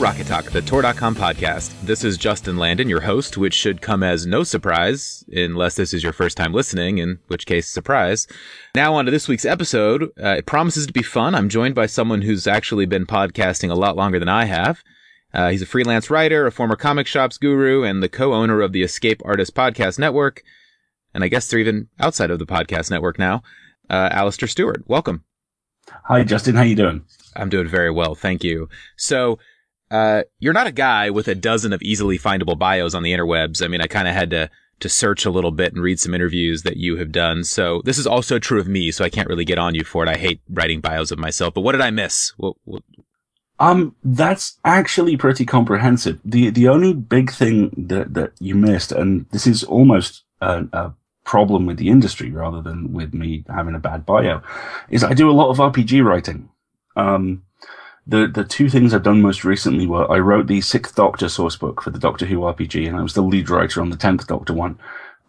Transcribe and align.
Rocket 0.00 0.26
Talk, 0.26 0.46
the 0.46 0.62
Tor.com 0.62 1.14
podcast. 1.14 1.78
This 1.82 2.04
is 2.04 2.16
Justin 2.16 2.56
Landon, 2.56 2.88
your 2.88 3.02
host, 3.02 3.36
which 3.36 3.52
should 3.52 3.82
come 3.82 4.02
as 4.02 4.26
no 4.26 4.42
surprise, 4.44 5.22
unless 5.30 5.74
this 5.74 5.92
is 5.92 6.02
your 6.02 6.14
first 6.14 6.38
time 6.38 6.54
listening, 6.54 6.96
in 6.96 7.18
which 7.26 7.44
case, 7.44 7.68
surprise. 7.68 8.26
Now, 8.74 8.94
on 8.94 9.04
to 9.04 9.10
this 9.10 9.28
week's 9.28 9.44
episode. 9.44 10.04
Uh, 10.18 10.36
it 10.38 10.46
promises 10.46 10.86
to 10.86 10.92
be 10.94 11.02
fun. 11.02 11.34
I'm 11.34 11.50
joined 11.50 11.74
by 11.74 11.84
someone 11.84 12.22
who's 12.22 12.46
actually 12.46 12.86
been 12.86 13.04
podcasting 13.04 13.70
a 13.70 13.74
lot 13.74 13.94
longer 13.94 14.18
than 14.18 14.28
I 14.30 14.46
have. 14.46 14.82
Uh, 15.34 15.50
he's 15.50 15.60
a 15.60 15.66
freelance 15.66 16.08
writer, 16.08 16.46
a 16.46 16.52
former 16.52 16.76
comic 16.76 17.06
shops 17.06 17.36
guru, 17.36 17.82
and 17.82 18.02
the 18.02 18.08
co-owner 18.08 18.62
of 18.62 18.72
the 18.72 18.82
Escape 18.82 19.20
Artist 19.26 19.54
Podcast 19.54 19.98
Network. 19.98 20.42
And 21.12 21.22
I 21.22 21.28
guess 21.28 21.46
they're 21.46 21.60
even 21.60 21.88
outside 22.00 22.30
of 22.30 22.38
the 22.38 22.46
podcast 22.46 22.90
network 22.90 23.18
now. 23.18 23.42
Uh, 23.90 24.08
Alasdair 24.08 24.48
Stewart, 24.48 24.82
welcome. 24.86 25.24
Hi, 26.04 26.24
Justin. 26.24 26.54
How 26.54 26.62
you 26.62 26.76
doing? 26.76 27.04
I'm 27.36 27.50
doing 27.50 27.68
very 27.68 27.90
well, 27.90 28.14
thank 28.14 28.42
you. 28.42 28.70
So, 28.96 29.38
uh, 29.90 30.22
you're 30.38 30.52
not 30.52 30.66
a 30.66 30.72
guy 30.72 31.10
with 31.10 31.28
a 31.28 31.34
dozen 31.34 31.72
of 31.72 31.82
easily 31.82 32.18
findable 32.18 32.58
bios 32.58 32.94
on 32.94 33.02
the 33.02 33.12
interwebs. 33.12 33.62
I 33.62 33.68
mean, 33.68 33.80
I 33.80 33.86
kind 33.86 34.08
of 34.08 34.14
had 34.14 34.30
to 34.30 34.50
to 34.80 34.88
search 34.88 35.26
a 35.26 35.30
little 35.30 35.50
bit 35.50 35.72
and 35.72 35.82
read 35.82 36.00
some 36.00 36.14
interviews 36.14 36.62
that 36.62 36.78
you 36.78 36.96
have 36.96 37.12
done. 37.12 37.44
So 37.44 37.82
this 37.84 37.98
is 37.98 38.06
also 38.06 38.38
true 38.38 38.58
of 38.58 38.66
me. 38.66 38.90
So 38.90 39.04
I 39.04 39.10
can't 39.10 39.28
really 39.28 39.44
get 39.44 39.58
on 39.58 39.74
you 39.74 39.84
for 39.84 40.02
it. 40.02 40.08
I 40.08 40.16
hate 40.16 40.40
writing 40.48 40.80
bios 40.80 41.10
of 41.10 41.18
myself. 41.18 41.52
But 41.52 41.60
what 41.60 41.72
did 41.72 41.82
I 41.82 41.90
miss? 41.90 42.32
What, 42.38 42.56
what... 42.64 42.82
Um, 43.58 43.94
that's 44.02 44.58
actually 44.64 45.18
pretty 45.18 45.44
comprehensive. 45.44 46.18
The 46.24 46.48
the 46.48 46.68
only 46.68 46.94
big 46.94 47.30
thing 47.30 47.74
that 47.76 48.14
that 48.14 48.32
you 48.40 48.54
missed, 48.54 48.90
and 48.90 49.26
this 49.32 49.46
is 49.46 49.64
almost 49.64 50.24
a, 50.40 50.66
a 50.72 50.94
problem 51.24 51.66
with 51.66 51.76
the 51.76 51.90
industry 51.90 52.30
rather 52.30 52.62
than 52.62 52.94
with 52.94 53.12
me 53.12 53.44
having 53.48 53.74
a 53.74 53.78
bad 53.78 54.06
bio, 54.06 54.40
is 54.88 55.04
I 55.04 55.12
do 55.12 55.30
a 55.30 55.32
lot 55.32 55.50
of 55.50 55.58
RPG 55.58 56.02
writing. 56.02 56.48
Um, 56.96 57.42
the 58.06 58.26
the 58.26 58.44
two 58.44 58.68
things 58.68 58.92
I've 58.92 59.02
done 59.02 59.22
most 59.22 59.44
recently 59.44 59.86
were 59.86 60.10
I 60.10 60.18
wrote 60.18 60.46
the 60.46 60.60
Sixth 60.60 60.94
Doctor 60.94 61.28
source 61.28 61.56
book 61.56 61.82
for 61.82 61.90
the 61.90 61.98
Doctor 61.98 62.26
Who 62.26 62.38
RPG, 62.38 62.86
and 62.86 62.96
I 62.96 63.02
was 63.02 63.14
the 63.14 63.22
lead 63.22 63.50
writer 63.50 63.80
on 63.80 63.90
the 63.90 63.96
Tenth 63.96 64.26
Doctor 64.26 64.52
one. 64.52 64.78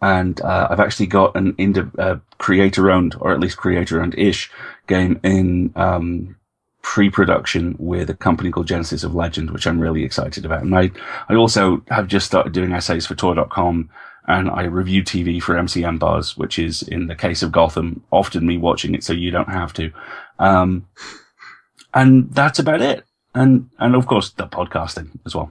And 0.00 0.40
uh, 0.40 0.66
I've 0.68 0.80
actually 0.80 1.06
got 1.06 1.36
an 1.36 1.54
indi- 1.58 1.82
uh, 1.96 2.16
creator-owned, 2.38 3.14
or 3.20 3.32
at 3.32 3.38
least 3.38 3.56
creator-owned 3.56 4.18
ish 4.18 4.50
game 4.88 5.20
in 5.22 5.72
um, 5.76 6.34
pre-production 6.82 7.76
with 7.78 8.10
a 8.10 8.14
company 8.14 8.50
called 8.50 8.66
Genesis 8.66 9.04
of 9.04 9.14
Legend, 9.14 9.52
which 9.52 9.64
I'm 9.64 9.78
really 9.78 10.02
excited 10.02 10.44
about. 10.44 10.62
And 10.62 10.76
I 10.76 10.90
I 11.28 11.36
also 11.36 11.84
have 11.88 12.08
just 12.08 12.26
started 12.26 12.52
doing 12.52 12.72
essays 12.72 13.06
for 13.06 13.14
Tor.com 13.14 13.90
and 14.26 14.50
I 14.50 14.64
review 14.64 15.02
TV 15.02 15.42
for 15.42 15.54
MCM 15.54 15.98
Buzz, 15.98 16.36
which 16.36 16.58
is 16.58 16.82
in 16.82 17.06
the 17.06 17.14
case 17.14 17.42
of 17.42 17.52
Gotham, 17.52 18.04
often 18.10 18.46
me 18.46 18.56
watching 18.56 18.94
it 18.94 19.02
so 19.02 19.12
you 19.12 19.30
don't 19.30 19.48
have 19.48 19.72
to. 19.74 19.92
Um, 20.38 20.86
and 21.94 22.32
that's 22.32 22.58
about 22.58 22.80
it. 22.80 23.04
And 23.34 23.70
and 23.78 23.94
of 23.94 24.06
course 24.06 24.30
the 24.30 24.46
podcasting 24.46 25.10
as 25.24 25.34
well. 25.34 25.50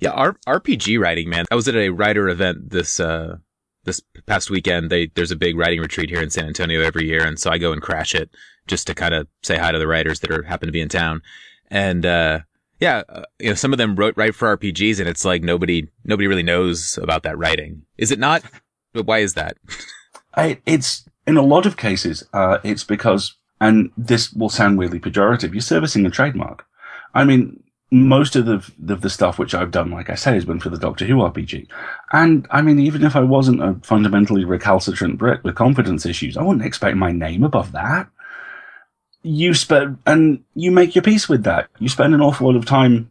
Yeah, 0.00 0.10
R- 0.10 0.36
RPG 0.46 1.00
writing, 1.00 1.28
man. 1.28 1.44
I 1.50 1.54
was 1.54 1.68
at 1.68 1.74
a 1.74 1.90
writer 1.90 2.28
event 2.28 2.70
this 2.70 3.00
uh 3.00 3.36
this 3.84 4.00
past 4.26 4.50
weekend. 4.50 4.90
They 4.90 5.06
there's 5.14 5.30
a 5.30 5.36
big 5.36 5.56
writing 5.56 5.80
retreat 5.80 6.10
here 6.10 6.22
in 6.22 6.30
San 6.30 6.46
Antonio 6.46 6.82
every 6.82 7.06
year, 7.06 7.24
and 7.24 7.38
so 7.38 7.50
I 7.50 7.58
go 7.58 7.72
and 7.72 7.82
crash 7.82 8.14
it 8.14 8.30
just 8.66 8.86
to 8.86 8.94
kind 8.94 9.14
of 9.14 9.26
say 9.42 9.56
hi 9.56 9.72
to 9.72 9.78
the 9.78 9.86
writers 9.86 10.20
that 10.20 10.30
are 10.30 10.42
happen 10.42 10.66
to 10.68 10.72
be 10.72 10.80
in 10.80 10.88
town. 10.88 11.22
And 11.70 12.06
uh 12.06 12.40
yeah, 12.80 13.02
uh, 13.08 13.22
you 13.40 13.48
know, 13.48 13.54
some 13.54 13.72
of 13.72 13.78
them 13.78 13.96
wrote 13.96 14.16
write 14.16 14.34
for 14.34 14.56
RPGs, 14.56 15.00
and 15.00 15.08
it's 15.08 15.24
like 15.24 15.42
nobody 15.42 15.88
nobody 16.04 16.28
really 16.28 16.42
knows 16.42 16.98
about 17.02 17.24
that 17.24 17.38
writing. 17.38 17.82
Is 17.96 18.10
it 18.10 18.18
not? 18.18 18.42
But 18.92 19.06
why 19.06 19.18
is 19.18 19.34
that? 19.34 19.56
I, 20.34 20.60
it's 20.66 21.08
in 21.26 21.36
a 21.36 21.42
lot 21.42 21.66
of 21.66 21.76
cases, 21.76 22.24
uh, 22.32 22.58
it's 22.62 22.84
because 22.84 23.34
and 23.60 23.90
this 23.96 24.32
will 24.32 24.48
sound 24.48 24.78
weirdly 24.78 25.00
pejorative, 25.00 25.52
you're 25.52 25.60
servicing 25.60 26.06
a 26.06 26.10
trademark. 26.10 26.64
I 27.14 27.24
mean, 27.24 27.62
most 27.90 28.36
of 28.36 28.44
the, 28.44 28.70
the, 28.78 28.96
the 28.96 29.10
stuff 29.10 29.38
which 29.38 29.54
I've 29.54 29.70
done, 29.70 29.90
like 29.90 30.10
I 30.10 30.14
say, 30.14 30.34
has 30.34 30.44
been 30.44 30.60
for 30.60 30.68
the 30.68 30.78
Doctor 30.78 31.06
Who 31.06 31.16
RPG. 31.16 31.68
And 32.12 32.46
I 32.50 32.60
mean, 32.60 32.78
even 32.78 33.02
if 33.02 33.16
I 33.16 33.20
wasn't 33.20 33.62
a 33.62 33.74
fundamentally 33.82 34.44
recalcitrant 34.44 35.18
Brit 35.18 35.42
with 35.42 35.54
confidence 35.54 36.04
issues, 36.04 36.36
I 36.36 36.42
wouldn't 36.42 36.66
expect 36.66 36.96
my 36.96 37.12
name 37.12 37.42
above 37.42 37.72
that. 37.72 38.08
You 39.22 39.54
spend, 39.54 39.98
and 40.06 40.44
you 40.54 40.70
make 40.70 40.94
your 40.94 41.02
peace 41.02 41.28
with 41.28 41.44
that. 41.44 41.68
You 41.78 41.88
spend 41.88 42.14
an 42.14 42.20
awful 42.20 42.46
lot 42.46 42.56
of 42.56 42.66
time 42.66 43.10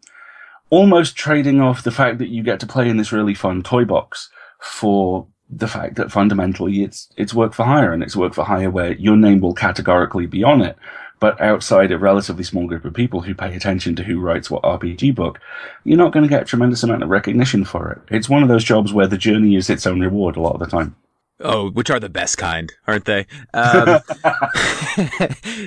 almost 0.70 1.16
trading 1.16 1.60
off 1.60 1.84
the 1.84 1.92
fact 1.92 2.20
that 2.20 2.30
you 2.30 2.44
get 2.44 2.60
to 2.60 2.68
play 2.68 2.88
in 2.88 2.98
this 2.98 3.12
really 3.12 3.34
fun 3.34 3.64
toy 3.64 3.84
box 3.84 4.30
for 4.60 5.28
the 5.50 5.68
fact 5.68 5.96
that 5.96 6.12
fundamentally 6.12 6.84
it's 6.84 7.10
it's 7.16 7.34
work 7.34 7.54
for 7.54 7.64
hire 7.64 7.94
and 7.94 8.04
it's 8.04 8.16
work 8.16 8.34
for 8.34 8.44
hire 8.44 8.70
where 8.70 8.94
your 8.94 9.16
name 9.16 9.40
will 9.40 9.54
categorically 9.54 10.26
be 10.26 10.44
on 10.44 10.62
it 10.62 10.78
but 11.20 11.40
outside 11.42 11.92
a 11.92 11.98
relatively 11.98 12.44
small 12.44 12.68
group 12.68 12.86
of 12.86 12.94
people 12.94 13.22
who 13.22 13.34
pay 13.34 13.56
attention 13.56 13.96
to 13.96 14.04
who 14.04 14.20
writes 14.20 14.52
what 14.52 14.64
RPG 14.64 15.16
book, 15.16 15.40
you're 15.84 15.98
not 15.98 16.14
going 16.14 16.24
to 16.24 16.30
get 16.30 16.44
a 16.44 16.46
tremendous 16.46 16.84
amount 16.84 17.04
of 17.04 17.10
recognition 17.10 17.66
for 17.66 17.92
it. 17.92 18.16
It's 18.16 18.30
one 18.30 18.44
of 18.44 18.50
those 18.50 18.64
jobs 18.64 18.94
where 18.94 19.08
the 19.08 19.18
journey 19.18 19.56
is 19.56 19.70
its 19.70 19.88
own 19.88 20.00
reward 20.00 20.36
a 20.36 20.42
lot 20.42 20.54
of 20.54 20.60
the 20.60 20.68
time. 20.68 20.96
Oh, 21.40 21.70
which 21.70 21.92
are 21.92 22.00
the 22.00 22.10
best 22.10 22.38
kind, 22.40 22.72
aren't 22.88 23.06
they? 23.06 23.28
Um, 23.54 23.86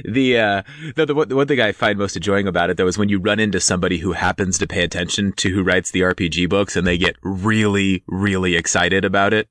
the, 0.05 0.37
uh, 0.37 0.63
the, 0.97 1.07
the, 1.07 1.27
the 1.27 1.37
one 1.37 1.47
thing 1.47 1.61
I 1.61 1.71
find 1.71 1.97
most 1.97 2.17
enjoying 2.17 2.49
about 2.49 2.71
it 2.71 2.77
though 2.77 2.89
is 2.89 2.99
when 2.99 3.09
you 3.09 3.21
run 3.21 3.39
into 3.39 3.61
somebody 3.61 3.99
who 3.99 4.13
happens 4.13 4.59
to 4.59 4.67
pay 4.67 4.83
attention 4.83 5.33
to 5.35 5.51
who 5.51 5.63
writes 5.63 5.93
the 5.93 6.01
RPG 6.01 6.49
books 6.49 6.75
and 6.77 6.87
they 6.87 6.99
get 6.99 7.17
really, 7.23 8.03
really 8.09 8.57
excited 8.57 9.05
about 9.05 9.33
it. 9.33 9.49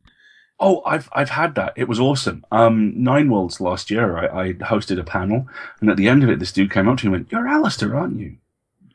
Oh, 0.60 0.82
I've 0.86 1.10
I've 1.14 1.30
had 1.30 1.56
that. 1.56 1.74
It 1.76 1.88
was 1.88 2.00
awesome. 2.00 2.46
Um, 2.52 2.94
Nine 3.02 3.30
Worlds 3.30 3.62
last 3.62 3.90
year, 3.90 4.18
I, 4.18 4.48
I 4.50 4.54
hosted 4.54 5.00
a 5.00 5.04
panel, 5.04 5.48
and 5.80 5.90
at 5.90 5.98
the 5.98 6.10
end 6.10 6.24
of 6.24 6.30
it, 6.30 6.40
this 6.40 6.52
dude 6.52 6.72
came 6.72 6.88
up 6.90 6.98
to 7.00 7.06
me 7.06 7.16
and 7.16 7.24
went, 7.24 7.32
"You're 7.32 7.48
Alasdair, 7.48 7.96
aren't 7.96 8.20
you?" 8.20 8.36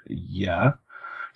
Yeah. 0.06 0.72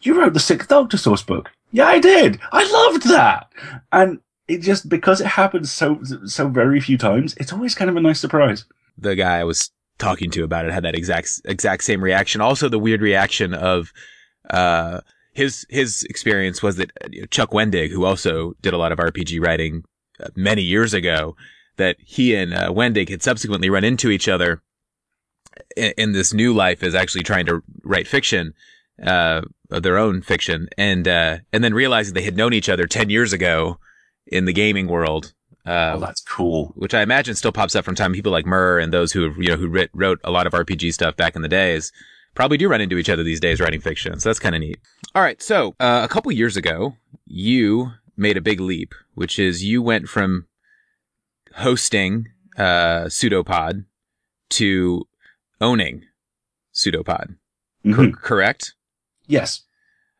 You 0.02 0.20
wrote 0.20 0.34
the 0.34 0.40
Sixth 0.40 0.68
Doctor 0.68 0.96
source 0.96 1.22
book. 1.22 1.50
Yeah, 1.72 1.86
I 1.86 1.98
did. 1.98 2.38
I 2.52 2.70
loved 2.70 3.08
that, 3.08 3.50
and 3.90 4.20
it 4.46 4.58
just 4.62 4.88
because 4.88 5.20
it 5.20 5.26
happens 5.26 5.72
so 5.72 6.00
so 6.26 6.48
very 6.48 6.80
few 6.80 6.98
times, 6.98 7.34
it's 7.38 7.52
always 7.52 7.74
kind 7.74 7.90
of 7.90 7.96
a 7.96 8.00
nice 8.00 8.20
surprise. 8.20 8.64
The 8.96 9.16
guy 9.16 9.38
I 9.38 9.44
was 9.44 9.70
talking 9.98 10.30
to 10.30 10.44
about 10.44 10.64
it 10.64 10.72
had 10.72 10.84
that 10.84 10.94
exact 10.94 11.40
exact 11.44 11.84
same 11.84 12.02
reaction. 12.02 12.40
Also, 12.40 12.68
the 12.68 12.78
weird 12.78 13.02
reaction 13.02 13.54
of 13.54 13.92
uh, 14.50 15.00
his 15.32 15.66
his 15.68 16.04
experience 16.04 16.62
was 16.62 16.76
that 16.76 16.90
Chuck 17.30 17.50
Wendig, 17.50 17.90
who 17.90 18.04
also 18.04 18.54
did 18.62 18.72
a 18.72 18.78
lot 18.78 18.92
of 18.92 18.98
RPG 18.98 19.44
writing 19.44 19.84
many 20.34 20.62
years 20.62 20.94
ago 20.94 21.36
that 21.76 21.96
he 22.00 22.34
and 22.34 22.54
uh, 22.54 22.70
Wendig 22.70 23.08
had 23.08 23.22
subsequently 23.22 23.70
run 23.70 23.84
into 23.84 24.10
each 24.10 24.28
other 24.28 24.62
in, 25.76 25.92
in, 25.96 26.12
this 26.12 26.34
new 26.34 26.52
life 26.52 26.82
as 26.82 26.94
actually 26.94 27.22
trying 27.22 27.46
to 27.46 27.62
write 27.82 28.08
fiction, 28.08 28.54
uh, 29.04 29.42
of 29.70 29.82
their 29.82 29.98
own 29.98 30.22
fiction, 30.22 30.68
and 30.76 31.06
uh, 31.06 31.38
and 31.52 31.62
then 31.62 31.74
realizing 31.74 32.14
they 32.14 32.22
had 32.22 32.36
known 32.36 32.52
each 32.52 32.68
other 32.68 32.86
ten 32.86 33.10
years 33.10 33.32
ago 33.32 33.78
in 34.26 34.44
the 34.44 34.52
gaming 34.52 34.88
world. 34.88 35.32
Uh, 35.66 35.92
oh, 35.96 36.00
that's 36.00 36.22
cool. 36.22 36.72
Which 36.76 36.94
I 36.94 37.02
imagine 37.02 37.34
still 37.34 37.52
pops 37.52 37.76
up 37.76 37.84
from 37.84 37.94
time. 37.94 38.12
People 38.12 38.32
like 38.32 38.46
Mur 38.46 38.78
and 38.78 38.92
those 38.92 39.12
who 39.12 39.30
you 39.40 39.50
know 39.50 39.56
who 39.56 39.68
writ, 39.68 39.90
wrote 39.92 40.20
a 40.24 40.30
lot 40.30 40.46
of 40.46 40.52
RPG 40.52 40.94
stuff 40.94 41.16
back 41.16 41.36
in 41.36 41.42
the 41.42 41.48
days 41.48 41.92
probably 42.38 42.56
do 42.56 42.68
run 42.68 42.80
into 42.80 42.98
each 42.98 43.08
other 43.08 43.24
these 43.24 43.40
days 43.40 43.60
writing 43.60 43.80
fiction. 43.80 44.20
So 44.20 44.28
that's 44.28 44.38
kind 44.38 44.54
of 44.54 44.60
neat. 44.60 44.78
All 45.12 45.22
right. 45.22 45.42
So, 45.42 45.74
uh, 45.80 46.02
a 46.04 46.08
couple 46.08 46.30
years 46.30 46.56
ago, 46.56 46.96
you 47.26 47.90
made 48.18 48.36
a 48.36 48.42
big 48.42 48.60
leap, 48.60 48.94
which 49.14 49.38
is 49.38 49.64
you 49.64 49.82
went 49.82 50.08
from 50.08 50.46
hosting 51.54 52.26
uh, 52.56 53.08
Pseudopod 53.08 53.84
to 54.50 55.06
owning 55.60 56.04
Pseudopod. 56.72 57.36
Mm-hmm. 57.84 58.10
correct? 58.12 58.74
Yes. 59.26 59.62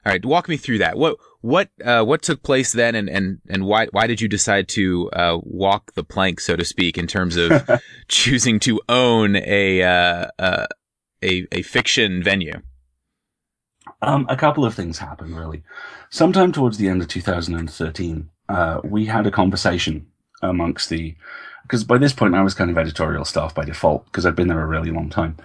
All 0.06 0.12
right, 0.12 0.24
walk 0.24 0.48
me 0.48 0.56
through 0.56 0.78
that. 0.78 0.96
What 0.96 1.16
what 1.40 1.70
uh, 1.84 2.04
what 2.04 2.22
took 2.22 2.42
place 2.42 2.72
then, 2.72 2.94
and 2.94 3.08
and 3.08 3.40
and 3.48 3.66
why 3.66 3.86
why 3.90 4.06
did 4.06 4.20
you 4.20 4.28
decide 4.28 4.68
to 4.68 5.10
uh, 5.10 5.38
walk 5.42 5.92
the 5.94 6.04
plank, 6.04 6.40
so 6.40 6.56
to 6.56 6.64
speak, 6.64 6.96
in 6.96 7.06
terms 7.06 7.36
of 7.36 7.68
choosing 8.08 8.60
to 8.60 8.80
own 8.88 9.36
a 9.36 9.82
uh, 9.82 10.28
uh, 10.38 10.66
a 11.22 11.46
a 11.52 11.62
fiction 11.62 12.22
venue? 12.22 12.62
Um, 14.00 14.26
a 14.28 14.36
couple 14.36 14.64
of 14.64 14.74
things 14.74 14.98
happened 14.98 15.36
really. 15.36 15.62
Sometime 16.10 16.52
towards 16.52 16.78
the 16.78 16.88
end 16.88 17.02
of 17.02 17.08
2013, 17.08 18.30
uh, 18.48 18.80
we 18.84 19.06
had 19.06 19.26
a 19.26 19.30
conversation 19.30 20.06
amongst 20.40 20.88
the, 20.88 21.16
because 21.62 21.84
by 21.84 21.98
this 21.98 22.12
point 22.12 22.34
I 22.34 22.42
was 22.42 22.54
kind 22.54 22.70
of 22.70 22.78
editorial 22.78 23.24
staff 23.24 23.54
by 23.54 23.64
default 23.64 24.04
because 24.06 24.24
I'd 24.24 24.36
been 24.36 24.48
there 24.48 24.62
a 24.62 24.66
really 24.66 24.90
long 24.90 25.10
time. 25.10 25.36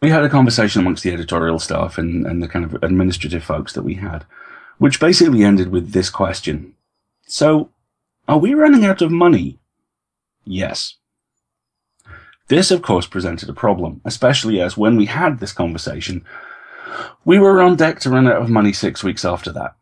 We 0.00 0.08
had 0.08 0.24
a 0.24 0.30
conversation 0.30 0.80
amongst 0.80 1.02
the 1.02 1.12
editorial 1.12 1.58
staff 1.58 1.98
and, 1.98 2.26
and 2.26 2.42
the 2.42 2.48
kind 2.48 2.64
of 2.64 2.82
administrative 2.82 3.44
folks 3.44 3.74
that 3.74 3.82
we 3.82 3.96
had, 3.96 4.24
which 4.78 4.98
basically 4.98 5.44
ended 5.44 5.68
with 5.68 5.92
this 5.92 6.08
question. 6.08 6.74
So, 7.26 7.70
are 8.26 8.38
we 8.38 8.54
running 8.54 8.86
out 8.86 9.02
of 9.02 9.12
money? 9.12 9.58
Yes. 10.46 10.96
This, 12.48 12.70
of 12.70 12.80
course, 12.80 13.06
presented 13.06 13.48
a 13.50 13.54
problem, 13.54 14.00
especially 14.06 14.60
as 14.60 14.76
when 14.76 14.96
we 14.96 15.06
had 15.06 15.38
this 15.38 15.52
conversation, 15.52 16.24
we 17.24 17.38
were 17.38 17.60
on 17.62 17.76
deck 17.76 18.00
to 18.00 18.10
run 18.10 18.26
out 18.26 18.42
of 18.42 18.50
money 18.50 18.72
six 18.72 19.02
weeks 19.02 19.24
after 19.24 19.52
that. 19.52 19.76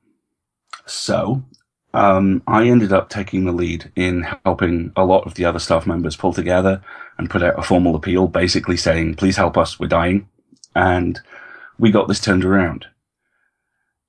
So, 0.87 1.43
um, 1.95 2.43
I 2.47 2.69
ended 2.69 2.93
up 2.93 3.09
taking 3.11 3.45
the 3.45 3.53
lead 3.53 3.93
in 3.95 4.23
helping 4.45 4.93
a 4.97 5.05
lot 5.05 5.27
of 5.27 5.35
the 5.35 5.45
other 5.45 5.59
staff 5.59 5.87
members 5.87 6.17
pull 6.17 6.33
together 6.33 6.83
and 7.19 7.31
put 7.31 7.43
out 7.43 7.59
a 7.59 7.63
formal 7.63 7.95
appeal, 7.95 8.29
basically 8.29 8.77
saying, 8.77 9.17
please 9.17 9.37
help 9.37 9.59
us, 9.59 9.79
we're 9.79 9.89
dying. 9.89 10.29
And 10.75 11.21
we 11.79 11.91
got 11.91 12.09
this 12.09 12.21
turned 12.21 12.45
around. 12.45 12.87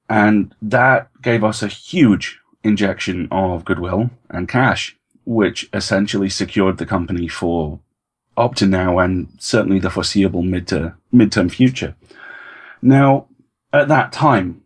And 0.10 0.54
that 0.62 1.10
gave 1.22 1.44
us 1.44 1.62
a 1.62 1.68
huge 1.68 2.40
injection 2.64 3.28
of 3.32 3.66
goodwill 3.66 4.12
and 4.30 4.48
cash, 4.48 4.96
which 5.26 5.70
essentially 5.74 6.30
secured 6.30 6.78
the 6.78 6.86
company 6.86 7.28
for 7.28 7.80
up 8.38 8.56
to 8.56 8.66
now 8.66 9.00
and 9.00 9.28
certainly 9.40 9.80
the 9.80 9.90
foreseeable 9.90 10.42
mid 10.42 10.68
to 10.68 10.96
midterm 11.14 11.52
future. 11.52 11.96
Now, 12.84 13.28
at 13.72 13.88
that 13.88 14.12
time, 14.12 14.62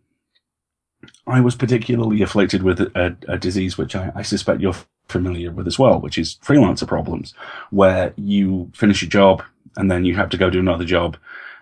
I 1.24 1.40
was 1.40 1.54
particularly 1.54 2.20
afflicted 2.20 2.64
with 2.64 2.80
a, 2.80 3.16
a 3.28 3.38
disease 3.38 3.78
which 3.78 3.94
I, 3.94 4.10
I, 4.12 4.22
suspect 4.22 4.60
you're 4.60 4.74
familiar 5.08 5.52
with 5.52 5.68
as 5.68 5.78
well, 5.78 6.00
which 6.00 6.18
is 6.18 6.36
freelancer 6.44 6.86
problems, 6.86 7.32
where 7.70 8.12
you 8.16 8.72
finish 8.74 9.04
a 9.04 9.06
job 9.06 9.44
and 9.76 9.88
then 9.88 10.04
you 10.04 10.16
have 10.16 10.30
to 10.30 10.36
go 10.36 10.50
do 10.50 10.58
another 10.58 10.84
job. 10.84 11.16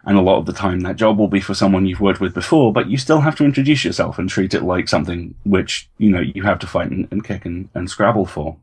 And 0.04 0.16
a 0.16 0.22
lot 0.22 0.38
of 0.38 0.46
the 0.46 0.54
time 0.54 0.80
that 0.80 0.96
job 0.96 1.18
will 1.18 1.28
be 1.28 1.40
for 1.40 1.52
someone 1.52 1.84
you've 1.84 2.00
worked 2.00 2.22
with 2.22 2.32
before, 2.32 2.72
but 2.72 2.88
you 2.88 2.96
still 2.96 3.20
have 3.20 3.36
to 3.36 3.44
introduce 3.44 3.84
yourself 3.84 4.18
and 4.18 4.30
treat 4.30 4.54
it 4.54 4.62
like 4.62 4.88
something 4.88 5.34
which, 5.44 5.90
you 5.98 6.10
know, 6.10 6.20
you 6.20 6.42
have 6.44 6.60
to 6.60 6.66
fight 6.66 6.90
and, 6.90 7.06
and 7.10 7.22
kick 7.22 7.44
and, 7.44 7.68
and 7.74 7.90
scrabble 7.90 8.24
for. 8.24 8.56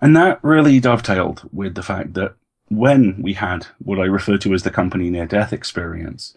And 0.00 0.14
that 0.14 0.38
really 0.44 0.78
dovetailed 0.78 1.48
with 1.52 1.74
the 1.74 1.82
fact 1.82 2.14
that 2.14 2.34
when 2.68 3.20
we 3.20 3.34
had 3.34 3.66
what 3.78 3.98
I 3.98 4.04
refer 4.04 4.38
to 4.38 4.54
as 4.54 4.62
the 4.62 4.70
company 4.70 5.10
near 5.10 5.26
death 5.26 5.52
experience, 5.52 6.34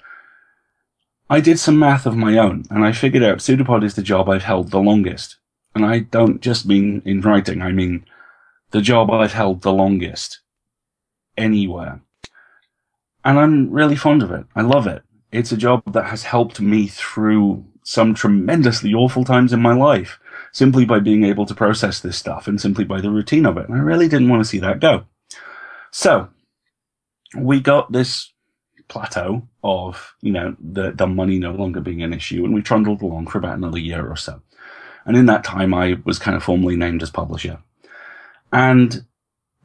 I 1.29 1.41
did 1.41 1.59
some 1.59 1.77
math 1.77 2.05
of 2.05 2.15
my 2.15 2.37
own 2.37 2.63
and 2.69 2.85
I 2.85 2.91
figured 2.93 3.23
out 3.23 3.39
Pseudopod 3.39 3.83
is 3.83 3.95
the 3.95 4.01
job 4.01 4.29
I've 4.29 4.43
held 4.43 4.71
the 4.71 4.79
longest. 4.79 5.37
And 5.75 5.85
I 5.85 5.99
don't 5.99 6.41
just 6.41 6.65
mean 6.65 7.01
in 7.05 7.21
writing, 7.21 7.61
I 7.61 7.71
mean 7.71 8.05
the 8.71 8.81
job 8.81 9.11
I've 9.11 9.33
held 9.33 9.61
the 9.61 9.73
longest 9.73 10.39
anywhere. 11.37 12.01
And 13.23 13.37
I'm 13.37 13.69
really 13.71 13.95
fond 13.95 14.23
of 14.23 14.31
it. 14.31 14.45
I 14.55 14.61
love 14.61 14.87
it. 14.87 15.03
It's 15.31 15.51
a 15.51 15.57
job 15.57 15.83
that 15.91 16.05
has 16.05 16.23
helped 16.23 16.61
me 16.61 16.87
through 16.87 17.65
some 17.83 18.13
tremendously 18.13 18.93
awful 18.93 19.23
times 19.23 19.53
in 19.53 19.61
my 19.61 19.73
life 19.73 20.19
simply 20.51 20.85
by 20.85 20.99
being 20.99 21.23
able 21.23 21.45
to 21.45 21.53
process 21.53 21.99
this 21.99 22.17
stuff 22.17 22.47
and 22.47 22.59
simply 22.59 22.85
by 22.85 23.01
the 23.01 23.11
routine 23.11 23.45
of 23.45 23.57
it. 23.57 23.67
And 23.67 23.77
I 23.77 23.81
really 23.81 24.07
didn't 24.07 24.29
want 24.29 24.41
to 24.41 24.49
see 24.49 24.59
that 24.59 24.79
go. 24.79 25.05
So 25.91 26.29
we 27.37 27.59
got 27.59 27.91
this 27.91 28.31
plateau 28.87 29.47
of, 29.63 30.15
you 30.21 30.31
know, 30.31 30.55
the, 30.59 30.91
the 30.91 31.07
money 31.07 31.39
no 31.39 31.51
longer 31.51 31.81
being 31.81 32.01
an 32.01 32.13
issue. 32.13 32.45
And 32.45 32.53
we 32.53 32.61
trundled 32.61 33.01
along 33.01 33.27
for 33.27 33.37
about 33.37 33.57
another 33.57 33.79
year 33.79 34.07
or 34.07 34.15
so. 34.15 34.41
And 35.05 35.15
in 35.15 35.25
that 35.27 35.43
time, 35.43 35.73
I 35.73 35.97
was 36.03 36.19
kind 36.19 36.35
of 36.35 36.43
formally 36.43 36.75
named 36.75 37.01
as 37.01 37.09
publisher. 37.09 37.59
And 38.51 39.05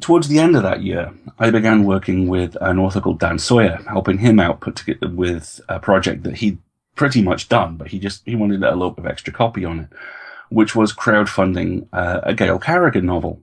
towards 0.01 0.29
the 0.29 0.39
end 0.39 0.57
of 0.57 0.63
that 0.63 0.83
year, 0.83 1.13
I 1.39 1.51
began 1.51 1.85
working 1.85 2.29
with 2.29 2.57
an 2.61 2.79
author 2.79 3.01
called 3.01 3.21
Dan 3.21 3.39
Sawyer, 3.39 3.81
helping 3.89 4.19
him 4.19 4.39
out 4.39 4.61
put 4.61 4.77
together 4.77 5.09
with 5.09 5.61
a 5.69 5.79
project 5.79 6.23
that 6.25 6.37
he'd 6.39 6.59
pretty 6.95 7.23
much 7.23 7.49
done, 7.49 7.77
but 7.77 7.89
he 7.89 7.99
just, 7.99 8.23
he 8.25 8.37
wanted 8.37 8.63
a 8.63 8.71
little 8.73 8.91
bit 8.91 9.05
of 9.05 9.11
extra 9.11 9.33
copy 9.33 9.65
on 9.65 9.81
it, 9.81 9.89
which 10.51 10.77
was 10.77 10.93
crowdfunding 10.93 11.89
uh, 11.93 12.21
a 12.23 12.35
Gail 12.35 12.59
Carriger 12.59 13.01
novel. 13.01 13.41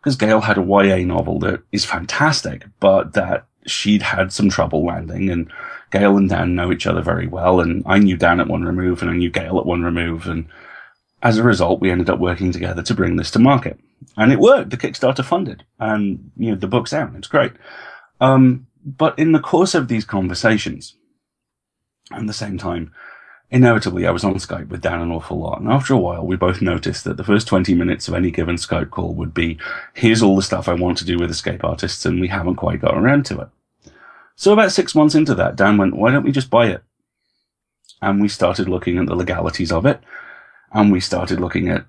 Because 0.00 0.16
Gail 0.16 0.42
had 0.42 0.58
a 0.58 0.62
YA 0.62 1.04
novel 1.04 1.40
that 1.40 1.62
is 1.72 1.84
fantastic, 1.84 2.66
but 2.78 3.14
that 3.14 3.46
she'd 3.70 4.02
had 4.02 4.32
some 4.32 4.48
trouble 4.48 4.84
landing 4.84 5.30
and 5.30 5.50
Gail 5.90 6.16
and 6.16 6.28
Dan 6.28 6.54
know 6.54 6.70
each 6.70 6.86
other 6.86 7.00
very 7.00 7.26
well. 7.26 7.60
And 7.60 7.82
I 7.86 7.98
knew 7.98 8.16
Dan 8.16 8.40
at 8.40 8.48
one 8.48 8.64
remove 8.64 9.00
and 9.02 9.10
I 9.10 9.14
knew 9.14 9.30
Gail 9.30 9.58
at 9.58 9.66
one 9.66 9.82
remove. 9.82 10.26
And 10.26 10.46
as 11.22 11.38
a 11.38 11.42
result, 11.42 11.80
we 11.80 11.90
ended 11.90 12.10
up 12.10 12.18
working 12.18 12.52
together 12.52 12.82
to 12.82 12.94
bring 12.94 13.16
this 13.16 13.30
to 13.32 13.38
market. 13.38 13.78
And 14.16 14.32
it 14.32 14.38
worked. 14.38 14.70
The 14.70 14.76
Kickstarter 14.76 15.24
funded 15.24 15.64
and, 15.78 16.30
you 16.36 16.50
know, 16.50 16.56
the 16.56 16.66
book's 16.66 16.92
out. 16.92 17.14
It's 17.14 17.28
great. 17.28 17.52
Um, 18.20 18.66
but 18.84 19.18
in 19.18 19.32
the 19.32 19.40
course 19.40 19.74
of 19.74 19.88
these 19.88 20.04
conversations, 20.04 20.94
at 22.12 22.26
the 22.26 22.32
same 22.32 22.58
time, 22.58 22.92
inevitably 23.50 24.06
I 24.06 24.10
was 24.10 24.24
on 24.24 24.34
Skype 24.34 24.68
with 24.68 24.82
Dan 24.82 25.00
an 25.00 25.10
awful 25.10 25.38
lot. 25.38 25.60
And 25.60 25.70
after 25.70 25.94
a 25.94 25.98
while, 25.98 26.24
we 26.24 26.36
both 26.36 26.60
noticed 26.62 27.04
that 27.04 27.16
the 27.16 27.24
first 27.24 27.46
20 27.46 27.74
minutes 27.74 28.08
of 28.08 28.14
any 28.14 28.30
given 28.30 28.56
Skype 28.56 28.90
call 28.90 29.14
would 29.14 29.34
be, 29.34 29.58
here's 29.94 30.22
all 30.22 30.36
the 30.36 30.42
stuff 30.42 30.68
I 30.68 30.74
want 30.74 30.98
to 30.98 31.04
do 31.04 31.18
with 31.18 31.30
escape 31.30 31.64
artists. 31.64 32.04
And 32.04 32.20
we 32.20 32.28
haven't 32.28 32.56
quite 32.56 32.80
got 32.80 32.96
around 32.96 33.26
to 33.26 33.40
it. 33.40 33.48
So 34.38 34.52
about 34.52 34.70
six 34.70 34.94
months 34.94 35.16
into 35.16 35.34
that, 35.34 35.56
Dan 35.56 35.78
went, 35.78 35.96
why 35.96 36.12
don't 36.12 36.22
we 36.22 36.30
just 36.30 36.48
buy 36.48 36.68
it? 36.68 36.84
And 38.00 38.20
we 38.20 38.28
started 38.28 38.68
looking 38.68 38.96
at 38.96 39.06
the 39.06 39.16
legalities 39.16 39.72
of 39.72 39.84
it. 39.84 40.00
And 40.72 40.92
we 40.92 41.00
started 41.00 41.40
looking 41.40 41.68
at 41.68 41.86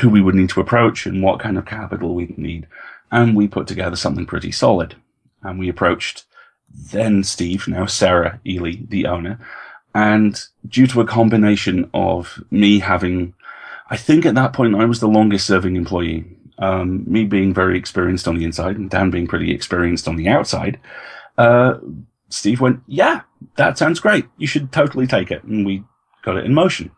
who 0.00 0.10
we 0.10 0.20
would 0.20 0.34
need 0.34 0.48
to 0.50 0.60
approach 0.60 1.06
and 1.06 1.22
what 1.22 1.38
kind 1.38 1.56
of 1.56 1.64
capital 1.64 2.16
we'd 2.16 2.36
need. 2.36 2.66
And 3.12 3.36
we 3.36 3.46
put 3.46 3.68
together 3.68 3.94
something 3.94 4.26
pretty 4.26 4.50
solid. 4.50 4.96
And 5.40 5.60
we 5.60 5.68
approached 5.68 6.24
then 6.90 7.22
Steve, 7.22 7.68
now 7.68 7.86
Sarah 7.86 8.40
Eley, 8.44 8.84
the 8.88 9.06
owner. 9.06 9.38
And 9.94 10.42
due 10.66 10.88
to 10.88 11.00
a 11.00 11.06
combination 11.06 11.88
of 11.94 12.42
me 12.50 12.80
having, 12.80 13.34
I 13.90 13.96
think 13.96 14.26
at 14.26 14.34
that 14.34 14.54
point 14.54 14.74
I 14.74 14.86
was 14.86 14.98
the 14.98 15.06
longest 15.06 15.46
serving 15.46 15.76
employee. 15.76 16.24
Um, 16.58 17.04
me 17.06 17.22
being 17.22 17.54
very 17.54 17.78
experienced 17.78 18.26
on 18.26 18.36
the 18.36 18.44
inside 18.44 18.76
and 18.76 18.90
Dan 18.90 19.10
being 19.12 19.28
pretty 19.28 19.52
experienced 19.52 20.08
on 20.08 20.16
the 20.16 20.26
outside, 20.26 20.80
uh, 21.38 21.78
Steve 22.28 22.60
went, 22.60 22.80
yeah, 22.86 23.22
that 23.56 23.78
sounds 23.78 24.00
great. 24.00 24.26
You 24.36 24.46
should 24.46 24.70
totally 24.70 25.06
take 25.06 25.30
it. 25.30 25.42
And 25.44 25.64
we 25.64 25.84
got 26.22 26.36
it 26.36 26.44
in 26.44 26.52
motion. 26.52 26.90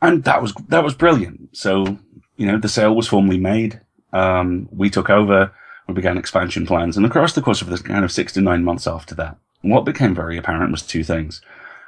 And 0.00 0.22
that 0.24 0.40
was, 0.40 0.54
that 0.68 0.84
was 0.84 0.94
brilliant. 0.94 1.56
So, 1.56 1.98
you 2.36 2.46
know, 2.46 2.58
the 2.58 2.68
sale 2.68 2.94
was 2.94 3.08
formally 3.08 3.38
made. 3.38 3.80
Um, 4.12 4.68
we 4.70 4.90
took 4.90 5.10
over. 5.10 5.52
We 5.88 5.94
began 5.94 6.18
expansion 6.18 6.66
plans. 6.66 6.96
And 6.96 7.04
across 7.04 7.32
the 7.32 7.42
course 7.42 7.62
of 7.62 7.68
the 7.68 7.78
kind 7.78 8.04
of 8.04 8.12
six 8.12 8.32
to 8.34 8.40
nine 8.40 8.62
months 8.62 8.86
after 8.86 9.14
that, 9.16 9.38
what 9.62 9.84
became 9.84 10.14
very 10.14 10.36
apparent 10.36 10.70
was 10.70 10.82
two 10.82 11.02
things. 11.02 11.40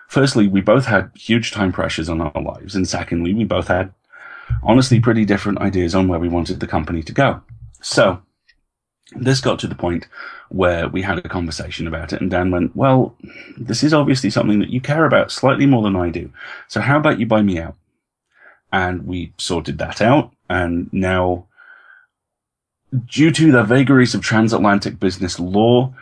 Firstly, 0.08 0.48
we 0.48 0.60
both 0.60 0.86
had 0.86 1.12
huge 1.14 1.52
time 1.52 1.70
pressures 1.70 2.08
on 2.08 2.20
our 2.20 2.42
lives. 2.42 2.74
And 2.74 2.88
secondly, 2.88 3.32
we 3.32 3.44
both 3.44 3.68
had 3.68 3.94
honestly 4.64 4.98
pretty 4.98 5.24
different 5.24 5.60
ideas 5.60 5.94
on 5.94 6.08
where 6.08 6.18
we 6.18 6.28
wanted 6.28 6.58
the 6.58 6.66
company 6.66 7.02
to 7.04 7.12
go. 7.12 7.42
So 7.80 8.20
this 9.16 9.40
got 9.40 9.58
to 9.60 9.66
the 9.66 9.74
point 9.74 10.06
where 10.48 10.88
we 10.88 11.02
had 11.02 11.18
a 11.18 11.28
conversation 11.28 11.86
about 11.86 12.12
it 12.12 12.20
and 12.20 12.30
Dan 12.30 12.50
went, 12.50 12.76
well, 12.76 13.16
this 13.56 13.82
is 13.82 13.92
obviously 13.92 14.30
something 14.30 14.60
that 14.60 14.70
you 14.70 14.80
care 14.80 15.04
about 15.04 15.32
slightly 15.32 15.66
more 15.66 15.82
than 15.82 15.96
I 15.96 16.10
do. 16.10 16.30
So 16.68 16.80
how 16.80 16.98
about 16.98 17.18
you 17.18 17.26
buy 17.26 17.42
me 17.42 17.58
out? 17.58 17.76
And 18.72 19.06
we 19.06 19.32
sorted 19.38 19.78
that 19.78 20.00
out. 20.00 20.32
And 20.48 20.92
now, 20.92 21.46
due 23.06 23.30
to 23.32 23.52
the 23.52 23.64
vagaries 23.64 24.14
of 24.14 24.22
transatlantic 24.22 25.00
business 25.00 25.40
law, 25.40 25.94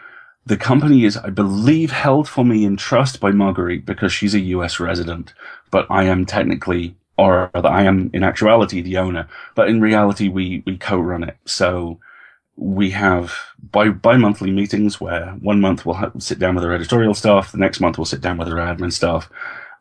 the 0.44 0.56
company 0.56 1.04
is, 1.04 1.16
I 1.16 1.30
believe, 1.30 1.90
held 1.90 2.28
for 2.28 2.44
me 2.44 2.64
in 2.64 2.76
trust 2.76 3.20
by 3.20 3.30
Marguerite 3.30 3.84
because 3.84 4.12
she's 4.12 4.34
a 4.34 4.40
US 4.40 4.80
resident, 4.80 5.34
but 5.70 5.86
I 5.90 6.04
am 6.04 6.24
technically, 6.24 6.96
or 7.18 7.50
rather, 7.52 7.68
I 7.68 7.82
am 7.82 8.10
in 8.14 8.22
actuality 8.22 8.80
the 8.80 8.96
owner, 8.96 9.28
but 9.54 9.68
in 9.68 9.82
reality, 9.82 10.28
we, 10.28 10.62
we 10.66 10.78
co-run 10.78 11.22
it. 11.22 11.36
So, 11.44 12.00
we 12.58 12.90
have 12.90 13.32
bi 13.70 13.88
bi-monthly 13.88 14.50
meetings 14.50 15.00
where 15.00 15.30
one 15.40 15.60
month 15.60 15.86
we'll 15.86 15.94
ha- 15.94 16.10
sit 16.18 16.40
down 16.40 16.56
with 16.56 16.64
our 16.64 16.72
editorial 16.72 17.14
staff, 17.14 17.52
the 17.52 17.58
next 17.58 17.80
month 17.80 17.96
we'll 17.96 18.04
sit 18.04 18.20
down 18.20 18.36
with 18.36 18.48
our 18.48 18.56
admin 18.56 18.92
staff, 18.92 19.30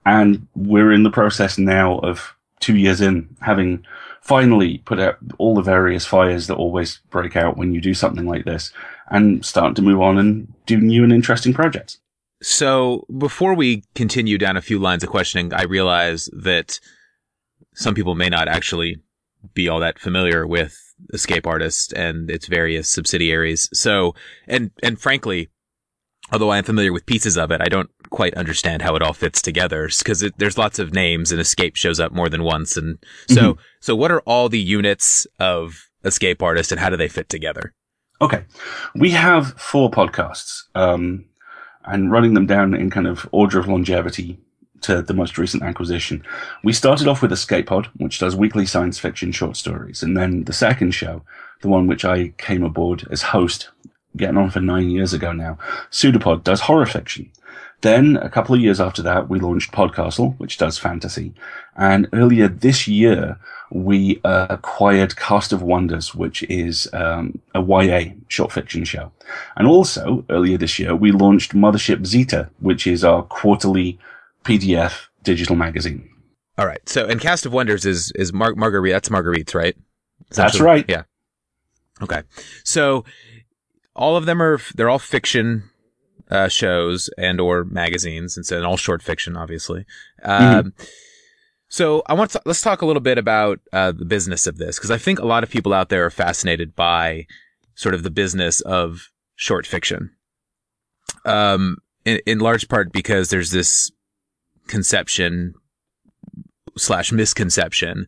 and 0.06 0.48
we're 0.56 0.92
in 0.92 1.04
the 1.04 1.10
process 1.10 1.58
now 1.58 1.98
of 2.00 2.36
two 2.60 2.78
years 2.78 3.02
in 3.02 3.36
having 3.42 3.84
finally 4.22 4.78
put 4.80 5.00
out 5.00 5.18
all 5.40 5.56
the 5.56 5.62
various 5.62 6.06
fires 6.06 6.48
that 6.48 6.56
always 6.56 7.00
break 7.10 7.36
out 7.36 7.58
when 7.58 7.74
you 7.74 7.82
do 7.82 7.94
something 7.94 8.26
like 8.26 8.46
this 8.46 8.72
and 9.10 9.44
start 9.44 9.76
to 9.76 9.82
move 9.82 10.02
on 10.02 10.18
and 10.18 10.54
do 10.66 10.78
new 10.78 11.04
and 11.04 11.14
interesting 11.14 11.54
projects. 11.54 12.00
So 12.44 13.06
before 13.18 13.56
we 13.56 13.84
continue 13.96 14.38
down 14.38 14.58
a 14.58 14.62
few 14.62 14.78
lines 14.78 15.04
of 15.04 15.10
questioning, 15.10 15.54
I 15.54 15.64
realize 15.64 16.30
that 16.34 16.80
some 17.74 17.96
people 17.96 18.16
may 18.16 18.30
not 18.30 18.48
actually 18.48 18.98
be 19.54 19.68
all 19.68 19.80
that 19.80 19.98
familiar 19.98 20.46
with 20.46 20.87
Escape 21.14 21.48
Artist 21.48 21.94
and 21.94 22.30
its 22.30 22.48
various 22.48 22.90
subsidiaries. 22.90 23.70
So, 23.74 24.16
and, 24.48 24.72
and 24.84 25.00
frankly, 25.00 25.50
although 26.32 26.50
I 26.50 26.58
am 26.58 26.64
familiar 26.64 26.94
with 26.94 27.06
pieces 27.06 27.38
of 27.38 27.52
it, 27.52 27.62
I 27.62 27.70
don't 27.70 27.90
quite 28.10 28.34
understand 28.36 28.82
how 28.82 28.96
it 28.96 29.02
all 29.02 29.14
fits 29.14 29.42
together 29.42 29.90
because 29.98 30.24
there's 30.38 30.58
lots 30.58 30.80
of 30.80 30.94
names 30.94 31.32
and 31.32 31.42
Escape 31.42 31.76
shows 31.76 32.00
up 32.00 32.12
more 32.12 32.30
than 32.30 32.44
once. 32.44 32.78
And 32.78 32.98
so, 33.30 33.54
mm-hmm. 33.54 33.62
so 33.80 33.96
what 33.96 34.12
are 34.12 34.22
all 34.22 34.50
the 34.50 34.60
units 34.60 35.28
of 35.40 35.90
Escape 36.04 36.42
Artist 36.42 36.72
and 36.72 36.80
how 36.80 36.90
do 36.90 36.98
they 36.98 37.08
fit 37.08 37.30
together? 37.30 37.74
Okay. 38.22 38.46
We 38.96 39.12
have 39.12 39.54
four 39.60 39.92
podcasts, 39.92 40.64
um, 40.74 41.26
and 41.86 42.12
running 42.12 42.34
them 42.34 42.46
down 42.46 42.74
in 42.74 42.90
kind 42.90 43.08
of 43.08 43.30
order 43.32 43.60
of 43.60 43.68
longevity 43.68 44.40
to 44.82 45.02
the 45.02 45.14
most 45.14 45.38
recent 45.38 45.64
acquisition. 45.64 46.24
We 46.64 46.74
started 46.74 47.08
off 47.08 47.22
with 47.22 47.32
Escape 47.32 47.68
Pod, 47.68 47.90
which 47.98 48.20
does 48.20 48.36
weekly 48.36 48.66
science 48.66 49.00
fiction 49.00 49.32
short 49.32 49.58
stories. 49.58 50.04
And 50.04 50.16
then 50.16 50.44
the 50.44 50.54
second 50.54 50.92
show, 50.92 51.24
the 51.62 51.70
one 51.70 51.88
which 51.88 52.06
I 52.06 52.30
came 52.38 52.64
aboard 52.64 53.08
as 53.12 53.22
host, 53.22 53.70
getting 54.16 54.38
on 54.38 54.50
for 54.50 54.62
nine 54.62 54.90
years 54.90 55.14
ago 55.14 55.32
now, 55.32 55.58
Pseudopod 55.92 56.44
does 56.44 56.62
horror 56.62 56.86
fiction. 56.86 57.32
Then 57.82 58.18
a 58.18 58.30
couple 58.30 58.56
of 58.56 58.62
years 58.62 58.82
after 58.82 59.04
that, 59.04 59.30
we 59.30 59.40
launched 59.40 59.72
Podcastle, 59.72 60.38
which 60.40 60.58
does 60.58 60.80
fantasy. 60.80 61.34
And 61.76 62.08
earlier 62.12 62.48
this 62.48 62.88
year, 62.88 63.40
we 63.70 64.20
uh, 64.24 64.48
acquired 64.50 65.16
Cast 65.16 65.54
of 65.54 65.62
Wonders, 65.62 66.16
which 66.16 66.42
is 66.44 66.90
um, 66.94 67.40
a 67.54 67.62
YA 67.62 68.14
short 68.30 68.52
fiction 68.52 68.84
show. 68.84 69.12
And 69.56 69.68
also 69.68 70.26
earlier 70.30 70.58
this 70.58 70.80
year, 70.80 70.96
we 70.96 71.12
launched 71.12 71.54
Mothership 71.54 72.06
Zeta, 72.06 72.50
which 72.60 72.88
is 72.88 73.04
our 73.04 73.22
quarterly 73.22 74.00
PDF 74.48 75.08
digital 75.24 75.56
magazine. 75.56 76.10
All 76.58 76.66
right. 76.66 76.88
So, 76.88 77.06
and 77.06 77.22
Cast 77.22 77.46
of 77.46 77.54
Wonders 77.54 77.86
is 77.86 78.12
is 78.16 78.34
Mar- 78.34 78.56
Marguerite. 78.56 78.94
That's 78.94 79.10
Marguerite's, 79.10 79.54
right? 79.54 79.76
That's 80.32 80.60
right. 80.60 80.86
Yeah. 80.88 81.04
Okay. 82.02 82.24
So, 82.64 83.06
all 83.96 84.16
of 84.16 84.26
them 84.26 84.42
are 84.42 84.60
they're 84.76 84.90
all 84.90 85.00
fiction 85.00 85.70
uh, 86.32 86.48
shows 86.48 87.10
and 87.18 87.40
or 87.40 87.64
magazines, 87.64 88.38
and 88.38 88.46
so 88.46 88.58
and 88.58 88.66
all 88.66 88.78
short 88.78 89.04
fiction, 89.04 89.38
obviously. 89.38 89.86
Um, 90.24 90.74
So, 91.70 92.02
I 92.08 92.14
want 92.14 92.32
to 92.32 92.42
let's 92.46 92.62
talk 92.62 92.82
a 92.82 92.86
little 92.86 93.02
bit 93.02 93.18
about 93.18 93.60
uh, 93.74 93.92
the 93.92 94.06
business 94.06 94.48
of 94.48 94.58
this 94.58 94.78
because 94.78 94.92
I 94.92 94.98
think 94.98 95.20
a 95.20 95.26
lot 95.26 95.44
of 95.44 95.50
people 95.50 95.74
out 95.74 95.90
there 95.90 96.06
are 96.06 96.10
fascinated 96.10 96.76
by 96.76 97.28
sort 97.76 97.94
of 97.94 98.04
the 98.04 98.10
business 98.10 98.62
of 98.62 99.10
short 99.36 99.68
fiction. 99.68 100.12
Um, 101.26 101.78
in, 102.06 102.22
in 102.26 102.40
large 102.40 102.70
part 102.70 102.94
because 102.94 103.30
there's 103.30 103.52
this 103.52 103.92
conception 104.68 105.54
slash 106.78 107.12
misconception 107.12 108.08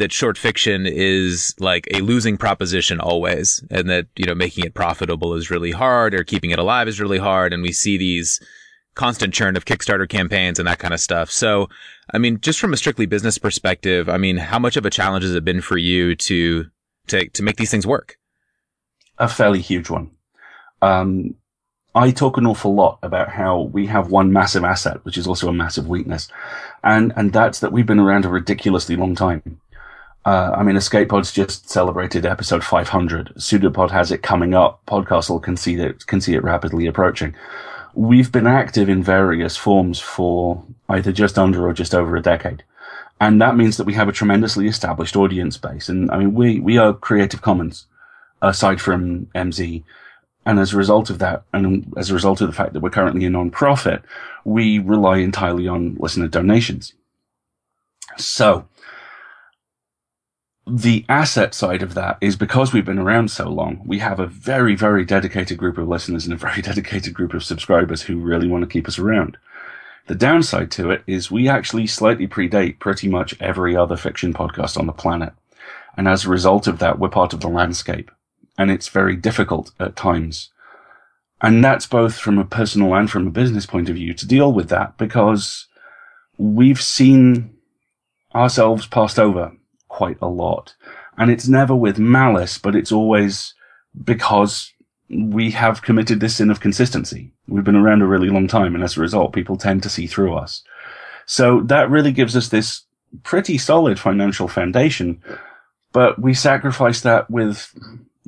that 0.00 0.12
short 0.12 0.38
fiction 0.38 0.86
is 0.86 1.54
like 1.60 1.86
a 1.92 2.00
losing 2.00 2.38
proposition 2.38 2.98
always 3.00 3.62
and 3.70 3.88
that 3.90 4.06
you 4.16 4.24
know 4.24 4.34
making 4.34 4.64
it 4.64 4.74
profitable 4.74 5.34
is 5.34 5.50
really 5.50 5.70
hard 5.70 6.14
or 6.14 6.24
keeping 6.24 6.50
it 6.50 6.58
alive 6.58 6.88
is 6.88 7.00
really 7.00 7.18
hard. 7.18 7.52
And 7.52 7.62
we 7.62 7.70
see 7.70 7.98
these 7.98 8.40
constant 8.94 9.34
churn 9.34 9.56
of 9.56 9.66
kickstarter 9.66 10.08
campaigns 10.08 10.58
and 10.58 10.66
that 10.66 10.78
kind 10.78 10.94
of 10.94 11.00
stuff. 11.00 11.30
So 11.30 11.68
i 12.12 12.18
mean 12.18 12.40
just 12.40 12.58
from 12.58 12.72
a 12.72 12.76
strictly 12.76 13.06
business 13.06 13.38
perspective 13.38 14.08
i 14.08 14.16
mean 14.16 14.36
how 14.36 14.58
much 14.58 14.76
of 14.76 14.84
a 14.84 14.90
challenge 14.90 15.22
has 15.22 15.32
it 15.32 15.44
been 15.44 15.60
for 15.60 15.78
you 15.78 16.16
to 16.16 16.64
to 17.08 17.28
to 17.28 17.42
make 17.42 17.56
these 17.56 17.70
things 17.70 17.86
work? 17.86 18.16
A 19.18 19.28
fairly 19.28 19.60
huge 19.60 19.90
one. 19.90 20.10
Um, 20.80 21.36
I 21.94 22.12
talk 22.12 22.36
an 22.36 22.46
awful 22.46 22.74
lot 22.74 22.98
about 23.02 23.30
how 23.30 23.62
we 23.62 23.86
have 23.86 24.10
one 24.10 24.32
massive 24.32 24.62
asset, 24.62 25.04
which 25.04 25.18
is 25.18 25.26
also 25.26 25.48
a 25.48 25.52
massive 25.52 25.88
weakness. 25.88 26.28
And, 26.84 27.12
and 27.16 27.32
that's 27.32 27.60
that 27.60 27.72
we've 27.72 27.86
been 27.86 27.98
around 27.98 28.24
a 28.24 28.28
ridiculously 28.28 28.96
long 28.96 29.14
time. 29.14 29.60
Uh, 30.24 30.52
I 30.54 30.62
mean, 30.62 30.76
Escape 30.76 31.08
Pod's 31.08 31.32
just 31.32 31.68
celebrated 31.68 32.26
episode 32.26 32.62
500. 32.62 33.32
Pseudopod 33.36 33.90
has 33.90 34.12
it 34.12 34.22
coming 34.22 34.54
up. 34.54 34.84
Podcastle 34.86 35.42
can 35.42 35.56
see 35.56 35.74
it, 35.76 36.06
can 36.06 36.20
see 36.20 36.34
it 36.34 36.44
rapidly 36.44 36.86
approaching. 36.86 37.34
We've 37.94 38.30
been 38.30 38.46
active 38.46 38.88
in 38.88 39.02
various 39.02 39.56
forms 39.56 39.98
for 39.98 40.62
either 40.88 41.10
just 41.10 41.38
under 41.38 41.66
or 41.66 41.72
just 41.72 41.94
over 41.94 42.14
a 42.16 42.22
decade. 42.22 42.62
And 43.20 43.40
that 43.42 43.56
means 43.56 43.76
that 43.76 43.84
we 43.84 43.94
have 43.94 44.08
a 44.08 44.12
tremendously 44.12 44.68
established 44.68 45.16
audience 45.16 45.56
base. 45.56 45.88
And 45.88 46.10
I 46.10 46.18
mean, 46.18 46.34
we, 46.34 46.60
we 46.60 46.78
are 46.78 46.94
Creative 46.94 47.42
Commons 47.42 47.86
aside 48.40 48.80
from 48.80 49.26
MZ. 49.34 49.82
And 50.50 50.58
as 50.58 50.74
a 50.74 50.76
result 50.76 51.10
of 51.10 51.20
that, 51.20 51.44
and 51.52 51.94
as 51.96 52.10
a 52.10 52.14
result 52.14 52.40
of 52.40 52.48
the 52.48 52.52
fact 52.52 52.72
that 52.72 52.80
we're 52.80 52.90
currently 52.90 53.24
a 53.24 53.30
non-profit, 53.30 54.02
we 54.44 54.80
rely 54.80 55.18
entirely 55.18 55.68
on 55.68 55.94
listener 56.00 56.26
donations. 56.26 56.92
So, 58.18 58.66
the 60.66 61.06
asset 61.08 61.54
side 61.54 61.84
of 61.84 61.94
that 61.94 62.18
is 62.20 62.34
because 62.34 62.72
we've 62.72 62.84
been 62.84 62.98
around 62.98 63.30
so 63.30 63.48
long, 63.48 63.80
we 63.86 64.00
have 64.00 64.18
a 64.18 64.26
very, 64.26 64.74
very 64.74 65.04
dedicated 65.04 65.56
group 65.56 65.78
of 65.78 65.86
listeners 65.86 66.24
and 66.24 66.34
a 66.34 66.36
very 66.36 66.62
dedicated 66.70 67.14
group 67.14 67.32
of 67.32 67.44
subscribers 67.44 68.02
who 68.02 68.18
really 68.18 68.48
want 68.48 68.62
to 68.62 68.68
keep 68.68 68.88
us 68.88 68.98
around. 68.98 69.36
The 70.08 70.16
downside 70.16 70.72
to 70.72 70.90
it 70.90 71.04
is 71.06 71.30
we 71.30 71.48
actually 71.48 71.86
slightly 71.86 72.26
predate 72.26 72.80
pretty 72.80 73.06
much 73.06 73.40
every 73.40 73.76
other 73.76 73.96
fiction 73.96 74.34
podcast 74.34 74.76
on 74.76 74.86
the 74.86 74.92
planet. 74.92 75.32
And 75.96 76.08
as 76.08 76.24
a 76.24 76.28
result 76.28 76.66
of 76.66 76.80
that, 76.80 76.98
we're 76.98 77.08
part 77.08 77.32
of 77.32 77.38
the 77.38 77.48
landscape. 77.48 78.10
And 78.60 78.70
it's 78.70 78.88
very 78.88 79.16
difficult 79.16 79.72
at 79.80 79.96
times. 79.96 80.50
And 81.40 81.64
that's 81.64 81.86
both 81.86 82.18
from 82.18 82.38
a 82.38 82.44
personal 82.44 82.94
and 82.94 83.10
from 83.10 83.26
a 83.26 83.30
business 83.30 83.64
point 83.64 83.88
of 83.88 83.94
view 83.94 84.12
to 84.12 84.26
deal 84.26 84.52
with 84.52 84.68
that 84.68 84.98
because 84.98 85.66
we've 86.36 86.82
seen 86.82 87.54
ourselves 88.34 88.86
passed 88.86 89.18
over 89.18 89.52
quite 89.88 90.18
a 90.20 90.28
lot. 90.28 90.74
And 91.16 91.30
it's 91.30 91.48
never 91.48 91.74
with 91.74 91.98
malice, 91.98 92.58
but 92.58 92.76
it's 92.76 92.92
always 92.92 93.54
because 94.04 94.74
we 95.08 95.52
have 95.52 95.80
committed 95.80 96.20
this 96.20 96.36
sin 96.36 96.50
of 96.50 96.60
consistency. 96.60 97.32
We've 97.48 97.64
been 97.64 97.76
around 97.76 98.02
a 98.02 98.06
really 98.06 98.28
long 98.28 98.46
time, 98.46 98.74
and 98.74 98.84
as 98.84 98.98
a 98.98 99.00
result, 99.00 99.32
people 99.32 99.56
tend 99.56 99.82
to 99.84 99.88
see 99.88 100.06
through 100.06 100.34
us. 100.34 100.62
So 101.24 101.62
that 101.62 101.88
really 101.88 102.12
gives 102.12 102.36
us 102.36 102.48
this 102.48 102.82
pretty 103.22 103.56
solid 103.56 103.98
financial 103.98 104.48
foundation, 104.48 105.22
but 105.92 106.20
we 106.20 106.34
sacrifice 106.34 107.00
that 107.00 107.30
with 107.30 107.74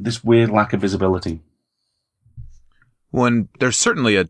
this 0.04 0.22
weird 0.24 0.50
lack 0.50 0.72
of 0.72 0.80
visibility. 0.80 1.40
when 3.10 3.48
there's 3.60 3.78
certainly 3.78 4.16
a 4.16 4.28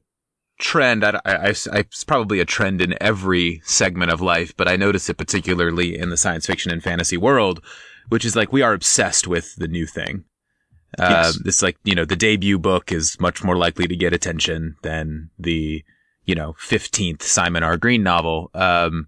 trend, 0.59 1.05
I, 1.05 1.21
I, 1.25 1.55
I, 1.73 1.79
it's 1.81 2.05
probably 2.05 2.41
a 2.41 2.45
trend 2.45 2.81
in 2.81 2.95
every 3.01 3.61
segment 3.65 4.11
of 4.11 4.21
life, 4.21 4.57
but 4.57 4.69
I 4.69 4.77
notice 4.77 5.09
it 5.09 5.19
particularly 5.19 5.97
in 5.99 6.11
the 6.11 6.17
science 6.17 6.47
fiction 6.47 6.71
and 6.73 6.83
fantasy 6.83 7.17
world, 7.17 7.63
which 8.09 8.25
is 8.25 8.37
like 8.37 8.53
we 8.53 8.63
are 8.63 8.73
obsessed 8.73 9.27
with 9.27 9.55
the 9.57 9.69
new 9.69 9.87
thing. 9.87 10.25
Uh, 10.99 11.09
Yes. 11.33 11.39
it's 11.47 11.63
like, 11.63 11.79
you 11.85 11.95
know, 11.95 12.05
the 12.05 12.17
debut 12.17 12.59
book 12.59 12.93
is 12.93 13.19
much 13.21 13.43
more 13.43 13.57
likely 13.57 13.87
to 13.89 13.97
get 13.97 14.13
attention 14.13 14.77
than 14.83 15.31
the, 15.39 15.83
you 16.27 16.35
know, 16.35 16.55
15th 16.61 17.23
Simon 17.23 17.63
R. 17.63 17.77
Green 17.77 18.03
novel. 18.03 18.51
Um, 18.55 19.07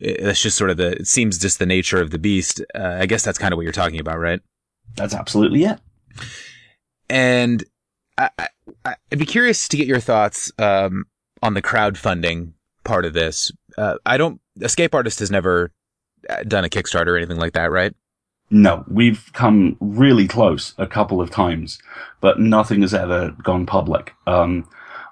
that's 0.00 0.40
just 0.40 0.56
sort 0.56 0.70
of 0.70 0.76
the, 0.76 0.92
it 0.92 1.06
seems 1.06 1.36
just 1.38 1.58
the 1.58 1.66
nature 1.66 2.00
of 2.00 2.10
the 2.10 2.18
beast. 2.18 2.62
Uh, 2.74 2.96
I 3.00 3.06
guess 3.06 3.22
that's 3.24 3.38
kind 3.38 3.52
of 3.52 3.56
what 3.58 3.64
you're 3.64 3.72
talking 3.72 4.00
about, 4.00 4.18
right? 4.18 4.40
That's 4.96 5.14
absolutely 5.14 5.64
it. 5.64 5.78
And 7.08 7.64
I, 8.16 8.30
I, 8.38 8.48
I'd 8.84 9.18
be 9.18 9.26
curious 9.26 9.68
to 9.68 9.76
get 9.76 9.86
your 9.86 10.00
thoughts 10.00 10.52
um, 10.58 11.06
on 11.42 11.54
the 11.54 11.62
crowdfunding 11.62 12.52
part 12.84 13.04
of 13.04 13.12
this. 13.12 13.52
Uh, 13.76 13.96
I 14.04 14.16
don't. 14.16 14.40
Escape 14.60 14.94
Artist 14.94 15.20
has 15.20 15.30
never 15.30 15.70
uh, 16.28 16.42
done 16.42 16.64
a 16.64 16.68
Kickstarter 16.68 17.08
or 17.08 17.16
anything 17.16 17.38
like 17.38 17.52
that, 17.52 17.70
right? 17.70 17.94
No, 18.50 18.84
we've 18.88 19.30
come 19.34 19.76
really 19.78 20.26
close 20.26 20.74
a 20.78 20.86
couple 20.86 21.20
of 21.20 21.30
times, 21.30 21.78
but 22.20 22.40
nothing 22.40 22.80
has 22.80 22.94
ever 22.94 23.36
gone 23.42 23.66
public. 23.66 24.14
Um, 24.26 24.68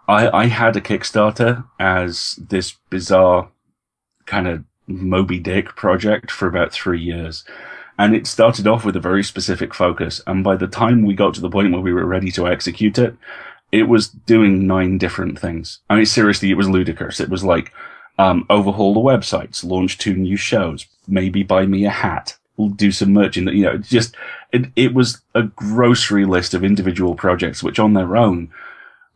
I, 0.08 0.30
I 0.30 0.46
had 0.46 0.76
a 0.76 0.80
Kickstarter 0.80 1.64
as 1.78 2.38
this 2.48 2.76
bizarre 2.88 3.50
kind 4.24 4.48
of 4.48 4.64
Moby 4.86 5.38
Dick 5.38 5.76
project 5.76 6.30
for 6.30 6.46
about 6.48 6.72
three 6.72 7.00
years. 7.00 7.44
And 7.98 8.14
it 8.14 8.26
started 8.26 8.66
off 8.66 8.84
with 8.84 8.96
a 8.96 9.00
very 9.00 9.24
specific 9.24 9.72
focus. 9.72 10.20
And 10.26 10.44
by 10.44 10.56
the 10.56 10.66
time 10.66 11.04
we 11.04 11.14
got 11.14 11.34
to 11.34 11.40
the 11.40 11.50
point 11.50 11.72
where 11.72 11.80
we 11.80 11.92
were 11.92 12.04
ready 12.04 12.30
to 12.32 12.46
execute 12.46 12.98
it, 12.98 13.16
it 13.72 13.84
was 13.84 14.08
doing 14.08 14.66
nine 14.66 14.98
different 14.98 15.38
things. 15.38 15.80
I 15.88 15.96
mean, 15.96 16.06
seriously, 16.06 16.50
it 16.50 16.56
was 16.56 16.68
ludicrous. 16.68 17.20
It 17.20 17.30
was 17.30 17.42
like, 17.42 17.72
um, 18.18 18.46
overhaul 18.48 18.94
the 18.94 19.00
websites, 19.00 19.64
launch 19.64 19.98
two 19.98 20.14
new 20.14 20.36
shows, 20.36 20.86
maybe 21.06 21.42
buy 21.42 21.66
me 21.66 21.84
a 21.84 21.90
hat, 21.90 22.36
we'll 22.56 22.68
do 22.68 22.90
some 22.90 23.12
merchandise. 23.12 23.54
You 23.54 23.64
know, 23.64 23.78
just 23.78 24.16
it 24.52 24.66
it 24.76 24.94
was 24.94 25.20
a 25.34 25.44
grocery 25.44 26.24
list 26.24 26.54
of 26.54 26.64
individual 26.64 27.14
projects, 27.14 27.62
which 27.62 27.78
on 27.78 27.94
their 27.94 28.16
own 28.16 28.50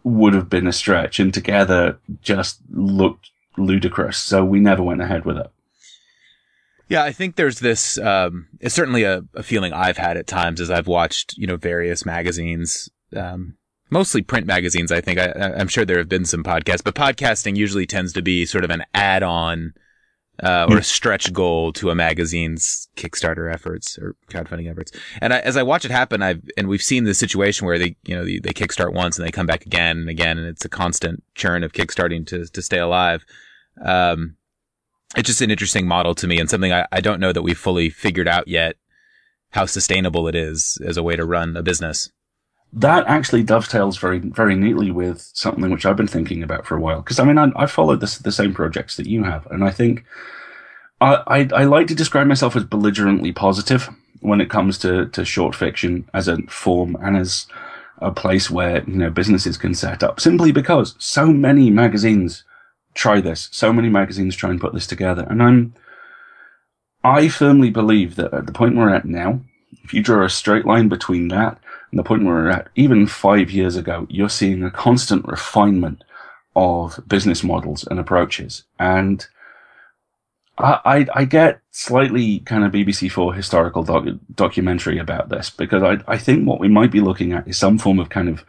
would 0.04 0.34
have 0.34 0.49
been 0.49 0.66
a 0.66 0.72
stretch, 0.72 1.18
and 1.18 1.32
together 1.32 1.99
just 2.22 2.58
looked 2.70 3.30
ludicrous. 3.56 4.18
So 4.18 4.44
we 4.44 4.60
never 4.60 4.82
went 4.82 5.02
ahead 5.02 5.25
with 5.25 5.38
it. 5.38 5.50
Yeah, 6.90 7.04
I 7.04 7.12
think 7.12 7.37
there's 7.37 7.61
this. 7.61 7.99
Um, 7.99 8.49
it's 8.59 8.75
certainly 8.75 9.04
a, 9.04 9.23
a 9.35 9.44
feeling 9.44 9.73
I've 9.73 9.97
had 9.97 10.16
at 10.16 10.26
times 10.26 10.61
as 10.61 10.73
I've 10.73 10.88
watched, 10.88 11.38
you 11.38 11.47
know, 11.47 11.56
various 11.56 12.04
magazines, 12.04 12.90
um, 13.16 13.54
mostly 13.90 14.23
print 14.23 14.44
magazines. 14.44 14.90
I 14.90 15.00
think 15.00 15.20
I, 15.20 15.30
I'm 15.56 15.68
sure 15.68 15.85
there 15.85 15.99
have 15.99 16.09
been 16.09 16.25
some 16.25 16.42
podcasts, 16.42 16.82
but 16.82 16.97
podcasting 16.97 17.56
usually 17.56 17.87
tends 17.87 18.12
to 18.14 18.23
be 18.23 18.44
sort 18.44 18.64
of 18.64 18.70
an 18.70 18.82
add-on 18.92 19.73
uh, 20.42 20.66
or 20.68 20.78
a 20.78 20.82
stretch 20.82 21.32
goal 21.32 21.73
to 21.75 21.90
a 21.90 21.94
magazine's 21.94 22.88
Kickstarter 22.97 23.52
efforts 23.52 23.97
or 23.97 24.16
crowdfunding 24.28 24.68
efforts. 24.68 24.90
And 25.20 25.32
I, 25.32 25.38
as 25.38 25.56
I 25.56 25.62
watch 25.62 25.85
it 25.85 25.92
happen, 25.92 26.23
I've 26.23 26.42
and 26.56 26.66
we've 26.66 26.82
seen 26.82 27.04
the 27.04 27.14
situation 27.14 27.68
where 27.68 27.78
they, 27.78 27.94
you 28.02 28.16
know, 28.16 28.25
they, 28.25 28.40
they 28.40 28.50
kickstart 28.50 28.94
once 28.94 29.16
and 29.16 29.25
they 29.25 29.30
come 29.30 29.47
back 29.47 29.64
again 29.64 29.99
and 29.99 30.09
again, 30.09 30.38
and 30.38 30.49
it's 30.49 30.64
a 30.64 30.68
constant 30.68 31.23
churn 31.37 31.62
of 31.62 31.73
kickstarting 31.73 32.26
to 32.26 32.47
to 32.47 32.62
stay 32.62 32.78
alive. 32.78 33.25
Um, 33.80 34.37
it's 35.17 35.26
just 35.26 35.40
an 35.40 35.50
interesting 35.50 35.87
model 35.87 36.14
to 36.14 36.26
me 36.26 36.38
and 36.38 36.49
something 36.49 36.73
I, 36.73 36.87
I 36.93 37.00
don't 37.00 37.21
know 37.21 37.33
that 37.33 37.43
we've 37.43 37.59
fully 37.59 37.90
figured 37.90 38.29
out 38.29 38.49
yet 38.49 38.76
how 39.50 39.67
sustainable 39.67 40.29
it 40.29 40.35
is 40.35 40.79
as 40.87 40.97
a 40.97 41.02
way 41.02 41.17
to 41.17 41.25
run 41.25 41.57
a 41.57 41.62
business. 41.62 42.11
That 42.73 43.05
actually 43.09 43.43
dovetails 43.43 43.99
very 43.99 44.21
very 44.21 44.55
neatly 44.55 44.93
with 44.93 45.29
something 45.35 45.71
which 45.71 45.85
I've 45.85 45.97
been 45.97 46.07
thinking 46.07 46.43
about 46.43 46.67
for 46.67 46.76
a 46.76 46.81
while. 46.81 47.02
Because 47.02 47.19
I 47.19 47.25
mean, 47.25 47.37
I, 47.37 47.50
I 47.57 47.67
followed 47.67 48.00
this, 48.00 48.19
the 48.19 48.31
same 48.31 48.55
projects 48.55 48.97
that 48.97 49.07
you 49.07 49.25
have, 49.25 49.45
and 49.47 49.64
I 49.64 49.71
think 49.71 50.05
I, 51.00 51.23
I 51.26 51.49
I 51.52 51.64
like 51.64 51.88
to 51.88 51.97
describe 51.97 52.29
myself 52.29 52.55
as 52.55 52.62
belligerently 52.62 53.33
positive 53.33 53.88
when 54.21 54.40
it 54.40 54.50
comes 54.50 54.79
to 54.79 55.07
to 55.07 55.25
short 55.25 55.57
fiction 55.57 56.09
as 56.14 56.29
a 56.29 56.43
form 56.43 56.97
and 57.02 57.17
as 57.17 57.49
a 57.99 58.12
place 58.12 58.50
where 58.50 58.85
you 58.85 58.99
know 58.99 59.11
businesses 59.11 59.59
can 59.59 59.75
set 59.75 60.05
up. 60.05 60.21
Simply 60.21 60.52
because 60.52 60.95
so 61.00 61.26
many 61.26 61.71
magazines 61.71 62.45
try 62.94 63.20
this, 63.20 63.49
so 63.52 63.73
many 63.73 63.88
magazines 63.88 64.37
try 64.37 64.50
and 64.50 64.61
put 64.61 64.75
this 64.75 64.87
together, 64.87 65.26
and 65.28 65.42
I'm 65.42 65.75
I 67.02 67.28
firmly 67.28 67.70
believe 67.70 68.16
that 68.16 68.35
at 68.35 68.47
the 68.47 68.52
point 68.52 68.76
we're 68.76 68.94
at 68.94 69.06
now, 69.06 69.40
if 69.82 69.94
you 69.94 70.02
draw 70.02 70.25
a 70.25 70.30
straight 70.30 70.66
line 70.66 70.88
between 70.88 71.28
that 71.28 71.59
and 71.90 71.99
the 71.99 72.04
point 72.04 72.25
we're 72.25 72.50
at, 72.50 72.68
even 72.75 73.06
five 73.06 73.50
years 73.50 73.76
ago, 73.76 74.06
you're 74.11 74.28
seeing 74.28 74.62
a 74.62 74.70
constant 74.70 75.26
refinement 75.26 76.04
of 76.54 77.00
business 77.06 77.42
models 77.42 77.87
and 77.90 77.99
approaches. 77.99 78.64
And 78.78 79.26
I, 80.59 81.06
I 81.14 81.25
get 81.25 81.62
slightly 81.70 82.40
kind 82.40 82.64
of 82.64 82.73
BBC4 82.73 83.35
historical 83.35 83.82
doc, 83.82 84.04
documentary 84.35 84.99
about 84.99 85.30
this 85.30 85.49
because 85.49 85.82
I, 85.82 85.99
I 86.06 86.18
think 86.18 86.47
what 86.47 86.61
we 86.61 86.68
might 86.68 86.90
be 86.90 87.00
looking 87.00 87.32
at 87.32 87.49
is 87.49 87.56
some 87.56 87.78
form 87.78 87.99
of 87.99 88.11
kind 88.11 88.28
of 88.28 88.44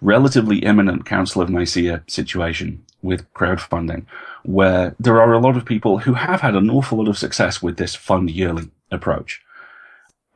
relatively 0.00 0.60
imminent 0.60 1.04
Council 1.04 1.42
of 1.42 1.50
Nicaea 1.50 2.02
situation 2.06 2.86
with 3.02 3.32
crowdfunding, 3.34 4.04
where 4.44 4.94
there 4.98 5.20
are 5.20 5.32
a 5.32 5.38
lot 5.38 5.56
of 5.56 5.64
people 5.64 5.98
who 5.98 6.14
have 6.14 6.40
had 6.40 6.54
an 6.54 6.70
awful 6.70 6.98
lot 6.98 7.08
of 7.08 7.18
success 7.18 7.62
with 7.62 7.76
this 7.76 7.94
fund 7.94 8.30
yearly 8.30 8.70
approach. 8.90 9.42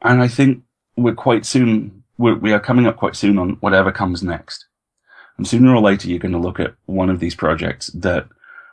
And 0.03 0.23
I 0.23 0.29
think 0.29 0.63
we're 0.97 1.15
quite 1.15 1.47
soon, 1.47 2.05
we're, 2.19 2.37
we 2.37 2.53
are 2.53 2.61
coming 2.61 2.87
up 2.87 2.97
quite 2.97 3.17
soon 3.17 3.39
on 3.39 3.51
whatever 3.61 3.93
comes 3.93 4.23
next. 4.23 4.67
And 5.37 5.47
sooner 5.47 5.75
or 5.75 5.81
later, 5.81 6.09
you're 6.09 6.19
going 6.19 6.33
to 6.33 6.39
look 6.39 6.61
at 6.61 6.75
one 6.87 7.11
of 7.11 7.21
these 7.21 7.35
projects 7.35 7.89
that 7.89 8.29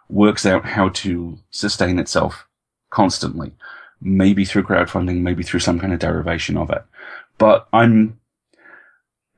works 0.09 0.45
out 0.45 0.65
how 0.65 0.89
to 0.89 1.39
sustain 1.49 1.97
itself 1.97 2.47
constantly, 2.89 3.51
maybe 4.01 4.45
through 4.45 4.63
crowdfunding, 4.63 5.21
maybe 5.21 5.43
through 5.43 5.61
some 5.61 5.79
kind 5.79 5.93
of 5.93 5.99
derivation 5.99 6.57
of 6.57 6.69
it. 6.69 6.83
But 7.37 7.67
I'm, 7.73 8.19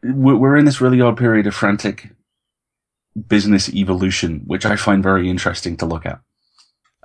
we're 0.04 0.58
in 0.58 0.66
this 0.66 0.82
really 0.82 1.00
odd 1.00 1.18
period 1.18 1.48
of 1.48 1.56
frantic 1.56 2.10
business 3.28 3.70
evolution, 3.70 4.42
which 4.46 4.66
I 4.66 4.76
find 4.76 5.04
very 5.04 5.30
interesting 5.30 5.78
to 5.78 5.86
look 5.86 6.06
at. 6.06 6.20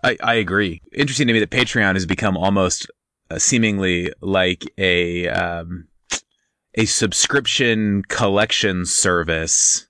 I, 0.03 0.17
I 0.23 0.35
agree. 0.35 0.81
Interesting 0.93 1.27
to 1.27 1.33
me 1.33 1.41
that 1.41 1.51
Patreon 1.51 1.95
has 1.95 2.07
become 2.07 2.37
almost 2.37 2.91
uh, 3.31 3.39
seemingly 3.39 4.13
like 4.21 4.65
a 4.79 5.29
um, 5.29 5.89
a 6.75 6.85
subscription 6.85 8.03
collection 8.09 8.87
service, 8.87 9.89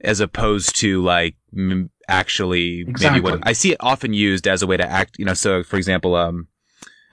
as 0.00 0.20
opposed 0.20 0.76
to 0.80 1.02
like 1.02 1.36
m- 1.56 1.90
actually 2.08 2.80
exactly. 2.80 3.20
maybe 3.20 3.32
what 3.32 3.46
I 3.46 3.52
see 3.52 3.72
it 3.72 3.78
often 3.80 4.12
used 4.12 4.46
as 4.46 4.62
a 4.62 4.66
way 4.66 4.76
to 4.76 4.86
act. 4.86 5.18
You 5.18 5.24
know, 5.24 5.34
so 5.34 5.62
for 5.62 5.76
example, 5.76 6.16
um, 6.16 6.48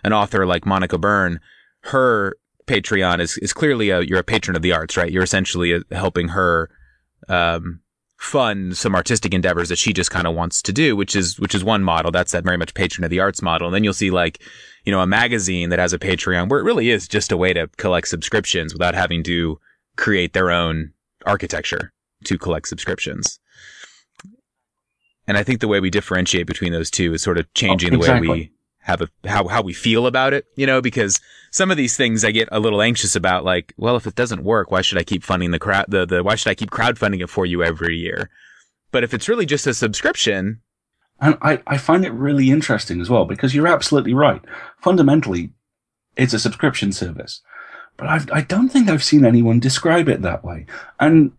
an 0.04 0.12
author 0.12 0.46
like 0.46 0.66
Monica 0.66 0.98
Byrne, 0.98 1.40
her 1.82 2.36
Patreon 2.66 3.20
is 3.20 3.38
is 3.38 3.54
clearly 3.54 3.90
a 3.92 4.02
you're 4.02 4.20
a 4.20 4.24
patron 4.24 4.56
of 4.56 4.64
the 4.64 4.74
arts, 4.74 4.98
right? 4.98 5.12
You're 5.12 5.24
essentially 5.24 5.74
uh, 5.74 5.82
helping 5.92 6.30
her 6.30 6.70
um, 7.30 7.82
fund 8.18 8.76
some 8.76 8.96
artistic 8.96 9.34
endeavors 9.34 9.70
that 9.70 9.78
she 9.78 9.94
just 9.94 10.12
kind 10.12 10.28
of 10.28 10.36
wants 10.36 10.62
to 10.64 10.74
do, 10.74 10.96
which 10.96 11.16
is 11.16 11.40
which 11.40 11.54
is 11.54 11.64
one 11.64 11.84
model. 11.84 12.12
That's 12.12 12.32
that 12.32 12.44
very 12.44 12.58
much 12.58 12.74
patron 12.74 13.04
of 13.04 13.12
the 13.12 13.20
arts 13.20 13.42
model. 13.42 13.68
And 13.68 13.76
then 13.76 13.84
you'll 13.84 13.94
see 13.94 14.12
like, 14.12 14.42
you 14.86 14.92
know, 14.92 15.02
a 15.02 15.08
magazine 15.08 15.70
that 15.70 15.80
has 15.80 15.94
a 15.94 16.00
Patreon 16.00 16.50
where 16.50 16.60
it 16.60 16.64
really 16.64 16.90
is 16.90 17.08
just 17.08 17.32
a 17.32 17.38
way 17.38 17.54
to 17.54 17.70
collect 17.78 18.08
subscriptions 18.08 18.74
without 18.74 18.96
having 18.96 19.24
to 19.24 19.60
create 19.96 20.34
their 20.34 20.52
own 20.52 20.94
architecture 21.26 21.94
to 22.24 22.38
collect 22.38 22.68
subscriptions. 22.68 23.40
And 25.28 25.38
I 25.38 25.44
think 25.44 25.60
the 25.60 25.68
way 25.68 25.80
we 25.80 25.90
differentiate 25.90 26.48
between 26.48 26.72
those 26.72 26.90
two 26.90 27.14
is 27.14 27.22
sort 27.22 27.38
of 27.38 27.54
changing 27.54 27.94
oh, 27.94 27.98
exactly. 27.98 28.28
the 28.28 28.32
way 28.32 28.40
we 28.40 28.52
have 28.88 29.02
a 29.02 29.10
how 29.28 29.48
how 29.48 29.62
we 29.62 29.74
feel 29.74 30.08
about 30.08 30.34
it, 30.34 30.46
you 30.56 30.66
know, 30.66 30.82
because 30.82 31.20
some 31.52 31.70
of 31.70 31.78
these 31.78 31.98
things 31.98 32.24
I 32.24 32.32
get 32.32 32.48
a 32.54 32.60
little 32.60 32.82
anxious 32.82 33.18
about, 33.18 33.44
like, 33.44 33.74
well, 33.78 33.98
if 33.98 34.08
it 34.08 34.16
doesn't 34.16 34.46
work, 34.46 34.72
why 34.72 34.82
should 34.82 34.98
I 34.98 35.04
keep 35.04 35.24
funding 35.24 35.52
the 35.52 35.60
crowd 35.60 35.86
the, 35.90 36.06
the 36.06 36.24
why 36.24 36.36
should 36.36 36.50
I 36.50 36.56
keep 36.56 36.72
crowdfunding 36.72 37.22
it 37.22 37.30
for 37.30 37.46
you 37.46 37.62
every 37.64 37.98
year? 37.98 38.30
But 38.92 39.04
if 39.04 39.14
it's 39.14 39.28
really 39.28 39.46
just 39.46 39.68
a 39.68 39.74
subscription, 39.74 40.62
and 41.20 41.38
I, 41.42 41.62
I 41.68 41.78
find 41.78 42.06
it 42.06 42.14
really 42.14 42.50
interesting 42.50 43.02
as 43.02 43.10
well 43.10 43.26
because 43.26 43.54
you're 43.54 43.68
absolutely 43.68 44.14
right. 44.14 44.42
Fundamentally, 44.82 45.52
it's 46.16 46.34
a 46.34 46.40
subscription 46.40 46.94
service, 46.94 47.42
but 47.98 48.08
I've, 48.08 48.32
I 48.32 48.40
don't 48.40 48.70
think 48.70 48.88
I've 48.88 49.04
seen 49.04 49.26
anyone 49.26 49.60
describe 49.60 50.08
it 50.08 50.22
that 50.22 50.46
way, 50.46 50.66
and 50.98 51.34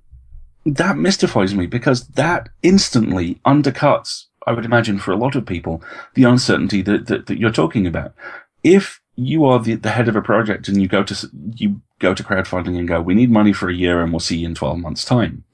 that 0.67 0.99
mystifies 0.99 1.55
me 1.55 1.65
because 1.67 2.09
that 2.09 2.51
instantly 2.63 3.41
undercuts 3.47 4.25
I 4.47 4.53
would 4.53 4.65
imagine 4.65 4.99
for 4.99 5.13
a 5.13 5.17
lot 5.17 5.35
of 5.37 5.47
people, 5.47 5.83
the 6.15 6.25
uncertainty 6.25 6.83
that, 6.83 7.07
that, 7.07 7.27
that 7.27 7.39
you're 7.39 7.51
talking 7.51 7.87
about. 7.87 8.15
If 8.63 9.01
you 9.17 9.45
are 9.45 9.59
the, 9.59 9.75
the 9.75 9.91
head 9.91 10.09
of 10.09 10.17
a 10.17 10.23
project 10.23 10.69
and 10.69 10.81
you 10.81 10.89
go 10.89 11.03
to, 11.03 11.31
you 11.57 11.81
go 11.99 12.15
to 12.15 12.23
crowdfunding 12.23 12.79
and 12.79 12.87
go, 12.87 13.01
we 13.01 13.15
need 13.15 13.31
money 13.31 13.53
for 13.53 13.69
a 13.69 13.75
year 13.75 14.01
and 14.01 14.13
we'll 14.13 14.21
see 14.21 14.39
you 14.39 14.47
in 14.47 14.55
12 14.55 14.79
months 14.79 15.05
time. 15.05 15.45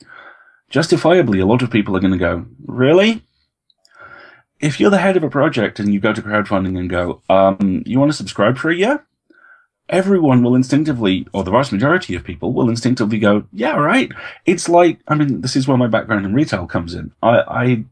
Justifiably, 0.71 1.41
a 1.41 1.47
lot 1.47 1.63
of 1.63 1.71
people 1.71 1.97
are 1.97 2.01
going 2.01 2.13
to 2.13 2.19
go, 2.19 2.47
really? 2.67 3.23
If 4.61 4.81
you're 4.81 4.91
the 4.91 4.99
head 4.99 5.17
of 5.17 5.25
a 5.25 5.31
project 5.31 5.79
and 5.79 5.93
you 5.93 6.01
go 6.01 6.13
to 6.13 6.23
crowdfunding 6.23 6.79
and 6.79 6.91
go, 6.91 7.23
um, 7.29 7.83
you 7.87 7.99
want 7.99 8.11
to 8.11 8.17
subscribe 8.17 8.59
for 8.59 8.71
a 8.71 8.77
year? 8.77 9.07
Everyone 9.89 10.43
will 10.43 10.55
instinctively, 10.55 11.27
or 11.33 11.45
the 11.45 11.51
vast 11.51 11.71
majority 11.71 12.15
of 12.15 12.25
people 12.25 12.53
will 12.53 12.71
instinctively 12.71 13.19
go, 13.19 13.45
yeah, 13.53 13.77
right. 13.77 14.11
It's 14.47 14.69
like, 14.69 14.99
I 15.09 15.15
mean, 15.15 15.43
this 15.43 15.57
is 15.57 15.69
where 15.69 15.77
my 15.77 15.87
background 15.87 16.25
in 16.25 16.35
retail 16.35 16.67
comes 16.67 16.95
in. 16.95 17.13
I, 17.23 17.41
I 17.47 17.85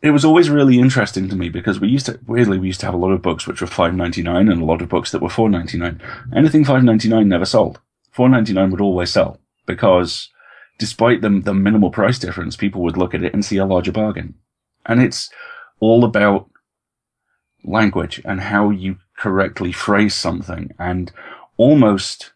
it 0.00 0.10
was 0.10 0.24
always 0.24 0.48
really 0.48 0.78
interesting 0.78 1.28
to 1.28 1.36
me 1.36 1.48
because 1.48 1.80
we 1.80 1.88
used 1.88 2.06
to 2.06 2.18
weirdly 2.26 2.58
we 2.58 2.68
used 2.68 2.80
to 2.80 2.86
have 2.86 2.94
a 2.94 2.98
lot 2.98 3.12
of 3.12 3.22
books 3.22 3.46
which 3.46 3.60
were 3.60 3.66
five 3.66 3.94
ninety 3.94 4.22
nine 4.22 4.48
and 4.48 4.62
a 4.62 4.64
lot 4.64 4.80
of 4.80 4.88
books 4.88 5.10
that 5.10 5.22
were 5.22 5.28
four 5.28 5.48
ninety 5.48 5.76
nine. 5.76 6.00
Anything 6.34 6.64
five 6.64 6.84
ninety 6.84 7.08
nine 7.08 7.28
never 7.28 7.44
sold. 7.44 7.80
Four 8.12 8.28
ninety 8.28 8.52
nine 8.52 8.70
would 8.70 8.80
always 8.80 9.10
sell 9.10 9.40
because 9.66 10.30
despite 10.78 11.20
the 11.20 11.30
the 11.30 11.54
minimal 11.54 11.90
price 11.90 12.18
difference, 12.18 12.56
people 12.56 12.82
would 12.82 12.96
look 12.96 13.14
at 13.14 13.24
it 13.24 13.34
and 13.34 13.44
see 13.44 13.56
a 13.56 13.66
larger 13.66 13.92
bargain. 13.92 14.34
And 14.86 15.02
it's 15.02 15.30
all 15.80 16.04
about 16.04 16.48
language 17.64 18.22
and 18.24 18.40
how 18.40 18.70
you 18.70 18.96
correctly 19.16 19.72
phrase 19.72 20.14
something 20.14 20.72
and 20.78 21.12
almost 21.56 22.32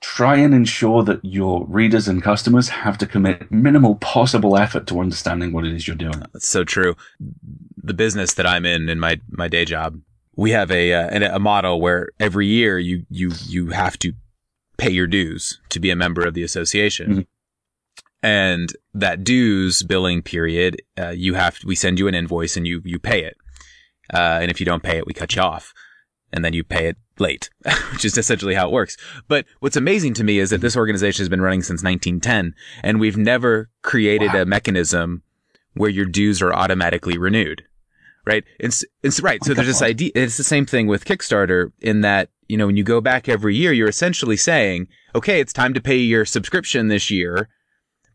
try 0.00 0.36
and 0.36 0.54
ensure 0.54 1.02
that 1.02 1.24
your 1.24 1.64
readers 1.66 2.06
and 2.06 2.22
customers 2.22 2.68
have 2.68 2.98
to 2.98 3.06
commit 3.06 3.50
minimal 3.50 3.96
possible 3.96 4.56
effort 4.56 4.86
to 4.86 5.00
understanding 5.00 5.52
what 5.52 5.64
it 5.64 5.72
is 5.72 5.86
you're 5.86 5.96
doing. 5.96 6.22
That's 6.32 6.48
so 6.48 6.64
true. 6.64 6.96
The 7.82 7.94
business 7.94 8.34
that 8.34 8.46
I'm 8.46 8.66
in, 8.66 8.88
in 8.88 9.00
my, 9.00 9.20
my 9.30 9.48
day 9.48 9.64
job, 9.64 10.00
we 10.36 10.50
have 10.50 10.70
a, 10.70 10.92
uh, 10.92 11.34
a 11.36 11.38
model 11.38 11.80
where 11.80 12.10
every 12.20 12.46
year 12.46 12.78
you, 12.78 13.06
you, 13.08 13.32
you 13.46 13.68
have 13.68 13.98
to 14.00 14.12
pay 14.76 14.90
your 14.90 15.06
dues 15.06 15.60
to 15.70 15.80
be 15.80 15.90
a 15.90 15.96
member 15.96 16.26
of 16.26 16.34
the 16.34 16.42
association. 16.42 17.10
Mm-hmm. 17.10 17.20
And 18.22 18.72
that 18.92 19.24
dues 19.24 19.82
billing 19.82 20.22
period, 20.22 20.82
uh, 20.98 21.10
you 21.10 21.34
have, 21.34 21.58
we 21.64 21.74
send 21.74 21.98
you 21.98 22.08
an 22.08 22.14
invoice 22.14 22.56
and 22.56 22.66
you, 22.66 22.82
you 22.84 22.98
pay 22.98 23.24
it. 23.24 23.36
Uh, 24.12 24.38
and 24.42 24.50
if 24.50 24.60
you 24.60 24.66
don't 24.66 24.82
pay 24.82 24.98
it, 24.98 25.06
we 25.06 25.14
cut 25.14 25.34
you 25.34 25.42
off 25.42 25.72
and 26.32 26.44
then 26.44 26.52
you 26.52 26.64
pay 26.64 26.88
it 26.88 26.96
late, 27.18 27.50
which 27.92 28.04
is 28.04 28.16
essentially 28.16 28.54
how 28.54 28.68
it 28.68 28.72
works. 28.72 28.96
But 29.28 29.46
what's 29.60 29.76
amazing 29.76 30.14
to 30.14 30.24
me 30.24 30.38
is 30.38 30.50
that 30.50 30.60
this 30.60 30.76
organization 30.76 31.22
has 31.22 31.28
been 31.28 31.40
running 31.40 31.62
since 31.62 31.82
1910 31.82 32.54
and 32.82 33.00
we've 33.00 33.16
never 33.16 33.70
created 33.82 34.32
wow. 34.32 34.42
a 34.42 34.46
mechanism 34.46 35.22
where 35.74 35.90
your 35.90 36.06
dues 36.06 36.40
are 36.42 36.52
automatically 36.52 37.18
renewed. 37.18 37.64
Right. 38.24 38.44
It's, 38.58 38.84
it's 39.02 39.20
right. 39.20 39.38
Oh 39.44 39.46
so 39.46 39.54
there's 39.54 39.68
this 39.68 39.82
idea. 39.82 40.10
It's 40.14 40.36
the 40.36 40.44
same 40.44 40.66
thing 40.66 40.88
with 40.88 41.04
Kickstarter 41.04 41.70
in 41.80 42.00
that, 42.00 42.30
you 42.48 42.56
know, 42.56 42.66
when 42.66 42.76
you 42.76 42.82
go 42.82 43.00
back 43.00 43.28
every 43.28 43.54
year, 43.54 43.72
you're 43.72 43.88
essentially 43.88 44.36
saying, 44.36 44.88
okay, 45.14 45.38
it's 45.38 45.52
time 45.52 45.74
to 45.74 45.80
pay 45.80 45.96
your 45.96 46.24
subscription 46.24 46.88
this 46.88 47.10
year. 47.10 47.48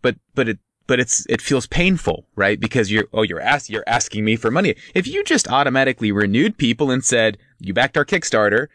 But, 0.01 0.17
but 0.35 0.49
it, 0.49 0.59
but 0.87 0.99
it's 0.99 1.25
it 1.29 1.41
feels 1.41 1.67
painful, 1.67 2.27
right? 2.35 2.59
Because 2.59 2.91
you're 2.91 3.05
oh 3.13 3.21
you're 3.21 3.39
ask, 3.39 3.69
you're 3.69 3.85
asking 3.87 4.25
me 4.25 4.35
for 4.35 4.51
money. 4.51 4.75
If 4.93 5.07
you 5.07 5.23
just 5.23 5.47
automatically 5.47 6.11
renewed 6.11 6.57
people 6.57 6.91
and 6.91 7.01
said 7.01 7.37
you 7.59 7.73
backed 7.73 7.95
our 7.95 8.03
Kickstarter 8.03 8.67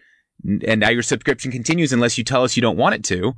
and 0.66 0.80
now 0.80 0.90
your 0.90 1.02
subscription 1.02 1.50
continues 1.50 1.92
unless 1.92 2.18
you 2.18 2.24
tell 2.24 2.44
us 2.44 2.56
you 2.56 2.62
don't 2.62 2.76
want 2.76 2.94
it 2.94 3.04
to, 3.04 3.34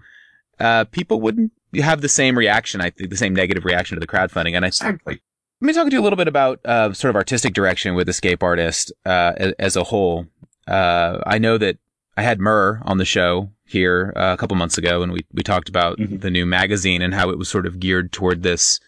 uh, 0.61 0.85
people 0.85 1.21
wouldn't 1.21 1.53
have 1.77 2.01
the 2.01 2.09
same 2.09 2.37
reaction. 2.37 2.81
I 2.81 2.91
think 2.91 3.11
the 3.11 3.17
same 3.17 3.35
negative 3.35 3.65
reaction 3.65 3.97
to 3.97 4.01
the 4.01 4.07
crowdfunding. 4.07 4.55
And 4.55 4.65
I 4.65 4.69
exactly. 4.69 5.21
Let 5.61 5.67
me 5.67 5.73
talk 5.73 5.89
to 5.89 5.93
you 5.93 6.01
a 6.01 6.03
little 6.03 6.17
bit 6.17 6.29
about 6.29 6.61
uh, 6.65 6.93
sort 6.93 7.11
of 7.11 7.17
artistic 7.17 7.53
direction 7.53 7.95
with 7.95 8.09
Escape 8.09 8.43
Artist 8.45 8.93
uh, 9.05 9.33
as, 9.37 9.53
as, 9.59 9.77
a 9.77 9.83
whole. 9.83 10.27
Uh, 10.69 11.19
I 11.27 11.39
know 11.39 11.59
that 11.59 11.79
I 12.17 12.23
had 12.23 12.39
Mur 12.39 12.81
on 12.85 12.99
the 12.99 13.05
show 13.05 13.51
here 13.65 14.13
uh, 14.15 14.35
a 14.35 14.37
couple 14.37 14.57
months 14.57 14.79
ago, 14.79 15.03
and 15.03 15.13
we 15.13 15.27
we 15.33 15.43
talked 15.43 15.69
about 15.69 15.99
mm-hmm. 15.99 16.19
the 16.19 16.31
new 16.31 16.47
magazine 16.47 17.03
and 17.03 17.13
how 17.13 17.31
it 17.31 17.39
was 17.39 17.49
sort 17.49 17.67
of 17.67 17.81
geared 17.81 18.13
toward 18.13 18.45
this. 18.45 18.79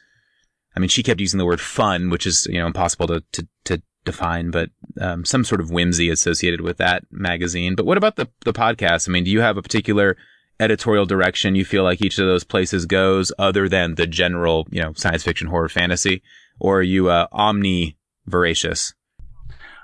I 0.76 0.80
mean, 0.80 0.88
she 0.88 1.02
kept 1.02 1.20
using 1.20 1.38
the 1.38 1.44
word 1.44 1.60
fun, 1.60 2.08
which 2.08 2.24
is 2.24 2.46
you 2.46 2.60
know 2.60 2.66
impossible 2.66 3.08
to 3.08 3.24
to, 3.32 3.48
to 3.64 3.82
define, 4.04 4.50
but 4.50 4.70
um, 5.00 5.24
some 5.24 5.44
sort 5.44 5.60
of 5.60 5.70
whimsy 5.70 6.10
associated 6.10 6.60
with 6.60 6.78
that 6.78 7.04
magazine. 7.10 7.74
But 7.74 7.86
what 7.86 7.98
about 7.98 8.16
the 8.16 8.28
the 8.44 8.52
podcast? 8.52 9.08
I 9.08 9.12
mean, 9.12 9.24
do 9.24 9.30
you 9.30 9.40
have 9.40 9.56
a 9.56 9.62
particular 9.62 10.16
editorial 10.58 11.06
direction 11.06 11.54
you 11.54 11.64
feel 11.64 11.82
like 11.82 12.02
each 12.02 12.18
of 12.18 12.26
those 12.26 12.44
places 12.44 12.86
goes, 12.86 13.32
other 13.38 13.68
than 13.68 13.94
the 13.94 14.06
general 14.06 14.66
you 14.70 14.82
know 14.82 14.92
science 14.94 15.22
fiction, 15.22 15.48
horror, 15.48 15.68
fantasy, 15.68 16.22
or 16.58 16.78
are 16.78 16.82
you 16.82 17.08
uh, 17.08 17.26
omni 17.32 17.96
voracious? 18.26 18.94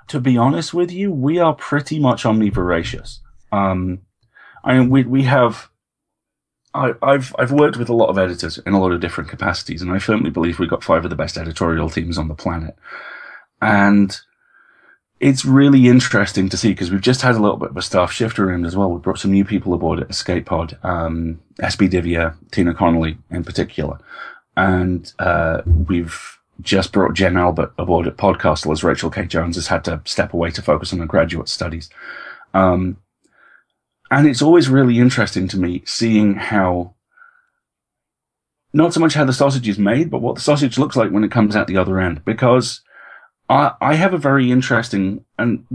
To 0.09 0.19
be 0.19 0.37
honest 0.37 0.73
with 0.73 0.91
you, 0.91 1.11
we 1.11 1.39
are 1.39 1.53
pretty 1.53 1.99
much 1.99 2.23
omnivoracious. 2.23 3.19
Um, 3.51 3.99
I 4.63 4.77
mean, 4.77 4.89
we 4.89 5.03
we 5.03 5.23
have. 5.23 5.69
I, 6.73 6.93
I've 7.01 7.35
I've 7.39 7.51
worked 7.51 7.77
with 7.77 7.89
a 7.89 7.93
lot 7.93 8.09
of 8.09 8.17
editors 8.17 8.57
in 8.59 8.73
a 8.73 8.79
lot 8.79 8.91
of 8.91 9.01
different 9.01 9.29
capacities, 9.29 9.81
and 9.81 9.91
I 9.91 9.99
firmly 9.99 10.29
believe 10.29 10.59
we've 10.59 10.69
got 10.69 10.83
five 10.83 11.03
of 11.03 11.09
the 11.09 11.15
best 11.15 11.37
editorial 11.37 11.89
teams 11.89 12.17
on 12.17 12.27
the 12.27 12.35
planet. 12.35 12.75
And 13.61 14.17
it's 15.19 15.45
really 15.45 15.87
interesting 15.87 16.47
to 16.49 16.57
see 16.57 16.69
because 16.69 16.91
we've 16.91 17.01
just 17.01 17.21
had 17.21 17.35
a 17.35 17.39
little 17.39 17.57
bit 17.57 17.71
of 17.71 17.77
a 17.77 17.81
staff 17.81 18.11
shift 18.11 18.37
around 18.37 18.65
as 18.65 18.75
well. 18.75 18.91
We've 18.91 19.01
brought 19.01 19.19
some 19.19 19.31
new 19.31 19.45
people 19.45 19.73
aboard 19.73 19.99
at 19.99 20.09
Escape 20.09 20.45
Pod, 20.45 20.77
um, 20.83 21.41
SB 21.59 21.89
Divya, 21.89 22.35
Tina 22.51 22.73
Connolly 22.73 23.17
in 23.31 23.43
particular, 23.43 23.99
and 24.55 25.11
uh, 25.17 25.61
we've 25.65 26.37
just 26.61 26.91
brought 26.91 27.13
Jen 27.13 27.37
Albert 27.37 27.73
aboard 27.77 28.07
at 28.07 28.17
Podcastle 28.17 28.71
as 28.71 28.83
Rachel 28.83 29.09
K. 29.09 29.25
Jones 29.25 29.55
has 29.55 29.67
had 29.67 29.83
to 29.85 30.01
step 30.05 30.33
away 30.33 30.51
to 30.51 30.61
focus 30.61 30.93
on 30.93 30.99
her 30.99 31.05
graduate 31.05 31.49
studies. 31.49 31.89
Um, 32.53 32.97
and 34.09 34.27
it's 34.27 34.41
always 34.41 34.69
really 34.69 34.99
interesting 34.99 35.47
to 35.49 35.57
me 35.57 35.83
seeing 35.85 36.35
how, 36.35 36.95
not 38.73 38.93
so 38.93 38.99
much 38.99 39.13
how 39.13 39.25
the 39.25 39.33
sausage 39.33 39.67
is 39.67 39.77
made, 39.77 40.09
but 40.09 40.21
what 40.21 40.35
the 40.35 40.41
sausage 40.41 40.77
looks 40.77 40.95
like 40.95 41.11
when 41.11 41.23
it 41.23 41.31
comes 41.31 41.55
out 41.55 41.67
the 41.67 41.77
other 41.77 41.99
end. 41.99 42.23
Because 42.23 42.81
I, 43.49 43.73
I 43.79 43.95
have 43.95 44.13
a 44.13 44.17
very 44.17 44.51
interesting 44.51 45.25
and 45.37 45.65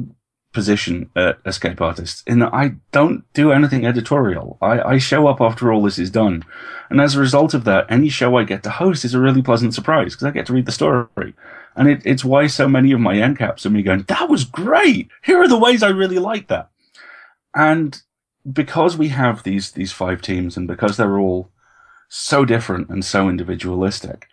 position 0.52 1.10
uh, 1.16 1.30
at 1.30 1.38
Escape 1.46 1.80
Artists 1.80 2.22
in 2.26 2.40
that 2.40 2.52
I 2.52 2.74
don't 2.92 3.24
do 3.32 3.52
anything 3.52 3.86
editorial. 3.86 4.58
I, 4.60 4.80
I 4.80 4.98
show 4.98 5.26
up 5.26 5.40
after 5.40 5.72
all 5.72 5.82
this 5.82 5.98
is 5.98 6.10
done. 6.10 6.44
And 6.90 7.00
as 7.00 7.14
a 7.14 7.20
result 7.20 7.54
of 7.54 7.64
that, 7.64 7.86
any 7.88 8.08
show 8.08 8.36
I 8.36 8.44
get 8.44 8.62
to 8.64 8.70
host 8.70 9.04
is 9.04 9.14
a 9.14 9.20
really 9.20 9.42
pleasant 9.42 9.74
surprise 9.74 10.14
because 10.14 10.26
I 10.26 10.30
get 10.30 10.46
to 10.46 10.52
read 10.52 10.66
the 10.66 10.72
story. 10.72 11.34
And 11.74 11.88
it, 11.88 12.02
it's 12.04 12.24
why 12.24 12.46
so 12.46 12.68
many 12.68 12.92
of 12.92 13.00
my 13.00 13.16
end 13.16 13.38
caps 13.38 13.64
are 13.64 13.70
me 13.70 13.82
going, 13.82 14.02
that 14.02 14.28
was 14.28 14.44
great. 14.44 15.08
Here 15.24 15.40
are 15.40 15.48
the 15.48 15.58
ways 15.58 15.82
I 15.82 15.88
really 15.88 16.18
like 16.18 16.48
that. 16.48 16.70
And 17.54 18.00
because 18.50 18.96
we 18.96 19.08
have 19.08 19.42
these, 19.42 19.72
these 19.72 19.92
five 19.92 20.20
teams 20.20 20.56
and 20.56 20.68
because 20.68 20.96
they're 20.96 21.18
all 21.18 21.50
so 22.08 22.44
different 22.44 22.90
and 22.90 23.04
so 23.04 23.28
individualistic, 23.28 24.28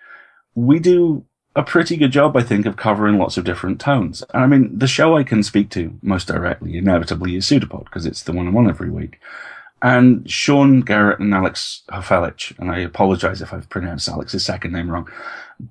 we 0.53 0.79
do 0.79 1.25
a 1.55 1.63
pretty 1.63 1.97
good 1.97 2.11
job, 2.11 2.37
I 2.37 2.43
think, 2.43 2.65
of 2.65 2.77
covering 2.77 3.17
lots 3.17 3.37
of 3.37 3.43
different 3.43 3.79
tones. 3.81 4.23
And 4.33 4.43
I 4.43 4.47
mean, 4.47 4.77
the 4.77 4.87
show 4.87 5.17
I 5.17 5.23
can 5.23 5.43
speak 5.43 5.69
to 5.71 5.97
most 6.01 6.27
directly, 6.27 6.77
inevitably, 6.77 7.35
is 7.35 7.45
Pseudopod, 7.45 7.85
because 7.85 8.05
it's 8.05 8.23
the 8.23 8.31
one 8.31 8.47
I'm 8.47 8.57
on 8.57 8.69
every 8.69 8.89
week. 8.89 9.19
And 9.81 10.29
Shawn 10.29 10.81
Garrett 10.81 11.19
and 11.19 11.33
Alex 11.33 11.83
Hofelich, 11.89 12.57
and 12.59 12.69
I 12.69 12.79
apologize 12.79 13.41
if 13.41 13.53
I've 13.53 13.69
pronounced 13.69 14.09
Alex's 14.09 14.45
second 14.45 14.73
name 14.73 14.91
wrong, 14.91 15.09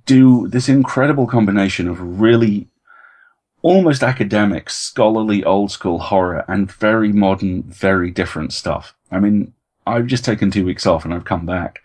do 0.06 0.48
this 0.48 0.68
incredible 0.68 1.26
combination 1.26 1.88
of 1.88 2.20
really 2.20 2.68
almost 3.62 4.02
academic, 4.02 4.70
scholarly, 4.70 5.44
old 5.44 5.70
school 5.70 5.98
horror 5.98 6.44
and 6.48 6.72
very 6.72 7.12
modern, 7.12 7.62
very 7.64 8.10
different 8.10 8.52
stuff. 8.52 8.94
I 9.10 9.20
mean, 9.20 9.52
I've 9.86 10.06
just 10.06 10.24
taken 10.24 10.50
two 10.50 10.64
weeks 10.64 10.86
off 10.86 11.04
and 11.04 11.12
I've 11.12 11.24
come 11.24 11.44
back. 11.44 11.82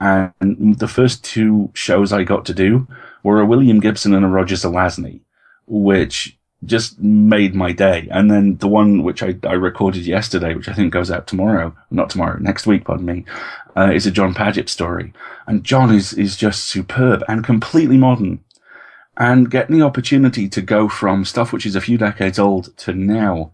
And 0.00 0.78
the 0.78 0.88
first 0.88 1.24
two 1.24 1.70
shows 1.74 2.12
I 2.12 2.22
got 2.22 2.46
to 2.46 2.54
do 2.54 2.86
were 3.22 3.40
a 3.40 3.46
William 3.46 3.80
Gibson 3.80 4.14
and 4.14 4.24
a 4.24 4.28
Roger 4.28 4.56
Zelazny, 4.56 5.20
which 5.66 6.38
just 6.64 6.98
made 6.98 7.54
my 7.54 7.72
day. 7.72 8.08
And 8.10 8.30
then 8.30 8.56
the 8.56 8.68
one 8.68 9.02
which 9.02 9.22
I, 9.22 9.36
I 9.44 9.52
recorded 9.52 10.06
yesterday, 10.06 10.54
which 10.54 10.68
I 10.68 10.72
think 10.72 10.92
goes 10.92 11.10
out 11.10 11.26
tomorrow, 11.26 11.74
not 11.90 12.10
tomorrow, 12.10 12.38
next 12.40 12.66
week, 12.66 12.84
pardon 12.84 13.06
me, 13.06 13.24
uh, 13.76 13.90
is 13.92 14.06
a 14.06 14.10
John 14.10 14.34
Paget 14.34 14.68
story. 14.68 15.12
And 15.46 15.62
John 15.62 15.94
is, 15.94 16.12
is 16.12 16.36
just 16.36 16.64
superb 16.64 17.22
and 17.28 17.44
completely 17.44 17.96
modern. 17.96 18.40
And 19.16 19.50
getting 19.50 19.78
the 19.78 19.84
opportunity 19.84 20.48
to 20.48 20.62
go 20.62 20.88
from 20.88 21.24
stuff 21.24 21.52
which 21.52 21.66
is 21.66 21.76
a 21.76 21.80
few 21.80 21.98
decades 21.98 22.38
old 22.38 22.76
to 22.78 22.92
now, 22.92 23.52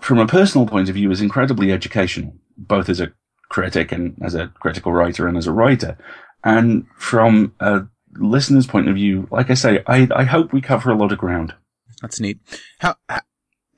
from 0.00 0.18
a 0.18 0.26
personal 0.26 0.66
point 0.66 0.88
of 0.88 0.94
view, 0.94 1.10
is 1.10 1.20
incredibly 1.20 1.72
educational, 1.72 2.34
both 2.56 2.88
as 2.88 3.00
a 3.00 3.12
critic 3.48 3.90
and 3.90 4.16
as 4.22 4.34
a 4.34 4.48
critical 4.60 4.92
writer 4.92 5.26
and 5.26 5.36
as 5.36 5.46
a 5.46 5.52
writer. 5.52 5.96
And 6.44 6.86
from 6.96 7.54
a 7.58 7.86
listener's 8.14 8.66
point 8.66 8.88
of 8.88 8.94
view, 8.94 9.28
like 9.30 9.50
I 9.50 9.54
say, 9.54 9.82
I, 9.86 10.08
I 10.14 10.24
hope 10.24 10.52
we 10.52 10.60
cover 10.60 10.90
a 10.90 10.96
lot 10.96 11.12
of 11.12 11.18
ground. 11.18 11.54
That's 12.02 12.20
neat. 12.20 12.38
How, 12.78 12.96
how, 13.08 13.20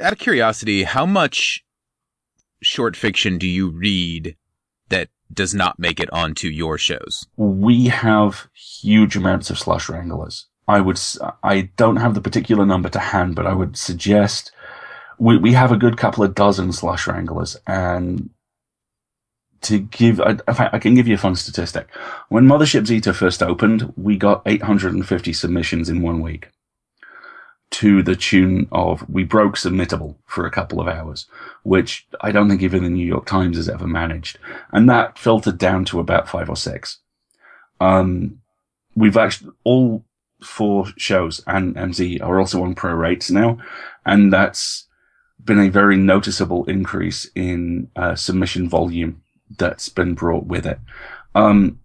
out 0.00 0.12
of 0.12 0.18
curiosity, 0.18 0.84
how 0.84 1.06
much 1.06 1.64
short 2.62 2.96
fiction 2.96 3.38
do 3.38 3.46
you 3.46 3.70
read 3.70 4.36
that 4.88 5.08
does 5.32 5.54
not 5.54 5.78
make 5.78 6.00
it 6.00 6.12
onto 6.12 6.48
your 6.48 6.78
shows? 6.78 7.26
We 7.36 7.86
have 7.86 8.48
huge 8.54 9.16
amounts 9.16 9.50
of 9.50 9.58
slush 9.58 9.88
wranglers. 9.88 10.46
I 10.68 10.80
would, 10.80 11.00
I 11.42 11.70
don't 11.76 11.96
have 11.96 12.14
the 12.14 12.20
particular 12.20 12.64
number 12.64 12.88
to 12.90 12.98
hand, 12.98 13.34
but 13.34 13.46
I 13.46 13.54
would 13.54 13.76
suggest 13.76 14.52
we, 15.18 15.36
we 15.36 15.52
have 15.52 15.72
a 15.72 15.76
good 15.76 15.96
couple 15.96 16.24
of 16.24 16.34
dozen 16.34 16.72
slush 16.72 17.06
wranglers 17.06 17.56
and 17.66 18.30
to 19.62 19.80
give, 19.80 20.20
I, 20.20 20.36
I 20.48 20.78
can 20.78 20.94
give 20.94 21.06
you 21.06 21.14
a 21.14 21.18
fun 21.18 21.36
statistic. 21.36 21.88
When 22.28 22.46
Mothership 22.46 22.86
Zeta 22.86 23.12
first 23.12 23.42
opened, 23.42 23.92
we 23.96 24.16
got 24.16 24.42
850 24.46 25.32
submissions 25.32 25.88
in 25.88 26.02
one 26.02 26.20
week 26.20 26.48
to 27.70 28.02
the 28.02 28.16
tune 28.16 28.66
of 28.72 29.08
we 29.08 29.22
broke 29.22 29.56
submittable 29.56 30.16
for 30.26 30.44
a 30.44 30.50
couple 30.50 30.80
of 30.80 30.88
hours, 30.88 31.26
which 31.62 32.06
I 32.20 32.32
don't 32.32 32.48
think 32.48 32.62
even 32.62 32.82
the 32.82 32.90
New 32.90 33.06
York 33.06 33.26
Times 33.26 33.56
has 33.56 33.68
ever 33.68 33.86
managed. 33.86 34.38
And 34.72 34.88
that 34.90 35.18
filtered 35.18 35.58
down 35.58 35.84
to 35.86 36.00
about 36.00 36.28
five 36.28 36.50
or 36.50 36.56
six. 36.56 36.98
Um, 37.80 38.40
we've 38.96 39.16
actually 39.16 39.52
all 39.62 40.04
four 40.42 40.86
shows 40.96 41.42
and 41.46 41.76
MZ 41.76 42.22
are 42.22 42.40
also 42.40 42.62
on 42.62 42.74
pro 42.74 42.92
rates 42.92 43.30
now. 43.30 43.58
And 44.04 44.32
that's 44.32 44.88
been 45.44 45.60
a 45.60 45.70
very 45.70 45.96
noticeable 45.96 46.64
increase 46.64 47.30
in 47.34 47.88
uh, 47.94 48.14
submission 48.14 48.68
volume 48.68 49.22
that's 49.56 49.88
been 49.88 50.14
brought 50.14 50.46
with 50.46 50.66
it. 50.66 50.78
Um, 51.34 51.80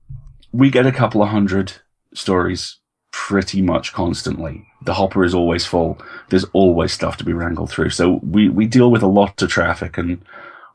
we 0.52 0.70
get 0.70 0.86
a 0.86 0.92
couple 0.92 1.22
of 1.22 1.30
hundred 1.30 1.74
stories 2.14 2.78
pretty 3.12 3.62
much 3.62 3.94
constantly. 3.94 4.68
The 4.84 4.94
hopper 4.94 5.24
is 5.24 5.34
always 5.34 5.66
full. 5.66 6.00
There's 6.30 6.46
always 6.54 6.92
stuff 6.92 7.18
to 7.18 7.24
be 7.24 7.34
wrangled 7.34 7.70
through. 7.70 7.92
So 7.92 8.20
we, 8.24 8.50
we 8.50 8.68
deal 8.68 8.92
with 8.92 9.02
a 9.02 9.08
lot 9.08 9.42
of 9.42 9.50
traffic 9.50 9.98
and 9.98 10.22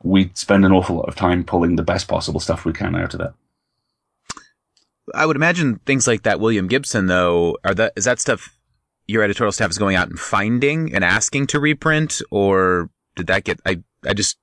we 0.03 0.31
spend 0.33 0.65
an 0.65 0.71
awful 0.71 0.97
lot 0.97 1.07
of 1.07 1.15
time 1.15 1.43
pulling 1.43 1.75
the 1.75 1.83
best 1.83 2.07
possible 2.07 2.39
stuff 2.39 2.65
we 2.65 2.73
can 2.73 2.95
out 2.95 3.13
of 3.13 3.21
it. 3.21 3.31
I 5.13 5.25
would 5.25 5.35
imagine 5.35 5.79
things 5.85 6.07
like 6.07 6.23
that 6.23 6.39
William 6.39 6.67
Gibson 6.67 7.07
though, 7.07 7.57
are 7.63 7.73
that 7.75 7.93
is 7.95 8.05
that 8.05 8.19
stuff 8.19 8.57
your 9.07 9.23
editorial 9.23 9.51
staff 9.51 9.69
is 9.69 9.77
going 9.77 9.95
out 9.95 10.09
and 10.09 10.19
finding 10.19 10.93
and 10.93 11.03
asking 11.03 11.47
to 11.47 11.59
reprint 11.59 12.21
or 12.31 12.89
did 13.15 13.27
that 13.27 13.43
get 13.43 13.59
I 13.65 13.83
I 14.05 14.13
just 14.13 14.37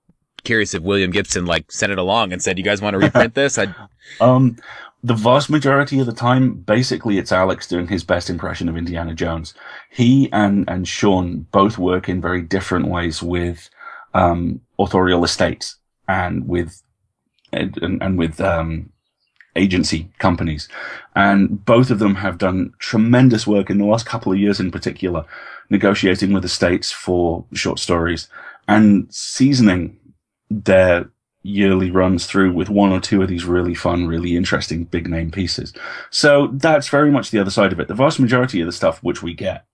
curious 0.49 0.73
if 0.73 0.83
William 0.83 1.11
Gibson 1.11 1.45
like 1.45 1.71
sent 1.71 1.93
it 1.93 1.99
along 1.99 2.33
and 2.33 2.43
said, 2.43 2.59
"You 2.59 2.65
guys 2.65 2.81
want 2.81 2.95
to 2.95 2.99
reprint 2.99 3.35
this?" 3.35 3.59
I 3.59 3.75
um, 4.21 4.57
the 5.05 5.15
vast 5.15 5.51
majority 5.51 6.01
of 6.01 6.07
the 6.07 6.15
time, 6.15 6.55
basically, 6.55 7.19
it's 7.19 7.31
Alex 7.31 7.69
doing 7.69 7.87
his 7.87 8.03
best 8.03 8.31
impression 8.31 8.67
of 8.69 8.77
Indiana 8.77 9.15
Jones. 9.15 9.53
He 9.91 10.33
and 10.33 10.65
and 10.67 10.89
Shawn 10.89 11.47
both 11.53 11.77
work 11.77 12.09
in 12.09 12.23
very 12.23 12.41
different 12.41 12.89
ways 12.89 13.23
with 13.23 13.69
um, 14.15 14.63
authorial 14.79 15.23
estates 15.23 15.77
and 16.09 16.49
with 16.49 16.83
and, 17.53 17.79
and 18.03 18.19
with 18.19 18.41
um, 18.41 18.91
agency 19.55 20.11
companies, 20.19 20.67
and 21.15 21.63
both 21.67 21.91
of 21.91 21.99
them 21.99 22.15
have 22.15 22.39
done 22.39 22.73
tremendous 22.79 23.47
work 23.47 23.69
in 23.69 23.77
the 23.77 23.85
last 23.93 24.07
couple 24.07 24.33
of 24.33 24.39
years, 24.39 24.61
in 24.61 24.71
particular, 24.71 25.27
negotiating 25.69 26.33
with 26.33 26.45
estates 26.45 26.91
for 26.91 27.45
short 27.53 27.79
stories 27.79 28.29
and 28.67 29.13
seasoning 29.13 29.99
their 30.51 31.11
yearly 31.43 31.91
runs 31.91 32.27
through 32.27 32.53
with 32.53 32.69
one 32.69 32.93
or 32.93 33.01
two 33.01 33.23
of 33.23 33.29
these 33.29 33.45
really 33.45 33.75
fun, 33.75 34.07
really 34.07 34.37
interesting 34.37 34.85
big 34.85 35.09
name 35.09 35.31
pieces. 35.31 35.73
So 36.11 36.49
that's 36.53 36.89
very 36.89 37.11
much 37.11 37.31
the 37.31 37.39
other 37.39 37.51
side 37.51 37.73
of 37.73 37.81
it. 37.81 37.89
The 37.89 37.95
vast 37.95 38.21
majority 38.21 38.61
of 38.61 38.67
the 38.67 38.73
stuff 38.73 39.03
which 39.03 39.23
we 39.23 39.35
get 39.35 39.65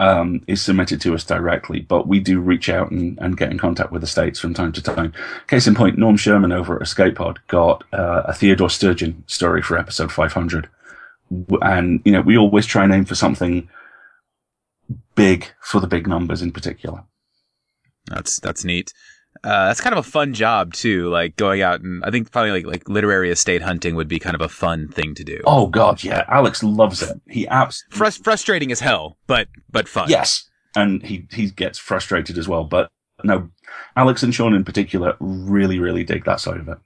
um, 0.00 0.42
is 0.46 0.62
submitted 0.62 1.00
to 1.02 1.14
us 1.14 1.24
directly, 1.24 1.80
but 1.80 2.08
we 2.08 2.18
do 2.18 2.40
reach 2.40 2.68
out 2.68 2.90
and, 2.90 3.18
and, 3.20 3.36
get 3.36 3.50
in 3.50 3.58
contact 3.58 3.92
with 3.92 4.00
the 4.00 4.06
states 4.06 4.40
from 4.40 4.54
time 4.54 4.72
to 4.72 4.82
time. 4.82 5.12
Case 5.46 5.66
in 5.66 5.74
point, 5.74 5.98
Norm 5.98 6.16
Sherman 6.16 6.50
over 6.50 6.74
at 6.76 6.82
Escape 6.82 7.16
Pod 7.16 7.38
got 7.46 7.84
uh, 7.92 8.22
a 8.24 8.34
Theodore 8.34 8.70
Sturgeon 8.70 9.22
story 9.26 9.62
for 9.62 9.78
episode 9.78 10.10
500. 10.10 10.68
And, 11.60 12.00
you 12.04 12.12
know, 12.12 12.20
we 12.20 12.36
always 12.36 12.66
try 12.66 12.82
and 12.82 12.92
aim 12.92 13.04
for 13.04 13.14
something 13.14 13.68
big 15.14 15.52
for 15.60 15.80
the 15.80 15.86
big 15.86 16.08
numbers 16.08 16.42
in 16.42 16.50
particular. 16.52 17.04
That's, 18.06 18.40
that's 18.40 18.64
neat. 18.64 18.92
Uh, 19.44 19.66
that's 19.66 19.80
kind 19.80 19.92
of 19.92 19.98
a 19.98 20.08
fun 20.08 20.32
job 20.34 20.72
too. 20.72 21.08
Like 21.08 21.36
going 21.36 21.62
out 21.62 21.80
and 21.80 22.04
I 22.04 22.10
think 22.10 22.30
probably 22.30 22.52
like 22.52 22.66
like 22.66 22.88
literary 22.88 23.30
estate 23.30 23.60
hunting 23.62 23.96
would 23.96 24.06
be 24.06 24.20
kind 24.20 24.36
of 24.36 24.40
a 24.40 24.48
fun 24.48 24.88
thing 24.88 25.14
to 25.16 25.24
do. 25.24 25.40
Oh 25.44 25.66
god, 25.66 26.04
yeah. 26.04 26.24
Alex 26.28 26.62
loves 26.62 27.02
it. 27.02 27.20
He 27.28 27.48
absolutely 27.48 27.98
Frust- 27.98 28.24
frustrating 28.24 28.70
as 28.70 28.80
hell, 28.80 29.18
but 29.26 29.48
but 29.70 29.88
fun. 29.88 30.08
Yes, 30.08 30.48
and 30.76 31.02
he 31.02 31.26
he 31.32 31.50
gets 31.50 31.78
frustrated 31.78 32.38
as 32.38 32.48
well. 32.48 32.62
But 32.62 32.90
no, 33.24 33.50
Alex 33.96 34.22
and 34.22 34.32
Shawn 34.32 34.54
in 34.54 34.64
particular 34.64 35.16
really 35.18 35.80
really 35.80 36.04
dig 36.04 36.24
that 36.24 36.38
side 36.40 36.58
of 36.58 36.68
it. 36.68 36.78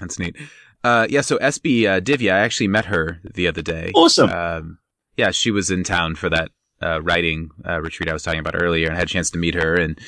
That's 0.00 0.18
neat. 0.18 0.36
Uh, 0.84 1.06
yeah. 1.08 1.22
So 1.22 1.38
SB 1.38 1.86
uh, 1.86 2.00
Divya, 2.00 2.32
I 2.32 2.40
actually 2.40 2.68
met 2.68 2.86
her 2.86 3.20
the 3.24 3.48
other 3.48 3.62
day. 3.62 3.90
Awesome. 3.94 4.30
Um, 4.30 4.78
yeah, 5.16 5.30
she 5.30 5.50
was 5.50 5.70
in 5.70 5.82
town 5.82 6.14
for 6.14 6.28
that 6.28 6.50
uh, 6.82 7.00
writing 7.02 7.50
uh, 7.66 7.80
retreat 7.80 8.08
I 8.08 8.12
was 8.12 8.22
talking 8.22 8.38
about 8.40 8.54
earlier, 8.60 8.86
and 8.86 8.94
I 8.94 8.98
had 8.98 9.08
a 9.08 9.10
chance 9.10 9.30
to 9.30 9.38
meet 9.38 9.54
her 9.54 9.74
and 9.74 9.98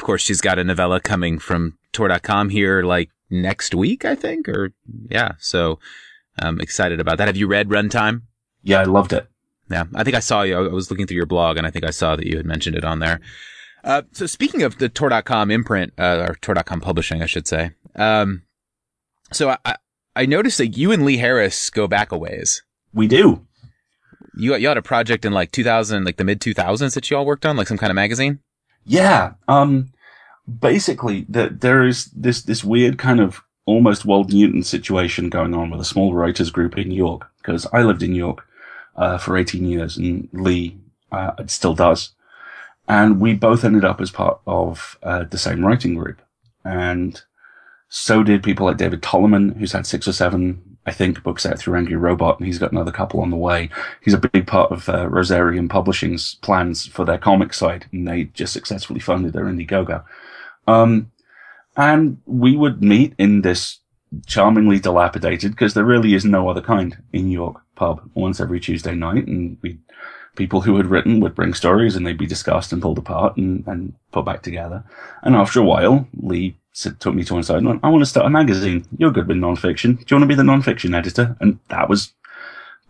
of 0.00 0.04
course, 0.06 0.22
she's 0.22 0.40
got 0.40 0.58
a 0.58 0.64
novella 0.64 0.98
coming 0.98 1.38
from 1.38 1.76
Tor.com 1.92 2.48
here 2.48 2.82
like 2.82 3.10
next 3.28 3.74
week, 3.74 4.06
I 4.06 4.14
think, 4.14 4.48
or 4.48 4.72
yeah. 5.10 5.32
So 5.38 5.78
I'm 6.38 6.58
excited 6.58 7.00
about 7.00 7.18
that. 7.18 7.28
Have 7.28 7.36
you 7.36 7.46
read 7.46 7.68
Runtime? 7.68 8.22
Yeah, 8.62 8.80
I 8.80 8.84
loved 8.84 9.12
it. 9.12 9.28
Yeah, 9.70 9.84
I 9.94 10.02
think 10.02 10.16
I 10.16 10.20
saw 10.20 10.40
you. 10.40 10.56
I 10.56 10.68
was 10.68 10.90
looking 10.90 11.06
through 11.06 11.18
your 11.18 11.26
blog 11.26 11.58
and 11.58 11.66
I 11.66 11.70
think 11.70 11.84
I 11.84 11.90
saw 11.90 12.16
that 12.16 12.26
you 12.26 12.38
had 12.38 12.46
mentioned 12.46 12.76
it 12.76 12.84
on 12.84 13.00
there. 13.00 13.20
Uh, 13.84 14.02
so 14.12 14.24
speaking 14.24 14.62
of 14.62 14.78
the 14.78 14.88
Tor.com 14.88 15.50
imprint, 15.50 15.92
uh, 15.98 16.26
or 16.30 16.34
Tor.com 16.36 16.80
publishing, 16.80 17.22
I 17.22 17.26
should 17.26 17.46
say. 17.46 17.72
Um, 17.94 18.44
so 19.32 19.54
I, 19.66 19.76
I 20.16 20.24
noticed 20.24 20.56
that 20.56 20.78
you 20.78 20.92
and 20.92 21.04
Lee 21.04 21.18
Harris 21.18 21.68
go 21.68 21.86
back 21.86 22.10
a 22.10 22.16
ways. 22.16 22.62
We 22.94 23.06
do. 23.06 23.46
you 24.34 24.56
you 24.56 24.68
had 24.68 24.78
a 24.78 24.82
project 24.82 25.26
in 25.26 25.34
like 25.34 25.52
2000, 25.52 26.04
like 26.04 26.16
the 26.16 26.24
mid 26.24 26.40
2000s 26.40 26.94
that 26.94 27.10
you 27.10 27.18
all 27.18 27.26
worked 27.26 27.44
on, 27.44 27.58
like 27.58 27.68
some 27.68 27.76
kind 27.76 27.90
of 27.90 27.96
magazine. 27.96 28.38
Yeah. 28.84 29.34
Um, 29.48 29.92
basically, 30.60 31.26
the, 31.28 31.48
there 31.48 31.86
is 31.86 32.06
this 32.06 32.42
this 32.42 32.64
weird 32.64 32.98
kind 32.98 33.20
of 33.20 33.42
almost 33.66 34.04
Wold 34.04 34.32
Newton 34.32 34.62
situation 34.62 35.28
going 35.30 35.54
on 35.54 35.70
with 35.70 35.80
a 35.80 35.84
small 35.84 36.12
writers 36.14 36.50
group 36.50 36.76
in 36.76 36.88
New 36.88 36.96
York 36.96 37.30
because 37.38 37.66
I 37.72 37.82
lived 37.82 38.02
in 38.02 38.12
New 38.12 38.18
York 38.18 38.46
uh, 38.96 39.18
for 39.18 39.36
18 39.36 39.64
years 39.64 39.96
and 39.96 40.28
Lee 40.32 40.76
uh, 41.12 41.32
still 41.46 41.74
does. 41.74 42.10
And 42.88 43.20
we 43.20 43.34
both 43.34 43.64
ended 43.64 43.84
up 43.84 44.00
as 44.00 44.10
part 44.10 44.40
of 44.46 44.98
uh, 45.02 45.24
the 45.24 45.38
same 45.38 45.64
writing 45.64 45.94
group. 45.94 46.20
And 46.64 47.22
so 47.88 48.22
did 48.24 48.42
people 48.42 48.66
like 48.66 48.78
David 48.78 49.02
Tallerman, 49.02 49.56
who's 49.56 49.72
had 49.72 49.86
six 49.86 50.08
or 50.08 50.12
seven, 50.12 50.69
I 50.90 50.92
think, 50.92 51.22
books 51.22 51.46
out 51.46 51.58
through 51.60 51.76
Angry 51.76 51.94
Robot, 51.94 52.38
and 52.38 52.46
he's 52.48 52.58
got 52.58 52.72
another 52.72 52.90
couple 52.90 53.20
on 53.20 53.30
the 53.30 53.36
way. 53.36 53.70
He's 54.02 54.14
a 54.14 54.18
big 54.18 54.44
part 54.46 54.72
of 54.72 54.88
uh, 54.88 55.06
Rosarium 55.06 55.68
Publishing's 55.68 56.34
plans 56.46 56.88
for 56.88 57.04
their 57.04 57.16
comic 57.16 57.54
side, 57.54 57.86
and 57.92 58.08
they 58.08 58.24
just 58.24 58.52
successfully 58.52 58.98
funded 58.98 59.32
their 59.32 59.44
Indiegogo. 59.44 60.02
Um, 60.66 61.12
and 61.76 62.18
we 62.26 62.56
would 62.56 62.82
meet 62.82 63.14
in 63.18 63.42
this 63.42 63.78
charmingly 64.26 64.80
dilapidated, 64.80 65.52
because 65.52 65.74
there 65.74 65.84
really 65.84 66.12
is 66.14 66.24
no 66.24 66.48
other 66.48 66.60
kind 66.60 66.98
in 67.12 67.26
New 67.26 67.38
York 67.44 67.62
pub 67.76 68.00
once 68.14 68.40
every 68.40 68.58
Tuesday 68.58 68.94
night, 68.94 69.28
and 69.28 69.58
we 69.62 69.78
people 70.36 70.60
who 70.62 70.76
had 70.76 70.86
written 70.86 71.20
would 71.20 71.34
bring 71.34 71.54
stories 71.54 71.96
and 71.96 72.06
they'd 72.06 72.24
be 72.24 72.26
discussed 72.26 72.72
and 72.72 72.80
pulled 72.82 72.98
apart 72.98 73.36
and, 73.36 73.66
and 73.66 73.92
put 74.12 74.24
back 74.24 74.42
together. 74.42 74.84
And 75.22 75.34
after 75.34 75.60
a 75.60 75.64
while, 75.64 76.08
Lee 76.14 76.56
took 76.72 77.14
me 77.14 77.24
to 77.24 77.34
one 77.34 77.42
side 77.42 77.58
and 77.58 77.66
went, 77.66 77.80
I 77.82 77.88
want 77.88 78.02
to 78.02 78.06
start 78.06 78.26
a 78.26 78.30
magazine. 78.30 78.86
You're 78.96 79.10
good 79.10 79.28
with 79.28 79.36
nonfiction. 79.36 79.98
Do 79.98 80.04
you 80.08 80.16
want 80.16 80.22
to 80.22 80.26
be 80.26 80.34
the 80.34 80.42
nonfiction 80.42 80.96
editor? 80.96 81.36
And 81.40 81.58
that 81.68 81.88
was 81.88 82.12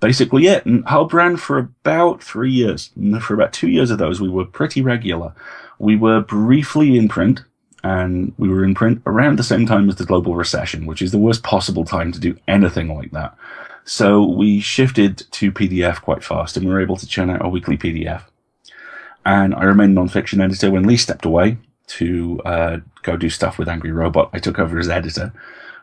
basically 0.01 0.47
it. 0.47 0.67
And 0.67 0.85
Hub 0.87 1.13
ran 1.13 1.37
for 1.37 1.59
about 1.59 2.23
three 2.23 2.51
years. 2.51 2.91
And 2.97 3.23
for 3.23 3.35
about 3.35 3.53
two 3.53 3.69
years 3.69 3.91
of 3.91 3.99
those, 3.99 4.21
we 4.21 4.29
were 4.29 4.45
pretty 4.45 4.83
regular. 4.83 5.33
We 5.79 5.97
were 5.97 6.21
briefly 6.21 6.97
in 6.97 7.09
print 7.09 7.43
and 7.83 8.35
we 8.37 8.49
were 8.49 8.65
in 8.65 8.75
print 8.75 9.01
around 9.07 9.39
the 9.39 9.43
same 9.43 9.67
time 9.67 9.89
as 9.89 9.97
the 9.97 10.05
global 10.05 10.35
recession, 10.35 10.85
which 10.85 11.01
is 11.01 11.13
the 11.13 11.19
worst 11.19 11.43
possible 11.43 11.85
time 11.85 12.13
to 12.13 12.21
do 12.21 12.37
anything 12.47 12.95
like 12.95 13.13
that. 13.13 13.35
So 13.85 14.25
we 14.25 14.61
shifted 14.61 15.25
to 15.31 15.51
PDF 15.51 16.03
quite 16.03 16.23
fast 16.23 16.57
and 16.57 16.67
we 16.67 16.73
were 16.73 16.83
able 16.83 16.97
to 16.97 17.07
churn 17.07 17.31
out 17.31 17.45
a 17.45 17.49
weekly 17.49 17.79
PDF. 17.79 18.23
And 19.25 19.55
I 19.55 19.65
remained 19.65 19.95
non-fiction 19.95 20.41
editor 20.41 20.71
when 20.71 20.87
Lee 20.87 20.97
stepped 20.97 21.25
away 21.25 21.59
to 21.99 22.41
uh, 22.45 22.79
go 23.03 23.17
do 23.17 23.31
stuff 23.31 23.59
with 23.59 23.69
Angry 23.69 23.93
Robot. 23.93 24.31
I 24.33 24.39
took 24.39 24.59
over 24.59 24.79
as 24.79 24.89
editor, 24.89 25.33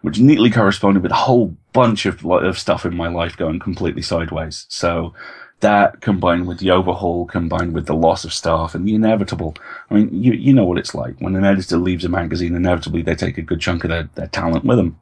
which 0.01 0.19
neatly 0.19 0.49
corresponded 0.49 1.03
with 1.03 1.11
a 1.11 1.15
whole 1.15 1.55
bunch 1.73 2.05
of, 2.05 2.25
of 2.25 2.57
stuff 2.57 2.85
in 2.85 2.95
my 2.95 3.07
life 3.07 3.35
going 3.35 3.59
completely 3.59 4.01
sideways. 4.01 4.65
So 4.69 5.13
that 5.59 6.01
combined 6.01 6.47
with 6.47 6.59
the 6.59 6.71
overhaul, 6.71 7.25
combined 7.25 7.73
with 7.73 7.87
the 7.87 7.95
loss 7.95 8.23
of 8.23 8.33
staff 8.33 8.75
and 8.75 8.87
the 8.87 8.95
inevitable. 8.95 9.55
I 9.89 9.95
mean, 9.95 10.23
you, 10.23 10.33
you 10.33 10.53
know 10.53 10.65
what 10.65 10.77
it's 10.77 10.95
like. 10.95 11.15
When 11.19 11.35
an 11.35 11.45
editor 11.45 11.77
leaves 11.77 12.05
a 12.05 12.09
magazine, 12.09 12.55
inevitably 12.55 13.01
they 13.01 13.15
take 13.15 13.37
a 13.37 13.41
good 13.41 13.59
chunk 13.59 13.83
of 13.83 13.89
their, 13.89 14.09
their 14.15 14.27
talent 14.27 14.65
with 14.65 14.77
them. 14.77 14.99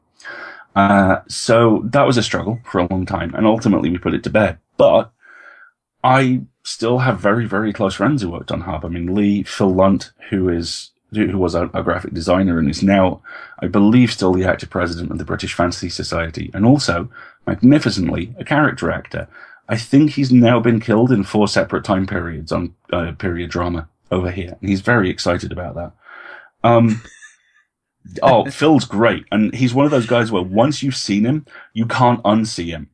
Uh, 0.74 1.20
so 1.28 1.82
that 1.84 2.06
was 2.06 2.16
a 2.16 2.22
struggle 2.22 2.60
for 2.64 2.80
a 2.80 2.86
long 2.90 3.06
time, 3.06 3.34
and 3.34 3.46
ultimately 3.46 3.90
we 3.90 3.98
put 3.98 4.12
it 4.12 4.22
to 4.24 4.30
bed. 4.30 4.58
But 4.76 5.10
I 6.04 6.42
still 6.64 6.98
have 6.98 7.18
very, 7.18 7.46
very 7.46 7.72
close 7.72 7.94
friends 7.94 8.22
who 8.22 8.30
worked 8.30 8.52
on 8.52 8.62
Hub. 8.62 8.84
I 8.84 8.88
mean, 8.88 9.14
Lee, 9.14 9.42
Phil 9.42 9.72
Lunt, 9.72 10.12
who 10.30 10.48
is 10.48 10.90
who 11.16 11.38
was 11.38 11.54
a, 11.54 11.64
a, 11.74 11.82
graphic 11.82 12.12
designer 12.12 12.58
and 12.58 12.68
is 12.68 12.82
now, 12.82 13.22
I 13.60 13.66
believe, 13.66 14.12
still 14.12 14.32
the 14.32 14.44
active 14.44 14.70
president 14.70 15.10
of 15.10 15.18
the 15.18 15.24
British 15.24 15.54
Fantasy 15.54 15.88
Society, 15.88 16.50
and 16.54 16.64
also 16.64 17.10
magnificently 17.46 18.34
a 18.38 18.44
character 18.44 18.90
actor. 18.90 19.28
I 19.68 19.76
think 19.76 20.12
he's 20.12 20.30
now 20.30 20.60
been 20.60 20.80
killed 20.80 21.10
in 21.10 21.24
four 21.24 21.48
separate 21.48 21.84
time 21.84 22.06
periods 22.06 22.52
on 22.52 22.74
uh, 22.92 23.12
period 23.12 23.50
drama 23.50 23.88
over 24.10 24.30
here, 24.30 24.56
and 24.60 24.68
he's 24.68 24.80
very 24.80 25.10
excited 25.10 25.52
about 25.52 25.74
that. 25.74 25.92
Um, 26.62 27.02
oh, 28.22 28.50
Phil's 28.50 28.84
great, 28.84 29.24
and 29.32 29.54
he's 29.54 29.74
one 29.74 29.84
of 29.84 29.90
those 29.90 30.06
guys 30.06 30.30
where 30.30 30.42
once 30.42 30.82
you've 30.82 30.96
seen 30.96 31.24
him, 31.24 31.46
you 31.72 31.86
can't 31.86 32.22
unsee 32.22 32.66
him. 32.66 32.90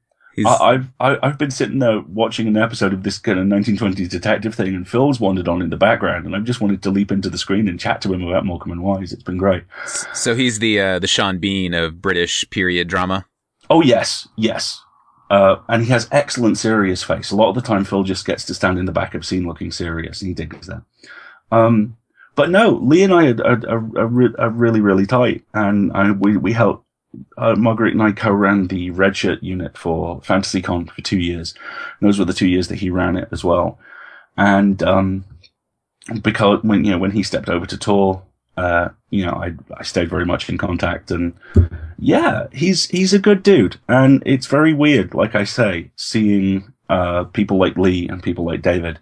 I, 0.47 0.73
have 0.73 0.91
I, 0.99 1.19
I've 1.23 1.39
been 1.39 1.51
sitting 1.51 1.79
there 1.79 2.01
watching 2.01 2.47
an 2.47 2.57
episode 2.57 2.93
of 2.93 3.03
this 3.03 3.19
kind 3.19 3.39
of 3.39 3.47
1920s 3.47 4.09
detective 4.09 4.55
thing, 4.55 4.75
and 4.75 4.89
Phil's 4.89 5.21
wandered 5.21 5.49
on 5.49 5.61
in 5.61 5.71
the 5.71 5.77
background, 5.77 6.27
and 6.27 6.35
I've 6.35 6.45
just 6.45 6.61
wanted 6.61 6.83
to 6.83 6.91
leap 6.91 7.13
into 7.13 7.29
the 7.29 7.39
screen 7.39 7.69
and 7.69 7.79
chat 7.79 8.01
to 8.03 8.13
him 8.13 8.23
about 8.23 8.47
Morecambe 8.47 8.73
and 8.73 8.83
Wise. 8.83 9.13
It's 9.13 9.23
been 9.23 9.37
great. 9.37 9.65
So 10.15 10.35
he's 10.35 10.59
the 10.59 10.81
uh, 10.81 10.99
the 10.99 11.07
Sean 11.07 11.39
Bean 11.39 11.75
of 11.75 12.01
British 12.01 12.49
period 12.51 12.89
drama. 12.89 13.27
Oh 13.69 13.83
yes, 13.83 14.29
yes. 14.37 14.83
Uh, 15.31 15.57
and 15.69 15.85
he 15.85 15.91
has 15.91 16.09
excellent 16.13 16.59
serious 16.59 17.03
face. 17.03 17.31
A 17.31 17.37
lot 17.37 17.49
of 17.49 17.55
the 17.55 17.63
time, 17.63 17.85
Phil 17.85 18.03
just 18.03 18.27
gets 18.27 18.45
to 18.45 18.55
stand 18.55 18.79
in 18.79 18.85
the 18.85 18.93
back 18.93 19.15
of 19.15 19.25
scene 19.25 19.47
looking 19.47 19.73
serious, 19.73 20.21
and 20.21 20.29
he 20.29 20.35
digs 20.35 20.67
that. 20.67 20.83
Um, 21.51 21.97
but 22.35 22.51
no, 22.51 22.71
Lee 22.83 23.03
and 23.03 23.13
I 23.13 23.31
are, 23.33 23.67
are, 23.67 23.99
are, 23.99 24.41
are 24.41 24.51
really, 24.51 24.81
really 24.81 25.07
tight, 25.07 25.43
and 25.55 25.93
I, 25.93 26.13
we 26.13 26.37
we 26.37 26.53
helped. 26.53 26.87
Uh, 27.37 27.55
Margaret 27.57 27.93
and 27.93 28.03
I 28.03 28.13
co-ran 28.13 28.69
the 28.69 28.91
Redshirt 28.91 29.43
unit 29.43 29.77
for 29.77 30.21
FantasyCon 30.21 30.91
for 30.91 31.03
two 31.03 31.19
years. 31.19 31.55
And 32.01 32.09
those 32.09 32.19
were 32.19 32.25
the 32.25 32.33
two 32.33 32.49
years 32.49 32.69
that 32.69 32.79
he 32.79 32.91
ran 32.91 33.17
it 33.17 33.29
as 33.33 33.45
well. 33.45 33.79
And 34.37 34.83
um, 34.83 35.25
because 36.23 36.63
when 36.63 36.85
you 36.85 36.91
know 36.93 36.99
when 36.99 37.11
he 37.11 37.23
stepped 37.23 37.49
over 37.49 37.67
to 37.67 37.77
Tor, 37.77 38.23
uh, 38.57 38.89
you 39.11 39.25
know, 39.25 39.33
I 39.33 39.55
I 39.77 39.83
stayed 39.83 40.11
very 40.11 40.25
much 40.25 40.49
in 40.49 40.59
contact, 40.59 41.11
and 41.11 41.35
yeah, 41.99 42.47
he's 42.53 42.87
he's 42.89 43.13
a 43.13 43.19
good 43.19 43.43
dude, 43.43 43.77
and 43.89 44.23
it's 44.27 44.47
very 44.47 44.73
weird, 44.73 45.15
like 45.15 45.35
I 45.35 45.45
say, 45.45 45.91
seeing 45.97 46.73
uh, 46.89 47.25
people 47.25 47.59
like 47.59 47.77
Lee 47.77 48.09
and 48.09 48.23
people 48.23 48.45
like 48.45 48.63
David 48.63 48.99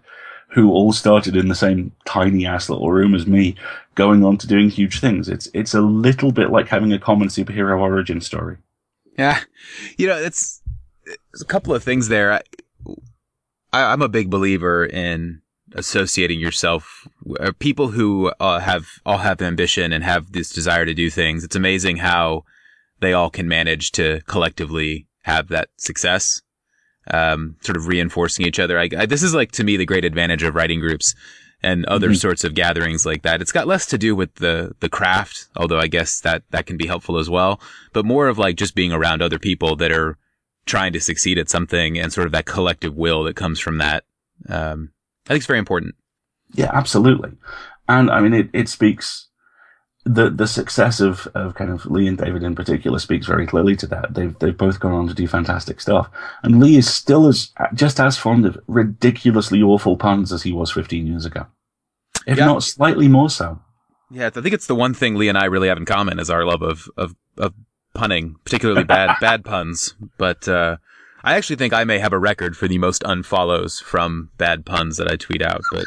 who 0.53 0.71
all 0.71 0.91
started 0.91 1.35
in 1.35 1.47
the 1.47 1.55
same 1.55 1.91
tiny 2.05 2.45
ass 2.45 2.69
little 2.69 2.91
room 2.91 3.15
as 3.15 3.25
me, 3.25 3.55
going 3.95 4.23
on 4.23 4.37
to 4.37 4.47
doing 4.47 4.69
huge 4.69 4.99
things. 4.99 5.29
It's 5.29 5.49
it's 5.53 5.73
a 5.73 5.81
little 5.81 6.31
bit 6.31 6.49
like 6.49 6.67
having 6.67 6.93
a 6.93 6.99
common 6.99 7.29
superhero 7.29 7.79
origin 7.79 8.21
story. 8.21 8.57
Yeah, 9.17 9.39
you 9.97 10.07
know, 10.07 10.17
it's, 10.17 10.61
it's 11.05 11.41
a 11.41 11.45
couple 11.45 11.73
of 11.73 11.83
things 11.83 12.07
there. 12.07 12.33
I, 12.33 12.41
I, 13.73 13.93
am 13.93 14.01
a 14.01 14.09
big 14.09 14.29
believer 14.29 14.85
in 14.85 15.41
associating 15.73 16.39
yourself 16.39 17.07
uh, 17.39 17.51
people 17.59 17.89
who 17.89 18.31
uh, 18.39 18.59
have 18.59 18.87
all 19.05 19.19
have 19.19 19.41
ambition 19.41 19.93
and 19.93 20.03
have 20.03 20.31
this 20.33 20.51
desire 20.51 20.85
to 20.85 20.93
do 20.93 21.09
things. 21.09 21.43
It's 21.43 21.55
amazing 21.55 21.97
how 21.97 22.43
they 22.99 23.13
all 23.13 23.29
can 23.29 23.47
manage 23.47 23.91
to 23.93 24.21
collectively 24.27 25.07
have 25.23 25.47
that 25.49 25.69
success 25.77 26.41
um, 27.09 27.55
sort 27.61 27.77
of 27.77 27.87
reinforcing 27.87 28.45
each 28.45 28.59
other. 28.59 28.79
I, 28.79 28.89
I, 28.97 29.05
this 29.05 29.23
is 29.23 29.33
like 29.33 29.51
to 29.53 29.63
me 29.63 29.77
the 29.77 29.85
great 29.85 30.05
advantage 30.05 30.43
of 30.43 30.55
writing 30.55 30.79
groups 30.79 31.15
and 31.63 31.85
other 31.85 32.07
mm-hmm. 32.07 32.15
sorts 32.15 32.43
of 32.43 32.55
gatherings 32.55 33.05
like 33.05 33.21
that. 33.23 33.41
It's 33.41 33.51
got 33.51 33.67
less 33.67 33.85
to 33.87 33.97
do 33.97 34.15
with 34.15 34.35
the 34.35 34.75
the 34.79 34.89
craft, 34.89 35.47
although 35.55 35.79
I 35.79 35.87
guess 35.87 36.19
that 36.21 36.43
that 36.51 36.65
can 36.65 36.77
be 36.77 36.87
helpful 36.87 37.17
as 37.17 37.29
well, 37.29 37.59
but 37.93 38.05
more 38.05 38.27
of 38.27 38.37
like 38.37 38.55
just 38.55 38.75
being 38.75 38.91
around 38.91 39.21
other 39.21 39.39
people 39.39 39.75
that 39.77 39.91
are 39.91 40.17
trying 40.65 40.93
to 40.93 40.99
succeed 40.99 41.37
at 41.37 41.49
something 41.49 41.97
and 41.97 42.13
sort 42.13 42.27
of 42.27 42.33
that 42.33 42.45
collective 42.45 42.95
will 42.95 43.23
that 43.23 43.35
comes 43.35 43.59
from 43.59 43.77
that. 43.79 44.05
Um, 44.47 44.91
I 45.25 45.29
think 45.29 45.37
it's 45.37 45.47
very 45.47 45.59
important. 45.59 45.95
Yeah, 46.53 46.69
absolutely. 46.73 47.31
And 47.87 48.09
I 48.09 48.21
mean, 48.21 48.33
it, 48.33 48.49
it 48.53 48.69
speaks 48.69 49.27
the 50.03 50.29
the 50.29 50.47
success 50.47 50.99
of, 50.99 51.27
of 51.35 51.53
kind 51.55 51.69
of 51.69 51.85
Lee 51.85 52.07
and 52.07 52.17
David 52.17 52.43
in 52.43 52.55
particular 52.55 52.97
speaks 52.99 53.27
very 53.27 53.45
clearly 53.45 53.75
to 53.77 53.87
that. 53.87 54.13
They've 54.13 54.37
they've 54.39 54.57
both 54.57 54.79
gone 54.79 54.93
on 54.93 55.07
to 55.07 55.13
do 55.13 55.27
fantastic 55.27 55.79
stuff, 55.79 56.09
and 56.43 56.59
Lee 56.59 56.77
is 56.77 56.91
still 56.91 57.27
as 57.27 57.51
just 57.73 57.99
as 57.99 58.17
fond 58.17 58.45
of 58.45 58.57
ridiculously 58.67 59.61
awful 59.61 59.97
puns 59.97 60.33
as 60.33 60.43
he 60.43 60.51
was 60.51 60.71
15 60.71 61.05
years 61.05 61.25
ago, 61.25 61.45
if 62.25 62.37
yeah. 62.37 62.45
not 62.45 62.63
slightly 62.63 63.07
more 63.07 63.29
so. 63.29 63.59
Yeah, 64.09 64.27
I 64.27 64.29
think 64.29 64.53
it's 64.53 64.67
the 64.67 64.75
one 64.75 64.93
thing 64.93 65.15
Lee 65.15 65.29
and 65.29 65.37
I 65.37 65.45
really 65.45 65.67
have 65.67 65.77
in 65.77 65.85
common 65.85 66.19
is 66.19 66.29
our 66.29 66.45
love 66.45 66.63
of 66.63 66.89
of, 66.97 67.15
of 67.37 67.53
punning, 67.93 68.35
particularly 68.43 68.83
bad 68.83 69.17
bad 69.21 69.45
puns. 69.45 69.95
But 70.17 70.47
uh, 70.47 70.77
I 71.23 71.35
actually 71.35 71.55
think 71.57 71.73
I 71.73 71.83
may 71.83 71.99
have 71.99 72.13
a 72.13 72.19
record 72.19 72.57
for 72.57 72.67
the 72.67 72.77
most 72.77 73.03
unfollows 73.03 73.81
from 73.81 74.29
bad 74.37 74.65
puns 74.65 74.97
that 74.97 75.11
I 75.11 75.15
tweet 75.15 75.41
out. 75.41 75.61
But 75.71 75.85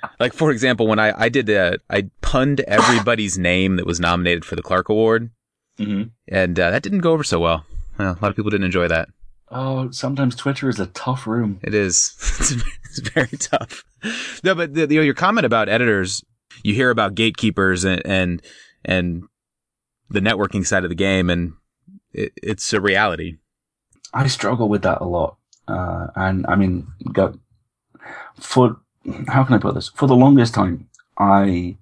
like 0.20 0.32
for 0.32 0.50
example, 0.50 0.86
when 0.86 0.98
I 0.98 1.12
I 1.16 1.28
did 1.28 1.46
that, 1.46 1.80
I 1.90 2.10
punned 2.20 2.60
everybody's 2.60 3.38
name 3.50 3.76
that 3.76 3.86
was 3.86 4.00
nominated 4.00 4.44
for 4.44 4.56
the 4.56 4.62
Clarke 4.62 4.88
Award, 4.88 5.30
mm-hmm. 5.78 6.08
and 6.28 6.58
uh, 6.58 6.70
that 6.70 6.82
didn't 6.82 7.00
go 7.00 7.12
over 7.12 7.24
so 7.24 7.40
well. 7.40 7.64
well. 7.98 8.12
A 8.12 8.22
lot 8.22 8.30
of 8.30 8.36
people 8.36 8.50
didn't 8.50 8.66
enjoy 8.66 8.88
that. 8.88 9.08
Oh, 9.50 9.90
sometimes 9.90 10.34
Twitter 10.34 10.70
is 10.70 10.80
a 10.80 10.86
tough 10.86 11.26
room. 11.26 11.60
It 11.62 11.74
is. 11.74 12.14
it's 12.84 13.00
very 13.10 13.36
tough. 13.36 13.84
No, 14.42 14.54
but 14.54 14.72
the, 14.72 14.86
the, 14.86 14.94
your 14.94 15.14
comment 15.14 15.44
about 15.44 15.68
editors, 15.68 16.24
you 16.62 16.74
hear 16.74 16.90
about 16.90 17.14
gatekeepers 17.14 17.84
and 17.84 18.00
and 18.06 18.42
and 18.84 19.24
the 20.08 20.20
networking 20.20 20.66
side 20.66 20.84
of 20.84 20.88
the 20.88 20.96
game, 20.96 21.28
and 21.28 21.52
it, 22.12 22.32
it's 22.42 22.72
a 22.72 22.80
reality. 22.80 23.36
I 24.14 24.26
struggle 24.28 24.68
with 24.68 24.82
that 24.82 25.00
a 25.00 25.04
lot. 25.04 25.36
Uh, 25.68 26.08
and 26.16 26.46
I 26.46 26.56
mean, 26.56 26.86
for, 28.38 28.76
how 29.28 29.44
can 29.44 29.54
I 29.54 29.58
put 29.58 29.74
this? 29.74 29.88
For 29.90 30.06
the 30.06 30.16
longest 30.16 30.54
time, 30.54 30.88
I 31.18 31.76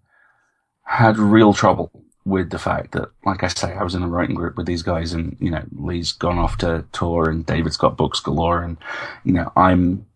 had 0.84 1.18
real 1.18 1.52
trouble 1.52 1.90
with 2.24 2.50
the 2.50 2.58
fact 2.58 2.92
that, 2.92 3.10
like 3.24 3.42
I 3.42 3.48
say, 3.48 3.74
I 3.74 3.82
was 3.82 3.94
in 3.94 4.02
a 4.02 4.08
writing 4.08 4.34
group 4.34 4.56
with 4.56 4.66
these 4.66 4.82
guys, 4.82 5.12
and 5.12 5.36
you 5.40 5.50
know, 5.50 5.62
Lee's 5.72 6.12
gone 6.12 6.38
off 6.38 6.58
to 6.58 6.84
Tor, 6.92 7.30
and 7.30 7.46
David's 7.46 7.76
got 7.76 7.96
books 7.96 8.20
galore, 8.20 8.62
and 8.62 8.76
you 9.24 9.32
know, 9.32 9.50
I'm 9.56 10.06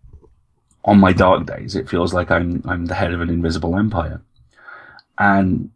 on 0.84 0.98
my 0.98 1.12
dark 1.12 1.46
days. 1.46 1.74
It 1.74 1.88
feels 1.88 2.12
like 2.12 2.30
I'm 2.30 2.62
I'm 2.66 2.86
the 2.86 2.94
head 2.94 3.12
of 3.12 3.20
an 3.20 3.30
invisible 3.30 3.76
empire, 3.76 4.20
and 5.18 5.70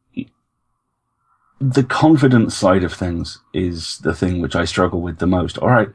the 1.61 1.83
confidence 1.83 2.55
side 2.55 2.85
of 2.85 2.93
things 2.93 3.41
is 3.53 3.99
the 3.99 4.15
thing 4.15 4.41
which 4.41 4.55
I 4.55 4.65
struggle 4.65 5.01
with 5.01 5.19
the 5.19 5.27
most. 5.27 5.59
All 5.59 5.69
right, 5.69 5.91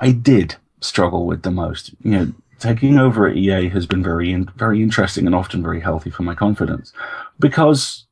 I 0.00 0.12
did 0.12 0.56
struggle 0.80 1.26
with 1.26 1.42
the 1.42 1.50
most. 1.50 1.90
You 2.02 2.10
know, 2.10 2.32
taking 2.58 2.98
over 2.98 3.26
at 3.26 3.36
EA 3.36 3.68
has 3.68 3.86
been 3.86 4.02
very, 4.02 4.32
in, 4.32 4.50
very 4.56 4.82
interesting 4.82 5.26
and 5.26 5.34
often 5.34 5.62
very 5.62 5.80
healthy 5.80 6.10
for 6.10 6.22
my 6.22 6.34
confidence 6.34 6.92
because, 7.38 8.06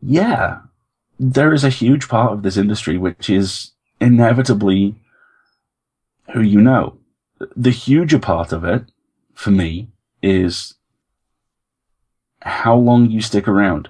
yeah, 0.00 0.60
there 1.18 1.52
is 1.52 1.64
a 1.64 1.70
huge 1.70 2.08
part 2.08 2.32
of 2.32 2.42
this 2.42 2.56
industry 2.56 2.98
which 2.98 3.28
is 3.28 3.72
inevitably 4.00 4.94
who 6.32 6.40
you 6.40 6.60
know. 6.60 6.98
The 7.56 7.70
huger 7.70 8.18
part 8.18 8.52
of 8.52 8.64
it, 8.64 8.84
for 9.34 9.50
me, 9.50 9.88
is 10.22 10.74
how 12.42 12.76
long 12.76 13.10
you 13.10 13.20
stick 13.20 13.48
around. 13.48 13.88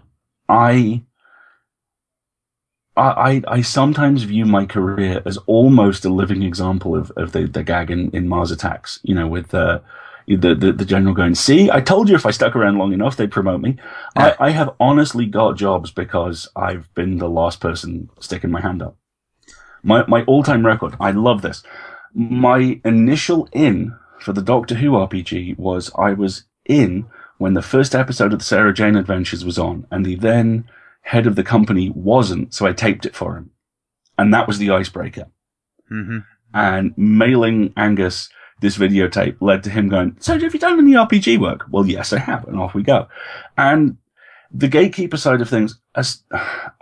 I 0.49 1.03
I, 2.97 3.43
I 3.47 3.61
sometimes 3.61 4.23
view 4.23 4.47
my 4.47 4.65
career 4.65 5.23
as 5.27 5.37
almost 5.47 6.05
a 6.05 6.09
living 6.09 6.43
example 6.43 6.97
of, 6.97 7.11
of 7.13 7.33
the, 7.33 7.47
the 7.47 7.63
gag 7.63 7.91
in, 7.91 8.11
in 8.11 8.27
Mars 8.29 8.51
Attacks, 8.51 9.01
you 9.03 9.15
know, 9.15 9.27
with 9.29 9.53
uh, 9.53 9.81
the, 10.27 10.55
the, 10.55 10.73
the 10.73 10.85
general 10.85 11.15
going, 11.15 11.35
see, 11.35 11.71
I 11.71 11.81
told 11.81 12.09
you 12.09 12.15
if 12.15 12.25
I 12.25 12.31
stuck 12.31 12.57
around 12.57 12.79
long 12.79 12.93
enough, 12.93 13.17
they'd 13.17 13.31
promote 13.31 13.61
me. 13.61 13.77
Yeah. 14.17 14.35
I, 14.41 14.47
I 14.47 14.51
have 14.51 14.75
honestly 14.81 15.27
got 15.27 15.57
jobs 15.57 15.91
because 15.91 16.49
I've 16.57 16.93
been 16.95 17.19
the 17.19 17.29
last 17.29 17.61
person 17.61 18.09
sticking 18.19 18.51
my 18.51 18.61
hand 18.61 18.83
up. 18.83 18.97
My, 19.83 20.05
my 20.07 20.23
all-time 20.25 20.65
record, 20.65 20.97
I 20.99 21.13
love 21.13 21.43
this. 21.43 21.63
My 22.15 22.81
initial 22.85 23.49
in 23.53 23.95
for 24.21 24.33
the 24.33 24.43
Doctor 24.43 24.77
Who 24.77 24.93
RPG 24.93 25.59
was 25.59 25.91
I 25.99 26.15
was 26.15 26.45
in 26.65 27.07
when 27.39 27.53
the 27.53 27.63
first 27.63 27.95
episode 27.95 28.33
of 28.33 28.39
the 28.39 28.45
Sarah 28.45 28.73
Jane 28.73 28.97
Adventures 28.97 29.45
was 29.45 29.59
on, 29.59 29.87
and 29.91 30.05
the 30.05 30.15
then 30.17 30.65
head 31.07 31.29
of 31.29 31.37
the 31.37 31.45
company 31.45 31.89
wasn't, 31.95 32.53
so 32.53 32.67
I 32.67 32.73
taped 32.73 33.07
it 33.07 33.15
for 33.15 33.37
him. 33.37 33.53
And 34.19 34.35
that 34.35 34.49
was 34.49 34.59
the 34.59 34.71
icebreaker. 34.71 35.29
Mm-hmm. 35.91 36.19
And 36.53 36.95
mailing 36.97 37.73
Angus 37.77 38.29
this 38.61 38.77
videotape 38.77 39.37
led 39.41 39.63
to 39.63 39.71
him 39.71 39.89
going, 39.89 40.17
so 40.19 40.37
have 40.37 40.53
you 40.53 40.59
done 40.59 40.81
any 40.81 40.93
RPG 40.93 41.39
work? 41.39 41.67
Well, 41.71 41.87
yes, 41.87 42.13
I 42.13 42.19
have. 42.19 42.45
And 42.49 42.59
off 42.59 42.75
we 42.75 42.83
go. 42.83 43.07
And 43.57 43.99
the 44.51 44.67
gatekeeper 44.67 45.17
side 45.17 45.41
of 45.41 45.49
things, 45.49 45.79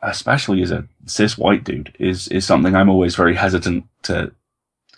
especially 0.03 0.63
as 0.63 0.71
a 0.71 0.89
cis 1.05 1.37
white 1.37 1.65
dude, 1.65 1.95
is, 2.01 2.27
is 2.29 2.47
something 2.47 2.75
I'm 2.75 2.89
always 2.89 3.17
very 3.17 3.35
hesitant 3.35 3.85
to 4.05 4.33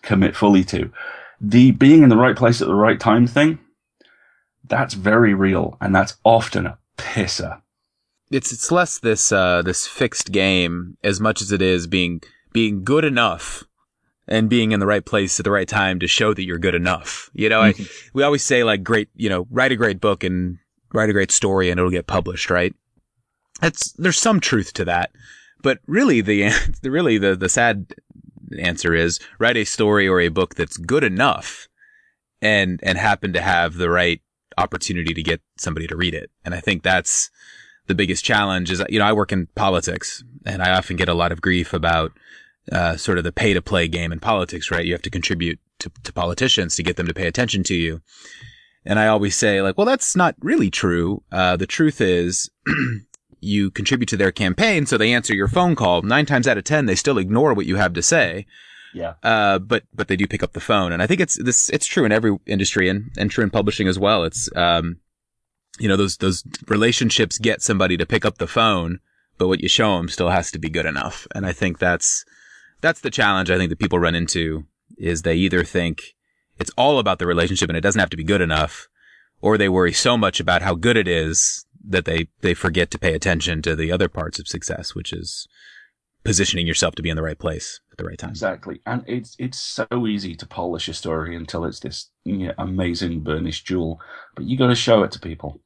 commit 0.03 0.37
fully 0.37 0.62
to. 0.65 0.93
The 1.41 1.73
being 1.73 2.05
in 2.05 2.11
the 2.11 2.17
right 2.17 2.37
place 2.37 2.62
at 2.62 2.69
the 2.69 2.75
right 2.77 3.01
time 3.01 3.27
thing, 3.27 3.59
that's 4.69 4.95
very 4.95 5.35
real. 5.35 5.77
And 5.81 5.93
that's 5.93 6.17
often 6.23 6.67
a 6.67 6.79
pisser 6.97 7.61
it's 8.31 8.53
it's 8.53 8.71
less 8.71 8.99
this 8.99 9.33
uh, 9.33 9.62
this 9.62 9.87
fixed 9.87 10.33
game 10.33 10.97
as 11.03 11.21
much 11.21 11.41
as 11.41 11.53
it 11.53 11.62
is 11.62 11.87
being 11.87 12.23
being 12.53 12.85
good 12.85 13.05
enough 13.05 13.65
and 14.29 14.51
being 14.51 14.73
in 14.73 14.81
the 14.81 14.87
right 14.87 15.05
place 15.05 15.39
at 15.39 15.45
the 15.45 15.51
right 15.51 15.69
time 15.69 16.01
to 16.01 16.07
show 16.07 16.35
that 16.35 16.45
you're 16.45 16.59
good 16.59 16.75
enough. 16.75 17.31
You 17.33 17.49
know, 17.49 17.61
mm-hmm. 17.61 17.83
I, 17.83 18.11
we 18.12 18.23
always 18.23 18.43
say 18.43 18.65
like 18.65 18.83
great, 18.83 19.09
you 19.15 19.29
know, 19.29 19.47
write 19.51 19.73
a 19.73 19.77
great 19.77 20.01
book 20.01 20.25
and 20.25 20.59
write 20.93 21.11
a 21.11 21.12
great 21.12 21.31
story 21.31 21.71
and 21.71 21.79
it'll 21.79 21.91
get 21.91 22.07
published, 22.07 22.51
right? 22.51 22.75
That's 23.61 23.93
there's 23.93 24.19
some 24.19 24.41
truth 24.41 24.73
to 24.75 24.85
that, 24.87 25.11
but 25.62 25.79
really 25.87 26.21
the 26.23 26.53
really 26.83 27.19
the 27.19 27.37
the 27.37 27.49
sad 27.49 27.95
answer 28.59 28.95
is 28.95 29.21
write 29.39 29.57
a 29.57 29.65
story 29.65 30.09
or 30.09 30.21
a 30.21 30.29
book 30.29 30.55
that's 30.55 30.77
good 30.77 31.05
enough 31.05 31.69
and 32.43 32.81
and 32.83 32.99
happen 32.99 33.33
to 33.33 33.41
have 33.41 33.75
the 33.75 33.91
right 33.91 34.21
opportunity 34.59 35.12
to 35.15 35.23
get 35.23 35.41
somebody 35.57 35.87
to 35.87 35.97
read 35.97 36.15
it. 36.15 36.31
And 36.45 36.55
I 36.55 36.61
think 36.61 36.83
that's 36.83 37.31
the 37.87 37.94
biggest 37.94 38.25
challenge 38.25 38.70
is, 38.70 38.83
you 38.88 38.99
know, 38.99 39.07
I 39.07 39.12
work 39.12 39.33
in 39.33 39.46
politics 39.55 40.25
and 40.44 40.62
I 40.62 40.77
often 40.77 40.96
get 40.96 41.09
a 41.09 41.14
lot 41.14 41.33
of 41.33 41.40
grief 41.40 41.72
about, 41.72 42.12
uh, 42.72 42.96
sort 42.96 43.18
of 43.18 43.25
the 43.25 43.33
pay 43.33 43.53
to 43.55 43.62
play 43.62 43.88
game 43.88 44.12
in 44.12 44.20
politics, 44.20 44.70
right? 44.70 44.85
You 44.85 44.92
have 44.92 45.03
to 45.03 45.11
contribute 45.11 45.59
to, 45.79 45.90
to 46.05 46.12
politicians 46.12 46.77
to 46.77 46.83
get 46.83 46.96
them 46.96 47.07
to 47.07 47.14
pay 47.14 47.27
attention 47.27 47.62
to 47.64 47.75
you. 47.75 48.01
And 48.85 48.99
I 48.99 49.09
always 49.09 49.35
say 49.35 49.62
like, 49.62 49.77
well, 49.77 49.87
that's 49.87 50.16
not 50.16 50.37
really 50.40 50.70
true. 50.70 51.22
Uh, 51.33 51.57
the 51.57 51.66
truth 51.66 52.01
is 52.01 52.51
you 53.40 53.70
contribute 53.70 54.09
to 54.09 54.16
their 54.16 54.33
campaign. 54.33 54.87
So 54.87 54.96
they 54.96 55.12
answer 55.12 55.35
your 55.35 55.49
phone 55.49 55.75
call. 55.75 56.03
Nine 56.03 56.27
times 56.27 56.46
out 56.46 56.59
of 56.59 56.64
10, 56.64 56.87
they 56.87 56.94
still 56.94 57.18
ignore 57.18 57.55
what 57.55 57.66
you 57.66 57.77
have 57.77 57.92
to 57.94 58.03
say. 58.03 58.46
Yeah. 58.94 59.14
Uh, 59.22 59.59
but, 59.59 59.85
but 59.92 60.09
they 60.09 60.16
do 60.16 60.27
pick 60.27 60.42
up 60.42 60.53
the 60.53 60.61
phone. 60.61 60.92
And 60.92 61.03
I 61.03 61.07
think 61.07 61.20
it's 61.20 61.42
this, 61.42 61.68
it's 61.70 61.87
true 61.87 62.05
in 62.05 62.12
every 62.12 62.37
industry 62.46 62.88
and, 62.88 63.11
and 63.18 63.31
true 63.31 63.44
in 63.44 63.51
publishing 63.51 63.88
as 63.88 63.99
well. 63.99 64.25
It's, 64.25 64.49
um, 64.57 64.99
you 65.79 65.89
know, 65.89 65.97
those, 65.97 66.17
those 66.19 66.45
relationships 66.69 67.39
get 67.39 67.62
somebody 67.62 67.97
to 67.97 68.07
pick 68.07 68.25
up 68.25 68.39
the 68.39 68.47
phone, 68.47 69.01
but 69.39 69.49
what 69.49 69.61
you 69.61 69.69
show 69.69 69.97
them 69.97 70.09
still 70.09 70.31
has 70.31 70.51
to 70.53 70.59
be 70.59 70.71
good 70.71 70.87
enough. 70.87 71.27
And 71.35 71.47
I 71.47 71.53
think 71.53 71.79
that's, 71.79 72.25
that's 72.81 73.01
the 73.01 73.11
challenge 73.11 73.51
I 73.51 73.59
think 73.59 73.71
that 73.71 73.79
people 73.79 73.99
run 73.99 74.15
into 74.15 74.67
is 74.99 75.23
they 75.23 75.35
either 75.37 75.65
think 75.65 76.15
it's 76.59 76.71
all 76.77 76.99
about 76.99 77.19
the 77.19 77.27
relationship 77.27 77.69
and 77.69 77.77
it 77.77 77.83
doesn't 77.83 78.01
have 78.01 78.11
to 78.11 78.17
be 78.17 78.25
good 78.25 78.41
enough, 78.41 78.89
or 79.41 79.59
they 79.59 79.69
worry 79.69 79.93
so 79.93 80.17
much 80.17 80.41
about 80.41 80.62
how 80.62 80.75
good 80.75 80.97
it 80.97 81.09
is 81.09 81.67
that 81.89 82.05
they, 82.05 82.29
they 82.41 82.55
forget 82.55 82.91
to 82.91 82.99
pay 82.99 83.15
attention 83.15 83.62
to 83.62 83.77
the 83.77 83.93
other 83.93 84.09
parts 84.09 84.39
of 84.39 84.49
success, 84.49 84.95
which 84.95 85.12
is 85.12 85.47
positioning 86.25 86.67
yourself 86.67 86.95
to 86.97 87.03
be 87.03 87.09
in 87.09 87.17
the 87.17 87.23
right 87.23 87.39
place 87.39 87.81
at 87.93 87.99
the 87.99 88.05
right 88.05 88.19
time. 88.19 88.31
Exactly. 88.31 88.81
And 88.85 89.05
it's 89.07 89.37
it's 89.39 89.61
so 89.61 89.87
easy 90.07 90.35
to 90.35 90.47
polish 90.47 90.89
a 90.89 90.95
story 90.95 91.37
until 91.37 91.65
it's 91.65 91.81
this 91.81 92.11
you 92.25 92.49
know, 92.49 92.55
amazing 92.59 93.21
burnished 93.21 93.67
jewel, 93.67 94.01
but 94.35 94.45
you 94.45 94.59
got 94.59 94.67
to 94.67 94.75
show 94.75 95.05
it 95.05 95.12
to 95.12 95.21
people. 95.21 95.61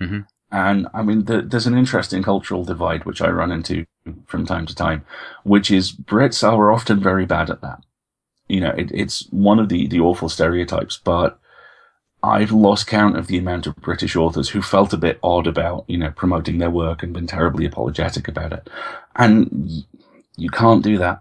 Mm-hmm. 0.00 0.20
And 0.52 0.88
I 0.92 1.02
mean, 1.02 1.24
the, 1.24 1.42
there's 1.42 1.66
an 1.66 1.78
interesting 1.78 2.22
cultural 2.22 2.64
divide 2.64 3.04
which 3.04 3.22
I 3.22 3.28
run 3.28 3.52
into 3.52 3.86
from 4.26 4.46
time 4.46 4.66
to 4.66 4.74
time, 4.74 5.04
which 5.44 5.70
is 5.70 5.92
Brits 5.92 6.46
are 6.46 6.72
often 6.72 7.00
very 7.00 7.26
bad 7.26 7.50
at 7.50 7.60
that. 7.60 7.82
You 8.48 8.60
know, 8.60 8.70
it, 8.70 8.90
it's 8.92 9.28
one 9.30 9.60
of 9.60 9.68
the, 9.68 9.86
the 9.86 10.00
awful 10.00 10.28
stereotypes, 10.28 10.98
but 11.02 11.38
I've 12.22 12.50
lost 12.50 12.88
count 12.88 13.16
of 13.16 13.28
the 13.28 13.38
amount 13.38 13.66
of 13.66 13.76
British 13.76 14.16
authors 14.16 14.50
who 14.50 14.60
felt 14.60 14.92
a 14.92 14.98
bit 14.98 15.20
odd 15.22 15.46
about, 15.46 15.84
you 15.86 15.96
know, 15.96 16.10
promoting 16.10 16.58
their 16.58 16.70
work 16.70 17.02
and 17.02 17.14
been 17.14 17.28
terribly 17.28 17.64
apologetic 17.64 18.26
about 18.26 18.52
it. 18.52 18.68
And 19.14 19.84
you 20.36 20.50
can't 20.50 20.82
do 20.82 20.98
that 20.98 21.20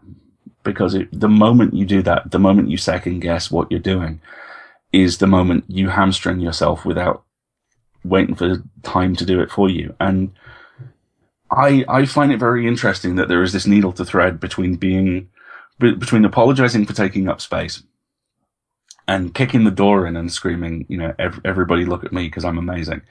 because 0.63 0.95
it, 0.95 1.07
the 1.17 1.29
moment 1.29 1.73
you 1.73 1.85
do 1.85 2.01
that, 2.01 2.31
the 2.31 2.39
moment 2.39 2.69
you 2.69 2.77
second 2.77 3.19
guess 3.19 3.51
what 3.51 3.69
you're 3.69 3.79
doing 3.79 4.21
is 4.91 5.19
the 5.19 5.27
moment 5.27 5.65
you 5.67 5.89
hamstring 5.89 6.39
yourself 6.39 6.83
without 6.83 7.23
waiting 8.03 8.35
for 8.35 8.63
time 8.83 9.15
to 9.15 9.25
do 9.25 9.39
it 9.41 9.51
for 9.51 9.69
you. 9.69 9.95
And 9.99 10.31
I 11.51 11.85
I 11.87 12.05
find 12.05 12.31
it 12.31 12.39
very 12.39 12.67
interesting 12.67 13.15
that 13.15 13.27
there 13.27 13.43
is 13.43 13.53
this 13.53 13.67
needle 13.67 13.93
to 13.93 14.05
thread 14.05 14.39
between 14.39 14.75
being 14.75 15.29
between 15.79 16.25
apologizing 16.25 16.85
for 16.85 16.93
taking 16.93 17.27
up 17.27 17.39
space 17.41 17.83
and 19.07 19.33
kicking 19.33 19.63
the 19.63 19.71
door 19.71 20.05
in 20.05 20.15
and 20.15 20.31
screaming, 20.31 20.85
you 20.87 20.97
know, 20.97 21.15
everybody 21.43 21.83
look 21.83 22.03
at 22.03 22.13
me 22.13 22.27
because 22.27 22.45
I'm 22.45 22.59
amazing. 22.59 23.01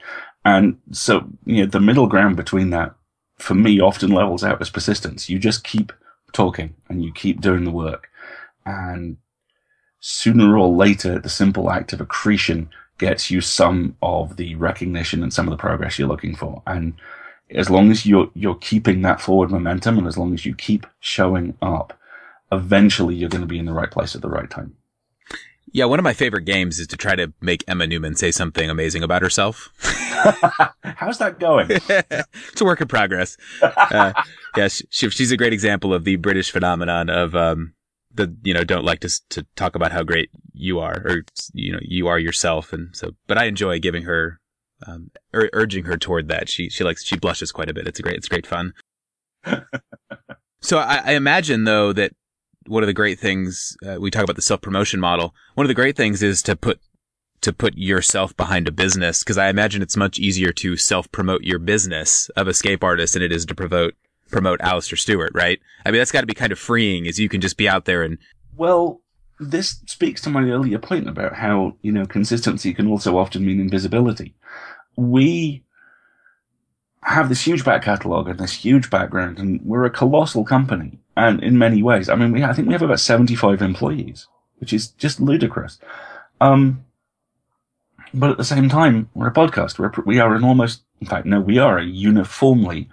And 0.45 0.79
so, 0.91 1.27
you 1.45 1.63
know, 1.63 1.69
the 1.69 1.81
middle 1.81 2.07
ground 2.07 2.37
between 2.37 2.69
that 2.69 2.95
for 3.37 3.53
me 3.53 3.81
often 3.81 4.11
levels 4.11 4.43
out 4.43 4.61
as 4.61 4.69
persistence. 4.69 5.29
You 5.29 5.39
just 5.39 5.65
keep 5.65 5.91
talking 6.31 6.73
and 6.87 7.03
you 7.03 7.11
keep 7.11 7.41
doing 7.41 7.65
the 7.65 7.71
work. 7.71 8.07
And 8.65 9.17
sooner 9.99 10.57
or 10.57 10.69
later, 10.69 11.19
the 11.19 11.27
simple 11.27 11.69
act 11.69 11.91
of 11.91 11.99
accretion 11.99 12.69
gets 12.99 13.31
you 13.31 13.41
some 13.41 13.95
of 14.01 14.37
the 14.37 14.55
recognition 14.55 15.23
and 15.23 15.33
some 15.33 15.47
of 15.47 15.51
the 15.51 15.57
progress 15.57 15.97
you're 15.97 16.07
looking 16.07 16.35
for. 16.35 16.61
And 16.67 16.93
as 17.49 17.69
long 17.69 17.89
as 17.89 18.05
you're, 18.05 18.29
you're 18.35 18.55
keeping 18.55 19.01
that 19.01 19.19
forward 19.19 19.49
momentum 19.49 19.97
and 19.97 20.05
as 20.05 20.17
long 20.17 20.33
as 20.33 20.45
you 20.45 20.53
keep 20.53 20.85
showing 20.99 21.57
up, 21.61 21.97
eventually 22.51 23.15
you're 23.15 23.29
going 23.29 23.41
to 23.41 23.47
be 23.47 23.59
in 23.59 23.65
the 23.65 23.73
right 23.73 23.89
place 23.89 24.15
at 24.15 24.21
the 24.21 24.29
right 24.29 24.49
time. 24.49 24.75
Yeah, 25.71 25.85
one 25.85 25.99
of 25.99 26.03
my 26.03 26.13
favorite 26.13 26.45
games 26.45 26.79
is 26.79 26.87
to 26.87 26.97
try 26.97 27.15
to 27.15 27.31
make 27.41 27.63
Emma 27.67 27.85
Newman 27.85 28.15
say 28.15 28.31
something 28.31 28.69
amazing 28.69 29.03
about 29.03 29.21
herself. 29.21 29.71
How's 30.83 31.19
that 31.19 31.39
going? 31.39 31.67
it's 31.69 32.61
a 32.61 32.65
work 32.65 32.81
in 32.81 32.87
progress. 32.87 33.37
Uh, 33.61 34.13
yeah, 34.57 34.67
she, 34.67 35.09
she's 35.09 35.31
a 35.31 35.37
great 35.37 35.53
example 35.53 35.93
of 35.93 36.05
the 36.05 36.15
British 36.15 36.49
phenomenon 36.49 37.09
of 37.09 37.35
um, 37.35 37.73
the 38.13 38.35
you 38.43 38.53
know 38.53 38.63
don't 38.63 38.85
like 38.85 38.99
to 39.01 39.09
to 39.29 39.45
talk 39.55 39.75
about 39.75 39.91
how 39.91 40.03
great 40.03 40.29
you 40.53 40.79
are 40.79 41.01
or 41.05 41.23
you 41.53 41.71
know 41.71 41.79
you 41.81 42.07
are 42.07 42.19
yourself. 42.19 42.73
And 42.73 42.95
so 42.95 43.11
but 43.27 43.37
I 43.37 43.45
enjoy 43.45 43.79
giving 43.79 44.03
her 44.03 44.39
um, 44.87 45.11
ur- 45.33 45.49
urging 45.53 45.85
her 45.85 45.97
toward 45.97 46.27
that. 46.29 46.49
She 46.49 46.69
she 46.69 46.83
likes 46.83 47.03
she 47.03 47.17
blushes 47.17 47.51
quite 47.51 47.69
a 47.69 47.73
bit. 47.73 47.87
It's 47.87 47.99
a 47.99 48.03
great 48.03 48.15
it's 48.17 48.29
great 48.29 48.47
fun. 48.47 48.73
So 50.61 50.77
I, 50.77 51.01
I, 51.05 51.11
imagine 51.13 51.63
though 51.63 51.93
that 51.93 52.13
one 52.67 52.83
of 52.83 52.87
the 52.87 52.93
great 52.93 53.19
things 53.19 53.77
uh, 53.87 53.95
we 53.99 54.11
talk 54.11 54.23
about 54.23 54.35
the 54.35 54.41
self 54.41 54.61
promotion 54.61 54.99
model. 54.99 55.33
One 55.55 55.65
of 55.65 55.69
the 55.69 55.73
great 55.73 55.95
things 55.95 56.21
is 56.21 56.41
to 56.43 56.55
put 56.55 56.79
to 57.41 57.53
put 57.53 57.77
yourself 57.77 58.35
behind 58.35 58.67
a 58.67 58.71
business 58.71 59.23
because 59.23 59.37
I 59.37 59.47
imagine 59.47 59.81
it's 59.81 59.95
much 59.95 60.19
easier 60.19 60.51
to 60.53 60.75
self 60.75 61.11
promote 61.11 61.43
your 61.43 61.59
business 61.59 62.29
of 62.35 62.47
escape 62.47 62.83
artist 62.83 63.13
than 63.13 63.23
it 63.23 63.31
is 63.31 63.45
to 63.45 63.55
promote 63.55 63.95
promote 64.29 64.59
Alasdair 64.59 64.97
Stewart, 64.97 65.31
right? 65.33 65.59
I 65.85 65.91
mean, 65.91 65.99
that's 65.99 66.11
got 66.11 66.21
to 66.21 66.27
be 66.27 66.33
kind 66.33 66.51
of 66.51 66.59
freeing 66.59 67.07
as 67.07 67.19
you 67.19 67.29
can 67.29 67.41
just 67.41 67.57
be 67.57 67.67
out 67.67 67.85
there 67.85 68.03
and. 68.03 68.17
Well, 68.55 69.01
this 69.39 69.81
speaks 69.87 70.21
to 70.21 70.29
my 70.29 70.49
earlier 70.49 70.79
point 70.79 71.07
about 71.07 71.35
how, 71.35 71.75
you 71.81 71.91
know, 71.91 72.05
consistency 72.05 72.73
can 72.73 72.87
also 72.87 73.17
often 73.17 73.45
mean 73.45 73.59
invisibility. 73.59 74.35
We 74.97 75.63
have 77.03 77.29
this 77.29 77.45
huge 77.45 77.63
back 77.63 77.83
catalogue 77.83 78.27
and 78.27 78.39
this 78.39 78.53
huge 78.53 78.89
background 78.89 79.39
and 79.39 79.61
we're 79.63 79.85
a 79.85 79.89
colossal 79.89 80.43
company. 80.43 80.99
And 81.15 81.41
in 81.41 81.57
many 81.57 81.81
ways, 81.81 82.09
I 82.09 82.15
mean, 82.15 82.31
we, 82.31 82.43
I 82.43 82.53
think 82.53 82.67
we 82.67 82.73
have 82.73 82.81
about 82.81 82.99
75 82.99 83.61
employees, 83.61 84.27
which 84.57 84.73
is 84.73 84.89
just 84.89 85.19
ludicrous. 85.19 85.79
Um, 86.41 86.85
but 88.13 88.31
at 88.31 88.37
the 88.37 88.43
same 88.43 88.69
time, 88.69 89.09
we're 89.13 89.27
a 89.27 89.33
podcast. 89.33 89.79
We're, 89.79 89.91
we 90.05 90.19
are 90.19 90.35
an 90.35 90.43
almost, 90.43 90.83
in 90.99 91.07
fact, 91.07 91.25
no, 91.25 91.39
we 91.39 91.57
are 91.57 91.77
a 91.77 91.85
uniformly 91.85 92.89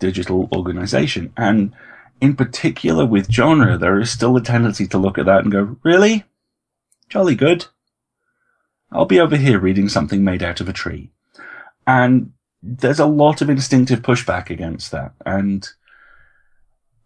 digital 0.00 0.48
organization. 0.52 1.32
And 1.36 1.72
in 2.20 2.34
particular 2.34 3.06
with 3.06 3.30
genre, 3.30 3.78
there 3.78 4.00
is 4.00 4.10
still 4.10 4.36
a 4.36 4.42
tendency 4.42 4.86
to 4.88 4.98
look 4.98 5.18
at 5.18 5.26
that 5.26 5.44
and 5.44 5.52
go, 5.52 5.76
really? 5.84 6.24
Jolly 7.08 7.36
good. 7.36 7.66
I'll 8.92 9.06
be 9.06 9.20
over 9.20 9.36
here 9.36 9.60
reading 9.60 9.88
something 9.88 10.24
made 10.24 10.42
out 10.42 10.60
of 10.60 10.68
a 10.68 10.72
tree. 10.72 11.10
And 11.86 12.32
there's 12.62 12.98
a 12.98 13.06
lot 13.06 13.40
of 13.40 13.48
instinctive 13.48 14.02
pushback 14.02 14.50
against 14.50 14.90
that. 14.90 15.12
And 15.24 15.68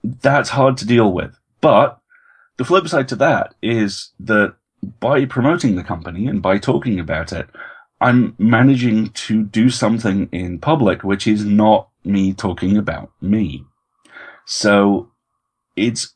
that's 0.03 0.51
hard 0.51 0.77
to 0.79 0.87
deal 0.87 1.13
with. 1.13 1.39
But 1.61 2.01
the 2.57 2.65
flip 2.65 2.89
side 2.89 3.09
to 3.09 3.17
that 3.17 3.55
is 3.63 4.11
that 4.21 4.55
by 5.01 5.25
promoting 5.25 5.77
the 5.77 5.85
company 5.85 6.27
and 6.27 6.43
by 6.43 6.59
talking 6.59 6.99
about 6.99 7.33
it, 7.33 7.49
I'm 8.01 8.35
managing 8.39 9.11
to 9.11 9.45
do 9.45 9.71
something 9.71 10.29
in 10.31 10.59
public 10.59 11.05
which 11.05 11.27
is 11.27 11.45
not 11.45 11.89
me 12.05 12.33
talking 12.33 12.77
about 12.77 13.11
me. 13.21 13.65
So 14.47 15.11
it's 15.77 16.15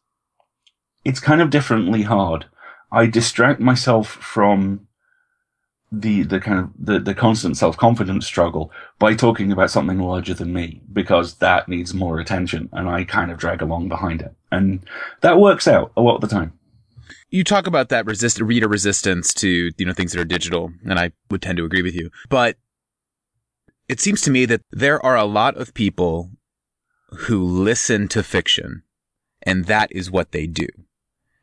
it's 1.05 1.21
kind 1.21 1.41
of 1.41 1.51
differently 1.51 2.03
hard. 2.03 2.47
I 2.93 3.07
distract 3.07 3.61
myself 3.61 4.09
from 4.09 4.87
the 5.91 6.23
the 6.23 6.39
kind 6.39 6.59
of 6.59 6.71
the, 6.79 6.99
the 6.99 7.15
constant 7.15 7.57
self 7.57 7.77
confidence 7.77 8.27
struggle 8.27 8.71
by 8.99 9.15
talking 9.15 9.51
about 9.51 9.71
something 9.71 9.99
larger 9.99 10.35
than 10.35 10.53
me 10.53 10.83
because 10.93 11.37
that 11.37 11.69
needs 11.69 11.95
more 11.95 12.21
attention 12.21 12.69
and 12.73 12.89
I 12.89 13.05
kind 13.05 13.31
of 13.31 13.39
drag 13.39 13.63
along 13.63 13.89
behind 13.89 14.21
it. 14.21 14.35
And 14.53 14.81
that 15.23 15.41
works 15.41 15.67
out 15.67 15.93
a 15.97 16.03
lot 16.03 16.17
of 16.17 16.21
the 16.21 16.29
time 16.29 16.59
you 17.31 17.45
talk 17.45 17.67
about 17.67 17.89
that 17.91 18.07
resist 18.07 18.41
reader 18.41 18.69
resistance 18.69 19.35
to 19.35 19.71
you 19.77 19.87
know 19.87 19.93
things 19.93 20.13
that 20.13 20.21
are 20.21 20.25
digital, 20.25 20.73
and 20.89 20.99
I 20.99 21.13
would 21.31 21.43
tend 21.43 21.59
to 21.59 21.65
agree 21.65 21.83
with 21.83 21.95
you. 21.95 22.11
But 22.29 22.57
it 23.89 24.01
seems 24.01 24.21
to 24.23 24.31
me 24.31 24.45
that 24.47 24.63
there 24.71 25.05
are 25.05 25.17
a 25.17 25.25
lot 25.25 25.57
of 25.57 25.75
people 25.75 26.31
who 27.11 27.43
listen 27.43 28.09
to 28.09 28.23
fiction, 28.23 28.83
and 29.43 29.65
that 29.65 29.91
is 29.93 30.11
what 30.11 30.33
they 30.33 30.47
do. 30.47 30.67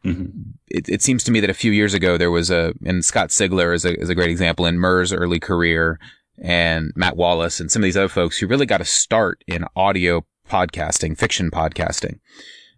Mm-hmm. 0.03 0.51
It, 0.67 0.87
it, 0.87 1.01
seems 1.01 1.23
to 1.23 1.31
me 1.31 1.39
that 1.39 1.49
a 1.49 1.55
few 1.55 1.71
years 1.71 1.95
ago 1.95 2.15
there 2.15 2.29
was 2.29 2.51
a, 2.51 2.75
and 2.85 3.03
Scott 3.03 3.29
Sigler 3.29 3.73
is 3.73 3.85
a, 3.85 3.99
is 3.99 4.09
a 4.09 4.13
great 4.13 4.29
example 4.29 4.67
in 4.67 4.77
Mur's 4.77 5.11
early 5.11 5.39
career, 5.39 5.99
and 6.37 6.91
Matt 6.95 7.17
Wallace 7.17 7.59
and 7.59 7.71
some 7.71 7.81
of 7.81 7.85
these 7.85 7.97
other 7.97 8.09
folks 8.09 8.37
who 8.37 8.47
really 8.47 8.65
got 8.65 8.81
a 8.81 8.85
start 8.85 9.43
in 9.47 9.65
audio 9.75 10.25
podcasting, 10.49 11.17
fiction 11.17 11.49
podcasting. 11.49 12.19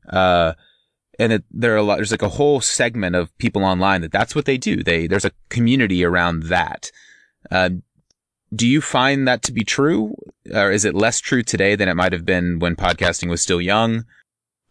Uh, 0.08 0.54
and 1.20 1.34
it, 1.34 1.44
there 1.52 1.74
are 1.74 1.78
a 1.78 1.84
lot, 1.84 1.96
there's 1.98 2.12
like 2.12 2.22
a 2.22 2.30
whole 2.30 2.62
segment 2.62 3.16
of 3.16 3.36
people 3.40 3.66
online 3.66 4.02
that 4.02 4.12
that's 4.12 4.36
what 4.36 4.46
they 4.46 4.58
do. 4.58 4.84
They, 4.84 5.08
there's 5.08 5.26
a 5.26 5.32
community 5.50 6.04
around 6.04 6.44
that. 6.44 6.92
Uh, 7.50 7.70
do 8.54 8.68
you 8.68 8.82
find 8.82 9.28
that 9.28 9.44
to 9.44 9.52
be 9.52 9.64
true? 9.64 10.16
Or 10.54 10.72
is 10.72 10.86
it 10.86 10.96
less 10.96 11.20
true 11.20 11.44
today 11.44 11.76
than 11.76 11.90
it 11.90 11.96
might 11.96 12.14
have 12.14 12.26
been 12.26 12.60
when 12.60 12.76
podcasting 12.76 13.30
was 13.30 13.42
still 13.42 13.62
young? 13.62 14.06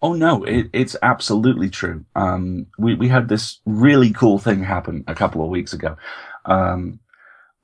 Oh 0.02 0.12
no, 0.12 0.44
it, 0.44 0.68
it's 0.72 0.96
absolutely 1.02 1.70
true. 1.70 2.04
Um, 2.14 2.66
we, 2.78 2.94
we 2.94 3.08
had 3.08 3.28
this 3.28 3.60
really 3.64 4.12
cool 4.12 4.38
thing 4.38 4.62
happen 4.62 5.04
a 5.06 5.14
couple 5.14 5.42
of 5.42 5.50
weeks 5.50 5.72
ago. 5.72 5.96
Um, 6.44 7.00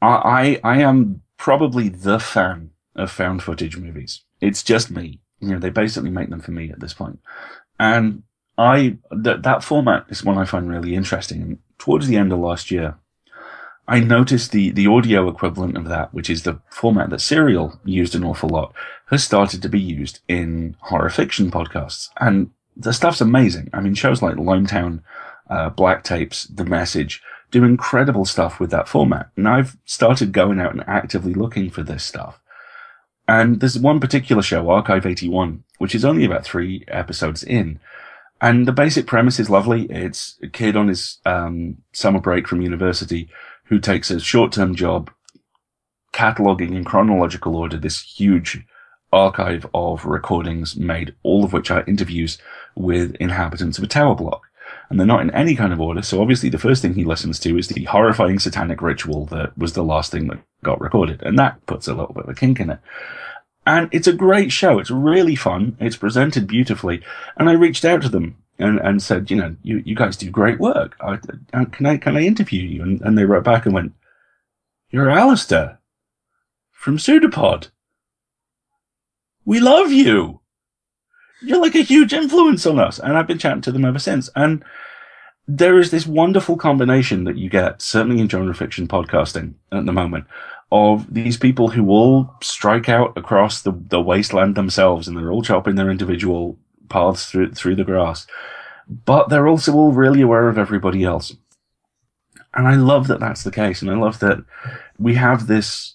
I, 0.01 0.61
I 0.65 0.79
am 0.79 1.23
probably 1.37 1.89
the 1.89 2.19
fan 2.19 2.71
of 2.97 3.11
found 3.11 3.43
footage 3.43 3.77
movies. 3.77 4.23
It's 4.41 4.63
just 4.63 4.91
me. 4.91 5.21
You 5.41 5.51
know, 5.51 5.59
they 5.59 5.71
basically 5.71 6.11
make 6.11 6.31
them 6.31 6.41
for 6.41 6.51
me 6.51 6.71
at 6.71 6.81
this 6.81 6.95
point. 6.95 7.21
And 7.79 8.23
I 8.59 8.99
that 9.11 9.43
that 9.43 9.65
format 9.65 10.07
is 10.09 10.25
one 10.25 10.39
I 10.39 10.45
find 10.45 10.69
really 10.69 10.95
interesting. 10.95 11.59
Towards 11.79 12.07
the 12.07 12.17
end 12.17 12.33
of 12.33 12.39
last 12.39 12.71
year, 12.71 12.97
I 13.89 14.01
noticed 14.01 14.53
the 14.53 14.71
the 14.71 14.87
audio 14.87 15.29
equivalent 15.29 15.77
of 15.77 15.89
that, 15.89 16.15
which 16.15 16.31
is 16.31 16.43
the 16.43 16.61
format 16.71 17.11
that 17.11 17.21
Serial 17.21 17.81
used 17.85 18.15
an 18.15 18.25
awful 18.25 18.49
lot, 18.49 18.75
has 19.11 19.25
started 19.25 19.61
to 19.63 19.69
be 19.69 19.81
used 19.81 20.21
in 20.29 20.77
horror 20.81 21.11
fiction 21.11 21.51
podcasts, 21.51 22.09
and 22.21 22.51
the 22.77 22.93
stuff's 22.93 23.21
amazing. 23.21 23.71
I 23.73 23.81
mean, 23.81 23.95
shows 23.95 24.23
like 24.23 24.37
Limetown, 24.37 25.03
uh, 25.51 25.71
Black 25.71 26.05
Tapes, 26.05 26.45
The 26.45 26.65
Message 26.65 27.23
do 27.51 27.65
incredible 27.65 28.25
stuff 28.25 28.59
with 28.59 28.71
that 28.71 28.89
format, 28.89 29.31
and 29.37 29.47
I've 29.49 29.77
started 29.85 30.33
going 30.33 30.61
out 30.61 30.73
and 30.73 30.85
actively 30.87 31.35
looking 31.35 31.69
for 31.69 31.83
this 31.83 32.05
stuff. 32.05 32.41
And 33.29 33.61
there's 33.61 33.79
one 33.79 34.01
particular 34.01 34.43
show, 34.43 34.71
Archive 34.71 35.07
81, 35.07 35.65
which 35.79 35.95
is 35.95 36.05
only 36.05 36.25
about 36.25 36.45
three 36.45 36.85
episodes 36.89 37.45
in, 37.45 37.79
and 38.41 38.67
the 38.67 38.73
basic 38.73 39.07
premise 39.07 39.39
is 39.39 39.49
lovely. 39.49 39.85
It's 39.85 40.37
a 40.43 40.49
kid 40.49 40.77
on 40.77 40.89
his 40.89 41.19
um, 41.25 41.77
summer 41.93 42.21
break 42.21 42.49
from 42.49 42.61
university 42.61 43.29
who 43.73 43.81
takes 43.81 44.11
a 44.11 44.21
short-term 44.21 44.75
job 44.75 45.11
cataloging 46.13 46.77
in 46.77 46.85
chronological 46.85 47.57
order 47.57 47.79
this 47.79 48.03
huge 48.03 48.61
archive 49.11 49.65
of 49.73 50.05
recordings 50.05 50.77
made, 50.77 51.15
all 51.23 51.43
of 51.43 51.55
which 51.55 51.71
are 51.71 51.83
interviews 51.87 52.37
with 52.77 53.15
inhabitants 53.15 53.79
of 53.79 53.85
a 53.85 53.87
tower 53.87 54.15
block. 54.15 54.43
And 54.91 55.01
they're 55.01 55.07
not 55.07 55.23
in 55.23 55.31
any 55.31 55.57
kind 55.57 55.73
of 55.73 55.81
order. 55.81 56.03
So 56.03 56.21
obviously 56.21 56.51
the 56.51 56.59
first 56.59 56.83
thing 56.83 56.93
he 56.93 57.05
listens 57.05 57.39
to 57.39 57.57
is 57.57 57.69
the 57.69 57.85
horrifying 57.85 58.39
satanic 58.39 58.83
ritual 58.83 59.25
that 59.27 59.57
was 59.57 59.73
the 59.73 59.83
last 59.83 60.13
thing 60.13 60.27
that 60.27 60.43
got 60.63 60.79
recorded. 60.79 61.23
And 61.23 61.39
that 61.39 61.65
puts 61.65 61.89
a 61.89 61.95
little 61.95 62.13
bit 62.13 62.25
of 62.25 62.29
a 62.29 62.35
kink 62.35 62.61
in 62.61 62.69
it. 62.69 62.81
And 63.67 63.89
it's 63.91 64.07
a 64.07 64.13
great 64.13 64.53
show. 64.53 64.81
It's 64.81 64.91
really 64.91 65.35
fun. 65.35 65.79
It's 65.81 65.97
presented 65.97 66.47
beautifully. 66.47 67.01
And 67.39 67.49
I 67.49 67.53
reached 67.53 67.87
out 67.87 68.03
to 68.03 68.11
them 68.11 68.37
and, 68.63 68.79
and 68.81 69.03
said, 69.03 69.31
you 69.31 69.37
know, 69.37 69.55
you, 69.63 69.83
you 69.85 69.95
guys 69.95 70.17
do 70.17 70.31
great 70.31 70.59
work. 70.59 70.97
I, 71.01 71.19
uh, 71.53 71.65
can 71.67 71.87
I, 71.87 71.97
can 71.97 72.17
I 72.17 72.23
interview 72.23 72.63
you? 72.63 72.83
And, 72.83 73.01
and 73.03 73.19
they 73.19 73.25
wrote 73.25 73.45
back 73.45 73.67
and 73.67 73.75
went, 73.75 73.93
you're 74.91 75.07
Alasdair 75.07 75.79
from 76.71 76.99
Pseudopod. 76.99 77.69
We 79.45 79.59
love 79.59 79.91
you. 79.91 80.41
You're 81.43 81.61
like 81.61 81.75
a 81.75 81.83
huge 81.83 82.13
influence 82.13 82.67
on 82.67 82.79
us. 82.79 82.99
And 82.99 83.17
I've 83.17 83.27
been 83.27 83.39
chatting 83.39 83.63
to 83.63 83.73
them 83.73 83.85
ever 83.85 83.99
since. 83.99 84.31
And 84.37 84.65
there 85.49 85.79
is 85.79 85.91
this 85.91 86.07
wonderful 86.07 86.57
combination 86.57 87.25
that 87.25 87.37
you 87.37 87.51
get, 87.51 87.83
certainly 87.83 88.21
in 88.21 88.29
genre 88.29 88.55
fiction 88.55 88.87
podcasting 88.87 89.55
at 89.73 89.87
the 89.87 89.93
moment, 89.93 90.27
of 90.71 91.13
these 91.13 91.37
people 91.37 91.69
who 91.69 91.91
all 91.91 92.35
strike 92.43 92.89
out 92.89 93.17
across 93.17 93.63
the, 93.63 93.73
the 93.89 94.01
wasteland 94.01 94.55
themselves 94.55 95.09
and 95.09 95.17
they're 95.17 95.31
all 95.31 95.43
chopping 95.43 95.75
their 95.75 95.91
individual 95.91 96.57
paths 96.89 97.27
through, 97.27 97.53
through 97.53 97.77
the 97.77 97.85
grass. 97.85 98.27
But 98.89 99.29
they're 99.29 99.49
also 99.49 99.73
all 99.75 99.93
really 99.93 100.21
aware 100.21 100.49
of 100.49 100.59
everybody 100.59 101.05
else. 101.05 101.35
And 102.55 102.69
I 102.69 102.75
love 102.75 103.07
that 103.09 103.21
that's 103.21 103.45
the 103.45 103.51
case. 103.51 103.81
And 103.81 103.91
I 103.91 103.95
love 103.95 104.19
that 104.19 104.45
we 104.99 105.15
have 105.15 105.47
this 105.47 105.95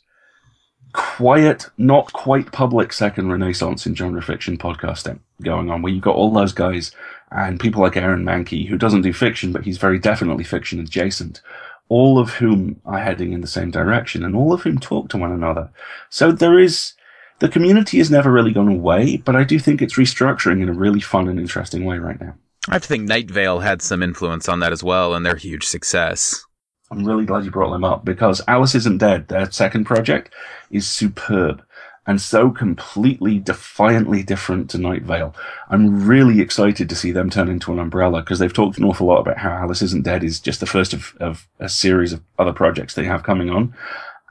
quiet, 0.94 1.68
not 1.78 2.12
quite 2.14 2.52
public 2.52 2.92
second 2.92 3.30
renaissance 3.30 3.86
in 3.86 3.94
genre 3.94 4.22
fiction 4.22 4.58
podcasting 4.58 5.20
going 5.44 5.70
on, 5.70 5.82
where 5.82 5.94
you've 5.94 6.04
got 6.04 6.16
all 6.16 6.32
those 6.32 6.54
guys 6.54 6.92
and 7.32 7.60
people 7.60 7.82
like 7.82 7.98
Aaron 7.98 8.24
Mahnke, 8.24 8.68
who 8.68 8.78
doesn't 8.78 9.02
do 9.02 9.14
fiction, 9.14 9.52
but 9.52 9.66
he's 9.66 9.78
very 9.78 10.00
definitely 10.00 10.44
fiction 10.44 10.80
adjacent, 10.80 11.42
all 11.90 12.18
of 12.18 12.36
whom 12.36 12.82
are 12.86 13.00
heading 13.00 13.34
in 13.34 13.42
the 13.42 13.48
same 13.48 13.70
direction 13.70 14.24
and 14.24 14.36
all 14.36 14.54
of 14.54 14.62
whom 14.62 14.80
talk 14.80 15.10
to 15.10 15.18
one 15.18 15.32
another. 15.32 15.70
So 16.10 16.32
there 16.32 16.58
is, 16.58 16.94
the 17.40 17.50
community 17.50 17.98
has 18.00 18.10
never 18.10 18.32
really 18.32 18.52
gone 18.52 18.68
away, 18.68 19.18
but 19.18 19.36
I 19.36 19.44
do 19.44 19.60
think 19.60 19.82
it's 19.82 19.96
restructuring 19.96 20.62
in 20.62 20.70
a 20.70 20.74
really 20.74 21.02
fun 21.02 21.28
and 21.28 21.40
interesting 21.40 21.86
way 21.86 21.98
right 21.98 22.20
now. 22.20 22.36
I 22.70 22.74
have 22.74 22.82
to 22.82 22.88
think 22.88 23.08
Night 23.08 23.32
Vale 23.32 23.60
had 23.60 23.82
some 23.82 24.04
influence 24.04 24.50
on 24.50 24.60
that 24.60 24.74
as 24.74 24.84
well 24.84 25.14
and 25.14 25.26
their 25.26 25.36
huge 25.36 25.66
success. 25.66 26.44
I'm 26.90 27.06
really 27.06 27.26
glad 27.26 27.46
you 27.46 27.52
brought 27.52 27.72
them 27.72 27.84
up 27.84 28.04
because 28.04 28.42
Alice 28.48 28.76
Isn't 28.76 28.98
Dead, 28.98 29.28
their 29.28 29.52
second 29.52 29.86
project, 29.86 30.34
is 30.72 30.88
superb 30.88 31.64
and 32.06 32.22
so 32.22 32.50
completely 32.50 33.38
defiantly 33.38 34.24
different 34.24 34.70
to 34.70 34.78
Night 34.78 35.04
Vale. 35.04 35.36
I'm 35.70 36.08
really 36.08 36.40
excited 36.40 36.88
to 36.88 36.96
see 36.96 37.12
them 37.12 37.30
turn 37.30 37.50
into 37.50 37.74
an 37.74 37.80
umbrella 37.80 38.22
because 38.22 38.40
they've 38.40 38.54
talked 38.54 38.78
an 38.78 38.86
awful 38.86 39.08
lot 39.08 39.20
about 39.20 39.38
how 39.38 39.52
Alice 39.52 39.82
Isn't 39.82 40.04
Dead 40.04 40.24
is 40.24 40.40
just 40.40 40.62
the 40.62 40.66
first 40.66 40.94
of, 40.94 41.14
of 41.20 41.48
a 41.60 41.68
series 41.68 42.14
of 42.14 42.24
other 42.40 42.54
projects 42.54 42.94
they 42.94 43.04
have 43.04 43.24
coming 43.24 43.50
on. 43.50 43.76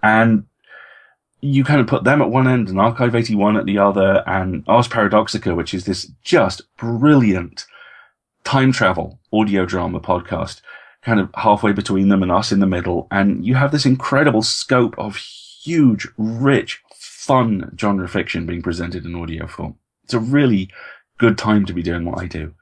And 0.03 0.47
you 1.53 1.65
kind 1.65 1.81
of 1.81 1.87
put 1.87 2.05
them 2.05 2.21
at 2.21 2.31
one 2.31 2.49
end 2.49 2.69
and 2.69 2.81
Archive 2.81 3.15
81 3.15 3.57
at 3.57 3.67
the 3.67 3.79
other 3.79 4.23
and 4.27 4.65
Ars 4.67 4.89
Paradoxica, 4.89 5.55
which 5.57 5.75
is 5.75 5.85
this 5.85 6.11
just 6.23 6.63
brilliant 6.77 7.67
time 8.45 8.73
travel 8.73 9.19
audio 9.33 9.67
drama 9.67 10.01
podcast, 10.01 10.61
kind 11.03 11.21
of 11.21 11.31
halfway 11.35 11.73
between 11.73 12.09
them 12.09 12.23
and 12.23 12.33
us 12.33 12.53
in 12.53 12.61
the 12.61 12.67
middle. 12.67 13.07
And 13.11 13.45
you 13.45 13.55
have 13.55 13.73
this 13.73 13.87
incredible 13.87 14.43
scope 14.43 14.95
of 14.99 15.17
huge, 15.17 16.09
rich, 16.17 16.83
fun 16.95 17.77
genre 17.79 18.09
fiction 18.09 18.47
being 18.47 18.63
presented 18.63 19.05
in 19.05 19.15
audio 19.15 19.47
form. 19.47 19.77
it's 20.05 20.15
a 20.15 20.21
really 20.21 20.71
good 21.19 21.37
time 21.37 21.67
to 21.67 21.73
be 21.73 21.83
doing 21.83 22.05
what 22.05 22.21
I 22.21 22.27
do. 22.27 22.55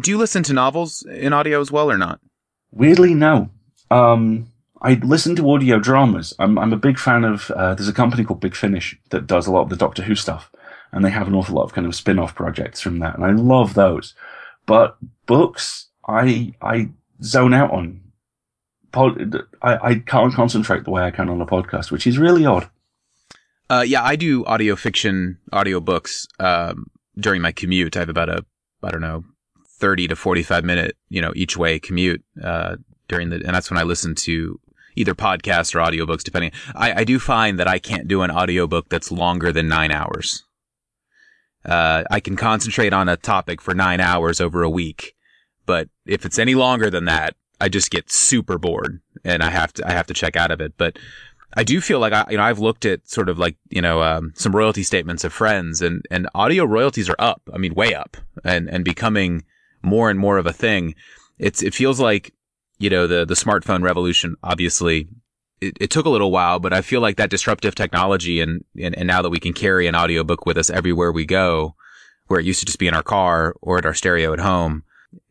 Do 0.00 0.10
you 0.10 0.18
listen 0.18 0.42
to 0.44 0.52
novels 0.52 1.06
in 1.08 1.32
audio 1.32 1.60
as 1.60 1.70
well 1.70 1.90
or 1.90 1.96
not? 1.96 2.20
Weirdly, 2.72 3.14
no. 3.14 3.50
Um, 3.90 4.48
I 4.84 5.00
listen 5.02 5.34
to 5.36 5.50
audio 5.50 5.78
dramas. 5.78 6.34
I'm, 6.38 6.58
I'm 6.58 6.74
a 6.74 6.76
big 6.76 6.98
fan 6.98 7.24
of, 7.24 7.50
uh, 7.52 7.74
there's 7.74 7.88
a 7.88 7.92
company 7.92 8.22
called 8.22 8.40
Big 8.40 8.54
Finish 8.54 8.94
that 9.08 9.26
does 9.26 9.46
a 9.46 9.50
lot 9.50 9.62
of 9.62 9.70
the 9.70 9.76
Doctor 9.76 10.02
Who 10.02 10.14
stuff. 10.14 10.52
And 10.92 11.02
they 11.02 11.10
have 11.10 11.26
an 11.26 11.34
awful 11.34 11.54
lot 11.54 11.64
of 11.64 11.72
kind 11.72 11.86
of 11.86 11.94
spin-off 11.94 12.34
projects 12.34 12.82
from 12.82 12.98
that. 12.98 13.14
And 13.14 13.24
I 13.24 13.30
love 13.30 13.72
those. 13.72 14.14
But 14.66 14.98
books, 15.24 15.88
I, 16.06 16.52
I 16.60 16.90
zone 17.22 17.54
out 17.54 17.70
on. 17.70 18.02
Pod, 18.92 19.34
I, 19.62 19.76
I 19.76 19.94
can't 20.00 20.34
concentrate 20.34 20.84
the 20.84 20.90
way 20.90 21.02
I 21.02 21.10
can 21.10 21.30
on 21.30 21.40
a 21.40 21.46
podcast, 21.46 21.90
which 21.90 22.06
is 22.06 22.18
really 22.18 22.44
odd. 22.44 22.68
Uh, 23.70 23.84
yeah, 23.86 24.04
I 24.04 24.16
do 24.16 24.44
audio 24.44 24.76
fiction, 24.76 25.38
audio 25.50 25.80
books, 25.80 26.28
um, 26.38 26.88
during 27.16 27.40
my 27.40 27.52
commute. 27.52 27.96
I 27.96 28.00
have 28.00 28.10
about 28.10 28.28
a, 28.28 28.44
I 28.82 28.90
don't 28.90 29.00
know, 29.00 29.24
30 29.78 30.08
to 30.08 30.16
45 30.16 30.62
minute, 30.62 30.96
you 31.08 31.22
know, 31.22 31.32
each 31.34 31.56
way 31.56 31.78
commute, 31.78 32.22
uh, 32.42 32.76
during 33.08 33.30
the, 33.30 33.36
and 33.36 33.54
that's 33.54 33.70
when 33.70 33.78
I 33.78 33.82
listen 33.82 34.14
to 34.16 34.60
either 34.96 35.14
podcasts 35.14 35.74
or 35.74 35.78
audiobooks, 35.78 36.22
depending. 36.22 36.52
I, 36.74 37.00
I 37.00 37.04
do 37.04 37.18
find 37.18 37.58
that 37.58 37.68
I 37.68 37.78
can't 37.78 38.08
do 38.08 38.22
an 38.22 38.30
audiobook 38.30 38.88
that's 38.88 39.10
longer 39.10 39.52
than 39.52 39.68
nine 39.68 39.90
hours. 39.90 40.44
Uh, 41.64 42.04
I 42.10 42.20
can 42.20 42.36
concentrate 42.36 42.92
on 42.92 43.08
a 43.08 43.16
topic 43.16 43.60
for 43.60 43.74
nine 43.74 44.00
hours 44.00 44.40
over 44.40 44.62
a 44.62 44.70
week, 44.70 45.14
but 45.64 45.88
if 46.06 46.26
it's 46.26 46.38
any 46.38 46.54
longer 46.54 46.90
than 46.90 47.06
that, 47.06 47.34
I 47.60 47.68
just 47.68 47.90
get 47.90 48.10
super 48.10 48.58
bored 48.58 49.00
and 49.24 49.42
I 49.42 49.50
have 49.50 49.72
to, 49.74 49.88
I 49.88 49.92
have 49.92 50.06
to 50.08 50.14
check 50.14 50.36
out 50.36 50.50
of 50.50 50.60
it. 50.60 50.74
But 50.76 50.98
I 51.56 51.64
do 51.64 51.80
feel 51.80 52.00
like 52.00 52.12
I, 52.12 52.26
you 52.28 52.36
know, 52.36 52.42
I've 52.42 52.58
looked 52.58 52.84
at 52.84 53.08
sort 53.08 53.28
of 53.28 53.38
like, 53.38 53.56
you 53.70 53.80
know, 53.80 54.02
um, 54.02 54.32
some 54.34 54.54
royalty 54.54 54.82
statements 54.82 55.24
of 55.24 55.32
friends 55.32 55.80
and, 55.80 56.04
and 56.10 56.28
audio 56.34 56.64
royalties 56.64 57.08
are 57.08 57.16
up. 57.18 57.40
I 57.52 57.58
mean, 57.58 57.74
way 57.74 57.94
up 57.94 58.16
and, 58.44 58.68
and 58.68 58.84
becoming 58.84 59.44
more 59.80 60.10
and 60.10 60.18
more 60.18 60.36
of 60.36 60.46
a 60.46 60.52
thing. 60.52 60.96
It's, 61.38 61.62
it 61.62 61.72
feels 61.72 62.00
like, 62.00 62.34
you 62.78 62.90
know, 62.90 63.06
the, 63.06 63.24
the 63.24 63.34
smartphone 63.34 63.82
revolution, 63.82 64.36
obviously 64.42 65.08
it, 65.60 65.76
it, 65.80 65.90
took 65.90 66.06
a 66.06 66.10
little 66.10 66.30
while, 66.30 66.58
but 66.58 66.72
I 66.72 66.82
feel 66.82 67.00
like 67.00 67.16
that 67.16 67.30
disruptive 67.30 67.74
technology 67.74 68.40
and, 68.40 68.64
and, 68.80 68.96
and 68.96 69.06
now 69.06 69.22
that 69.22 69.30
we 69.30 69.40
can 69.40 69.52
carry 69.52 69.86
an 69.86 69.94
audiobook 69.94 70.46
with 70.46 70.58
us 70.58 70.70
everywhere 70.70 71.12
we 71.12 71.24
go, 71.24 71.74
where 72.26 72.40
it 72.40 72.46
used 72.46 72.60
to 72.60 72.66
just 72.66 72.78
be 72.78 72.88
in 72.88 72.94
our 72.94 73.02
car 73.02 73.54
or 73.60 73.78
at 73.78 73.86
our 73.86 73.94
stereo 73.94 74.32
at 74.32 74.40
home, 74.40 74.82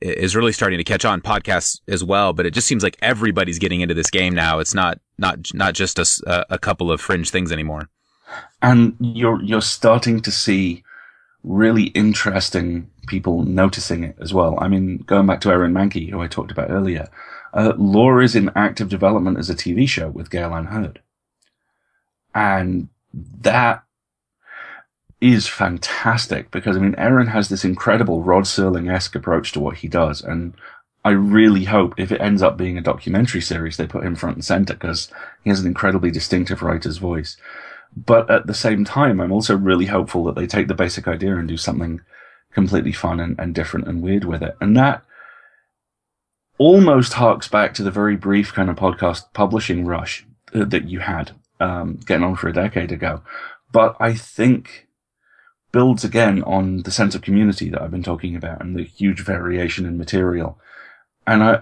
is 0.01 0.35
really 0.35 0.53
starting 0.53 0.77
to 0.77 0.83
catch 0.83 1.03
on 1.03 1.21
podcasts 1.21 1.81
as 1.87 2.03
well. 2.03 2.33
But 2.33 2.45
it 2.45 2.53
just 2.53 2.67
seems 2.67 2.83
like 2.83 2.97
everybody's 3.01 3.59
getting 3.59 3.81
into 3.81 3.93
this 3.93 4.09
game 4.09 4.33
now. 4.33 4.59
It's 4.59 4.73
not, 4.73 4.99
not, 5.17 5.53
not 5.53 5.73
just 5.73 5.99
a, 5.99 6.53
a 6.53 6.57
couple 6.57 6.91
of 6.91 7.01
fringe 7.01 7.29
things 7.29 7.51
anymore. 7.51 7.89
And 8.61 8.95
you're, 8.99 9.41
you're 9.43 9.61
starting 9.61 10.21
to 10.21 10.31
see 10.31 10.83
really 11.43 11.85
interesting 11.87 12.89
people 13.07 13.43
noticing 13.43 14.03
it 14.03 14.15
as 14.19 14.33
well. 14.33 14.57
I 14.59 14.67
mean, 14.67 14.99
going 14.99 15.27
back 15.27 15.41
to 15.41 15.49
Aaron 15.49 15.73
Mahnke, 15.73 16.09
who 16.09 16.21
I 16.21 16.27
talked 16.27 16.51
about 16.51 16.71
earlier, 16.71 17.07
uh, 17.53 17.73
Lore 17.77 18.21
is 18.21 18.35
in 18.35 18.51
active 18.55 18.89
development 18.89 19.37
as 19.37 19.49
a 19.49 19.55
TV 19.55 19.87
show 19.87 20.09
with 20.09 20.33
Anne 20.33 20.65
Hurd. 20.65 21.01
And 22.33 22.89
that 23.13 23.83
is 25.21 25.47
fantastic 25.47 26.49
because, 26.51 26.75
I 26.75 26.79
mean, 26.79 26.95
Aaron 26.97 27.27
has 27.27 27.49
this 27.49 27.63
incredible 27.63 28.23
Rod 28.23 28.43
Serling-esque 28.43 29.15
approach 29.15 29.51
to 29.51 29.59
what 29.59 29.77
he 29.77 29.87
does. 29.87 30.21
And 30.21 30.53
I 31.05 31.11
really 31.11 31.65
hope 31.65 31.93
if 31.97 32.11
it 32.11 32.21
ends 32.21 32.41
up 32.41 32.57
being 32.57 32.77
a 32.77 32.81
documentary 32.81 33.41
series, 33.41 33.77
they 33.77 33.87
put 33.87 34.05
him 34.05 34.15
front 34.15 34.37
and 34.37 34.45
center 34.45 34.73
because 34.73 35.09
he 35.43 35.49
has 35.49 35.59
an 35.59 35.67
incredibly 35.67 36.11
distinctive 36.11 36.61
writer's 36.61 36.97
voice. 36.97 37.37
But 37.95 38.29
at 38.29 38.47
the 38.47 38.53
same 38.53 38.85
time, 38.85 39.19
I'm 39.19 39.31
also 39.31 39.55
really 39.55 39.85
hopeful 39.85 40.23
that 40.25 40.35
they 40.35 40.47
take 40.47 40.67
the 40.67 40.73
basic 40.73 41.07
idea 41.07 41.35
and 41.35 41.47
do 41.47 41.57
something 41.57 42.01
completely 42.53 42.91
fun 42.91 43.19
and, 43.19 43.37
and 43.39 43.53
different 43.53 43.87
and 43.87 44.01
weird 44.01 44.25
with 44.25 44.41
it. 44.41 44.55
And 44.61 44.75
that 44.77 45.03
almost 46.57 47.13
harks 47.13 47.47
back 47.47 47.73
to 47.73 47.83
the 47.83 47.91
very 47.91 48.15
brief 48.15 48.53
kind 48.53 48.69
of 48.69 48.75
podcast 48.75 49.33
publishing 49.33 49.85
rush 49.85 50.25
that 50.53 50.87
you 50.87 50.99
had 50.99 51.31
um, 51.59 51.99
getting 52.05 52.23
on 52.23 52.35
for 52.35 52.47
a 52.47 52.53
decade 52.53 52.91
ago. 52.91 53.21
But 53.71 53.95
I 53.99 54.13
think 54.13 54.87
builds 55.71 56.03
again 56.03 56.43
on 56.43 56.83
the 56.83 56.91
sense 56.91 57.15
of 57.15 57.21
community 57.21 57.69
that 57.69 57.81
I've 57.81 57.91
been 57.91 58.03
talking 58.03 58.35
about 58.35 58.61
and 58.61 58.75
the 58.75 58.83
huge 58.83 59.21
variation 59.21 59.85
in 59.85 59.97
material. 59.97 60.59
And 61.25 61.43
I, 61.43 61.61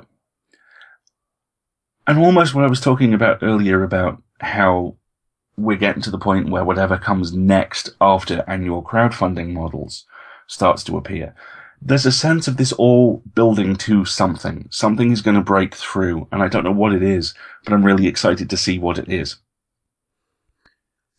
and 2.06 2.20
almost 2.20 2.54
what 2.54 2.66
I 2.66 2.70
was 2.70 2.82
talking 2.82 3.14
about 3.14 3.42
earlier 3.42 3.84
about 3.84 4.22
how 4.42 4.98
we're 5.64 5.78
getting 5.78 6.02
to 6.02 6.12
the 6.12 6.18
point 6.18 6.50
where 6.50 6.64
whatever 6.64 6.98
comes 6.98 7.34
next 7.34 7.90
after 8.00 8.44
annual 8.48 8.84
crowdfunding 8.84 9.54
models 9.54 10.06
starts 10.48 10.84
to 10.84 10.98
appear 10.98 11.36
there's 11.82 12.06
a 12.06 12.12
sense 12.12 12.48
of 12.48 12.58
this 12.58 12.72
all 12.74 13.24
building 13.34 13.76
to 13.76 14.06
something. 14.06 14.68
Something 14.70 15.12
is 15.12 15.22
going 15.22 15.36
to 15.36 15.42
break 15.42 15.74
through, 15.74 16.28
and 16.32 16.44
I 16.44 16.48
don't 16.48 16.64
know 16.64 16.72
what 16.72 16.94
it 16.94 17.02
is, 17.02 17.34
but 17.64 17.74
I'm 17.74 17.84
really 17.84 18.08
excited 18.08 18.50
to 18.50 18.58
see 18.58 18.78
what 18.78 19.00
it 19.00 19.10
is. 19.10 19.38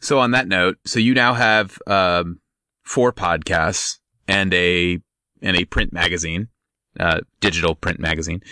So 0.01 0.18
on 0.18 0.30
that 0.32 0.49
note, 0.49 0.78
so 0.84 1.01
you 1.01 1.14
now 1.14 1.34
have 1.34 1.78
um, 1.86 2.40
four 2.82 3.12
podcasts 3.12 3.99
and 4.28 4.55
a 4.55 5.01
and 5.40 5.57
a 5.57 5.64
print 5.64 5.93
magazine, 5.93 6.49
uh, 6.99 7.20
digital 7.40 7.74
print 7.74 7.99
magazine. 7.99 8.43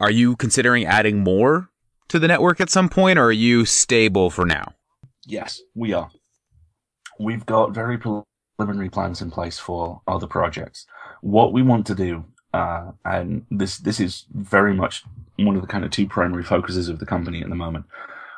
Are 0.00 0.10
you 0.10 0.36
considering 0.36 0.84
adding 0.84 1.20
more 1.20 1.70
to 2.08 2.18
the 2.18 2.28
network 2.28 2.60
at 2.60 2.70
some 2.70 2.88
point, 2.88 3.18
or 3.18 3.26
are 3.26 3.32
you 3.32 3.64
stable 3.64 4.28
for 4.28 4.44
now? 4.44 4.74
Yes, 5.26 5.60
we 5.74 5.92
are. 5.92 6.10
We've 7.18 7.44
got 7.44 7.74
very 7.74 7.98
preliminary 7.98 8.90
plans 8.90 9.20
in 9.20 9.30
place 9.30 9.58
for 9.58 10.00
other 10.06 10.26
projects 10.26 10.86
what 11.20 11.52
we 11.52 11.62
want 11.62 11.86
to 11.86 11.94
do, 11.94 12.24
uh, 12.52 12.92
and 13.04 13.44
this 13.50 13.78
this 13.78 14.00
is 14.00 14.26
very 14.32 14.74
much 14.74 15.04
one 15.38 15.56
of 15.56 15.62
the 15.62 15.68
kind 15.68 15.84
of 15.84 15.90
two 15.90 16.06
primary 16.06 16.42
focuses 16.42 16.88
of 16.88 16.98
the 16.98 17.06
company 17.06 17.42
at 17.42 17.48
the 17.48 17.54
moment. 17.54 17.84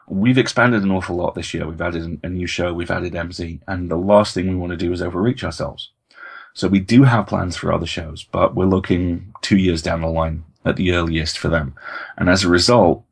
We've 0.08 0.38
expanded 0.38 0.82
an 0.82 0.90
awful 0.90 1.16
lot 1.16 1.34
this 1.34 1.52
year. 1.52 1.68
We've 1.68 1.80
added 1.80 2.18
a 2.22 2.28
new 2.28 2.46
show, 2.46 2.72
we've 2.72 2.90
added 2.90 3.12
MZ, 3.12 3.60
and 3.66 3.90
the 3.90 3.96
last 3.96 4.34
thing 4.34 4.48
we 4.48 4.56
want 4.56 4.70
to 4.70 4.76
do 4.76 4.92
is 4.92 5.02
overreach 5.02 5.44
ourselves. 5.44 5.90
So 6.54 6.66
we 6.66 6.80
do 6.80 7.04
have 7.04 7.26
plans 7.26 7.56
for 7.56 7.72
other 7.72 7.86
shows, 7.86 8.24
but 8.24 8.54
we're 8.54 8.64
looking 8.64 9.34
two 9.42 9.58
years 9.58 9.82
down 9.82 10.00
the 10.00 10.08
line 10.08 10.44
at 10.64 10.76
the 10.76 10.92
earliest 10.92 11.38
for 11.38 11.48
them. 11.48 11.74
And 12.16 12.28
as 12.30 12.42
a 12.42 12.48
result, 12.48 13.04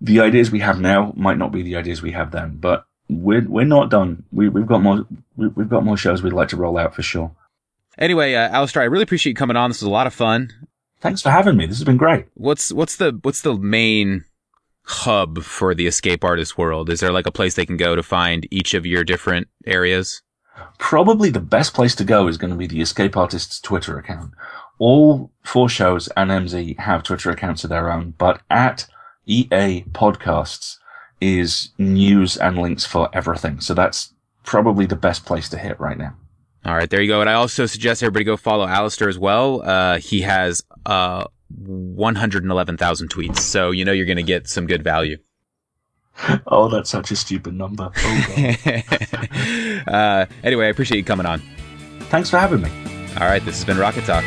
the 0.00 0.20
ideas 0.20 0.50
we 0.50 0.60
have 0.60 0.80
now 0.80 1.12
might 1.14 1.36
not 1.36 1.52
be 1.52 1.62
the 1.62 1.76
ideas 1.76 2.00
we 2.00 2.12
have 2.12 2.30
then, 2.30 2.56
but 2.56 2.86
we're 3.10 3.46
we're 3.48 3.64
not 3.64 3.90
done. 3.90 4.24
We 4.32 4.48
we've 4.48 4.66
got 4.66 4.82
more 4.82 5.06
we've 5.36 5.68
got 5.68 5.84
more 5.84 5.96
shows 5.96 6.22
we'd 6.22 6.32
like 6.32 6.48
to 6.48 6.56
roll 6.56 6.78
out 6.78 6.94
for 6.94 7.02
sure. 7.02 7.32
Anyway, 7.98 8.34
uh, 8.34 8.48
Alasdair, 8.50 8.82
I 8.82 8.84
really 8.84 9.02
appreciate 9.02 9.32
you 9.32 9.36
coming 9.36 9.56
on. 9.56 9.70
This 9.70 9.80
was 9.80 9.88
a 9.88 9.90
lot 9.90 10.06
of 10.06 10.14
fun. 10.14 10.50
Thanks 11.00 11.22
for 11.22 11.30
having 11.30 11.56
me. 11.56 11.66
This 11.66 11.78
has 11.78 11.84
been 11.84 11.96
great. 11.96 12.26
What's 12.34 12.72
what's 12.72 12.96
the 12.96 13.18
what's 13.22 13.42
the 13.42 13.56
main 13.56 14.24
hub 14.84 15.42
for 15.42 15.74
the 15.74 15.86
escape 15.86 16.24
artist 16.24 16.56
world? 16.56 16.90
Is 16.90 17.00
there 17.00 17.12
like 17.12 17.26
a 17.26 17.32
place 17.32 17.54
they 17.54 17.66
can 17.66 17.76
go 17.76 17.96
to 17.96 18.02
find 18.02 18.46
each 18.50 18.74
of 18.74 18.86
your 18.86 19.04
different 19.04 19.48
areas? 19.66 20.22
Probably 20.78 21.30
the 21.30 21.40
best 21.40 21.74
place 21.74 21.94
to 21.96 22.04
go 22.04 22.28
is 22.28 22.36
going 22.36 22.50
to 22.50 22.56
be 22.56 22.66
the 22.66 22.82
Escape 22.82 23.16
Artists 23.16 23.60
Twitter 23.60 23.98
account. 23.98 24.32
All 24.78 25.30
four 25.42 25.68
shows 25.70 26.08
and 26.16 26.30
MZ 26.30 26.78
have 26.78 27.02
Twitter 27.02 27.30
accounts 27.30 27.64
of 27.64 27.70
their 27.70 27.90
own, 27.90 28.14
but 28.18 28.42
at 28.50 28.86
EA 29.26 29.84
Podcasts 29.92 30.76
is 31.20 31.70
news 31.78 32.36
and 32.36 32.58
links 32.58 32.84
for 32.84 33.08
everything. 33.12 33.60
So 33.60 33.74
that's 33.74 34.14
probably 34.44 34.86
the 34.86 34.96
best 34.96 35.24
place 35.26 35.48
to 35.50 35.58
hit 35.58 35.78
right 35.80 35.98
now. 35.98 36.16
All 36.64 36.74
right, 36.74 36.88
there 36.90 37.00
you 37.00 37.08
go. 37.08 37.20
And 37.20 37.30
I 37.30 37.34
also 37.34 37.66
suggest 37.66 38.02
everybody 38.02 38.24
go 38.24 38.36
follow 38.36 38.66
Alasdair 38.66 39.08
as 39.08 39.18
well. 39.18 39.62
Uh, 39.62 39.98
he 39.98 40.20
has 40.22 40.62
uh, 40.84 41.24
111,000 41.48 43.08
tweets, 43.08 43.38
so 43.38 43.70
you 43.70 43.84
know 43.84 43.92
you're 43.92 44.06
going 44.06 44.16
to 44.16 44.22
get 44.22 44.48
some 44.48 44.66
good 44.66 44.84
value. 44.84 45.16
Oh, 46.46 46.68
that's 46.68 46.90
such 46.90 47.10
a 47.12 47.16
stupid 47.16 47.54
number. 47.54 47.90
Oh, 47.96 48.54
uh, 49.86 50.26
anyway, 50.44 50.66
I 50.66 50.68
appreciate 50.68 50.98
you 50.98 51.04
coming 51.04 51.24
on. 51.24 51.40
Thanks 52.10 52.28
for 52.28 52.38
having 52.38 52.60
me. 52.60 52.70
All 53.18 53.26
right, 53.26 53.42
this 53.42 53.56
has 53.56 53.64
been 53.64 53.78
Rocket 53.78 54.04
Talk. 54.04 54.24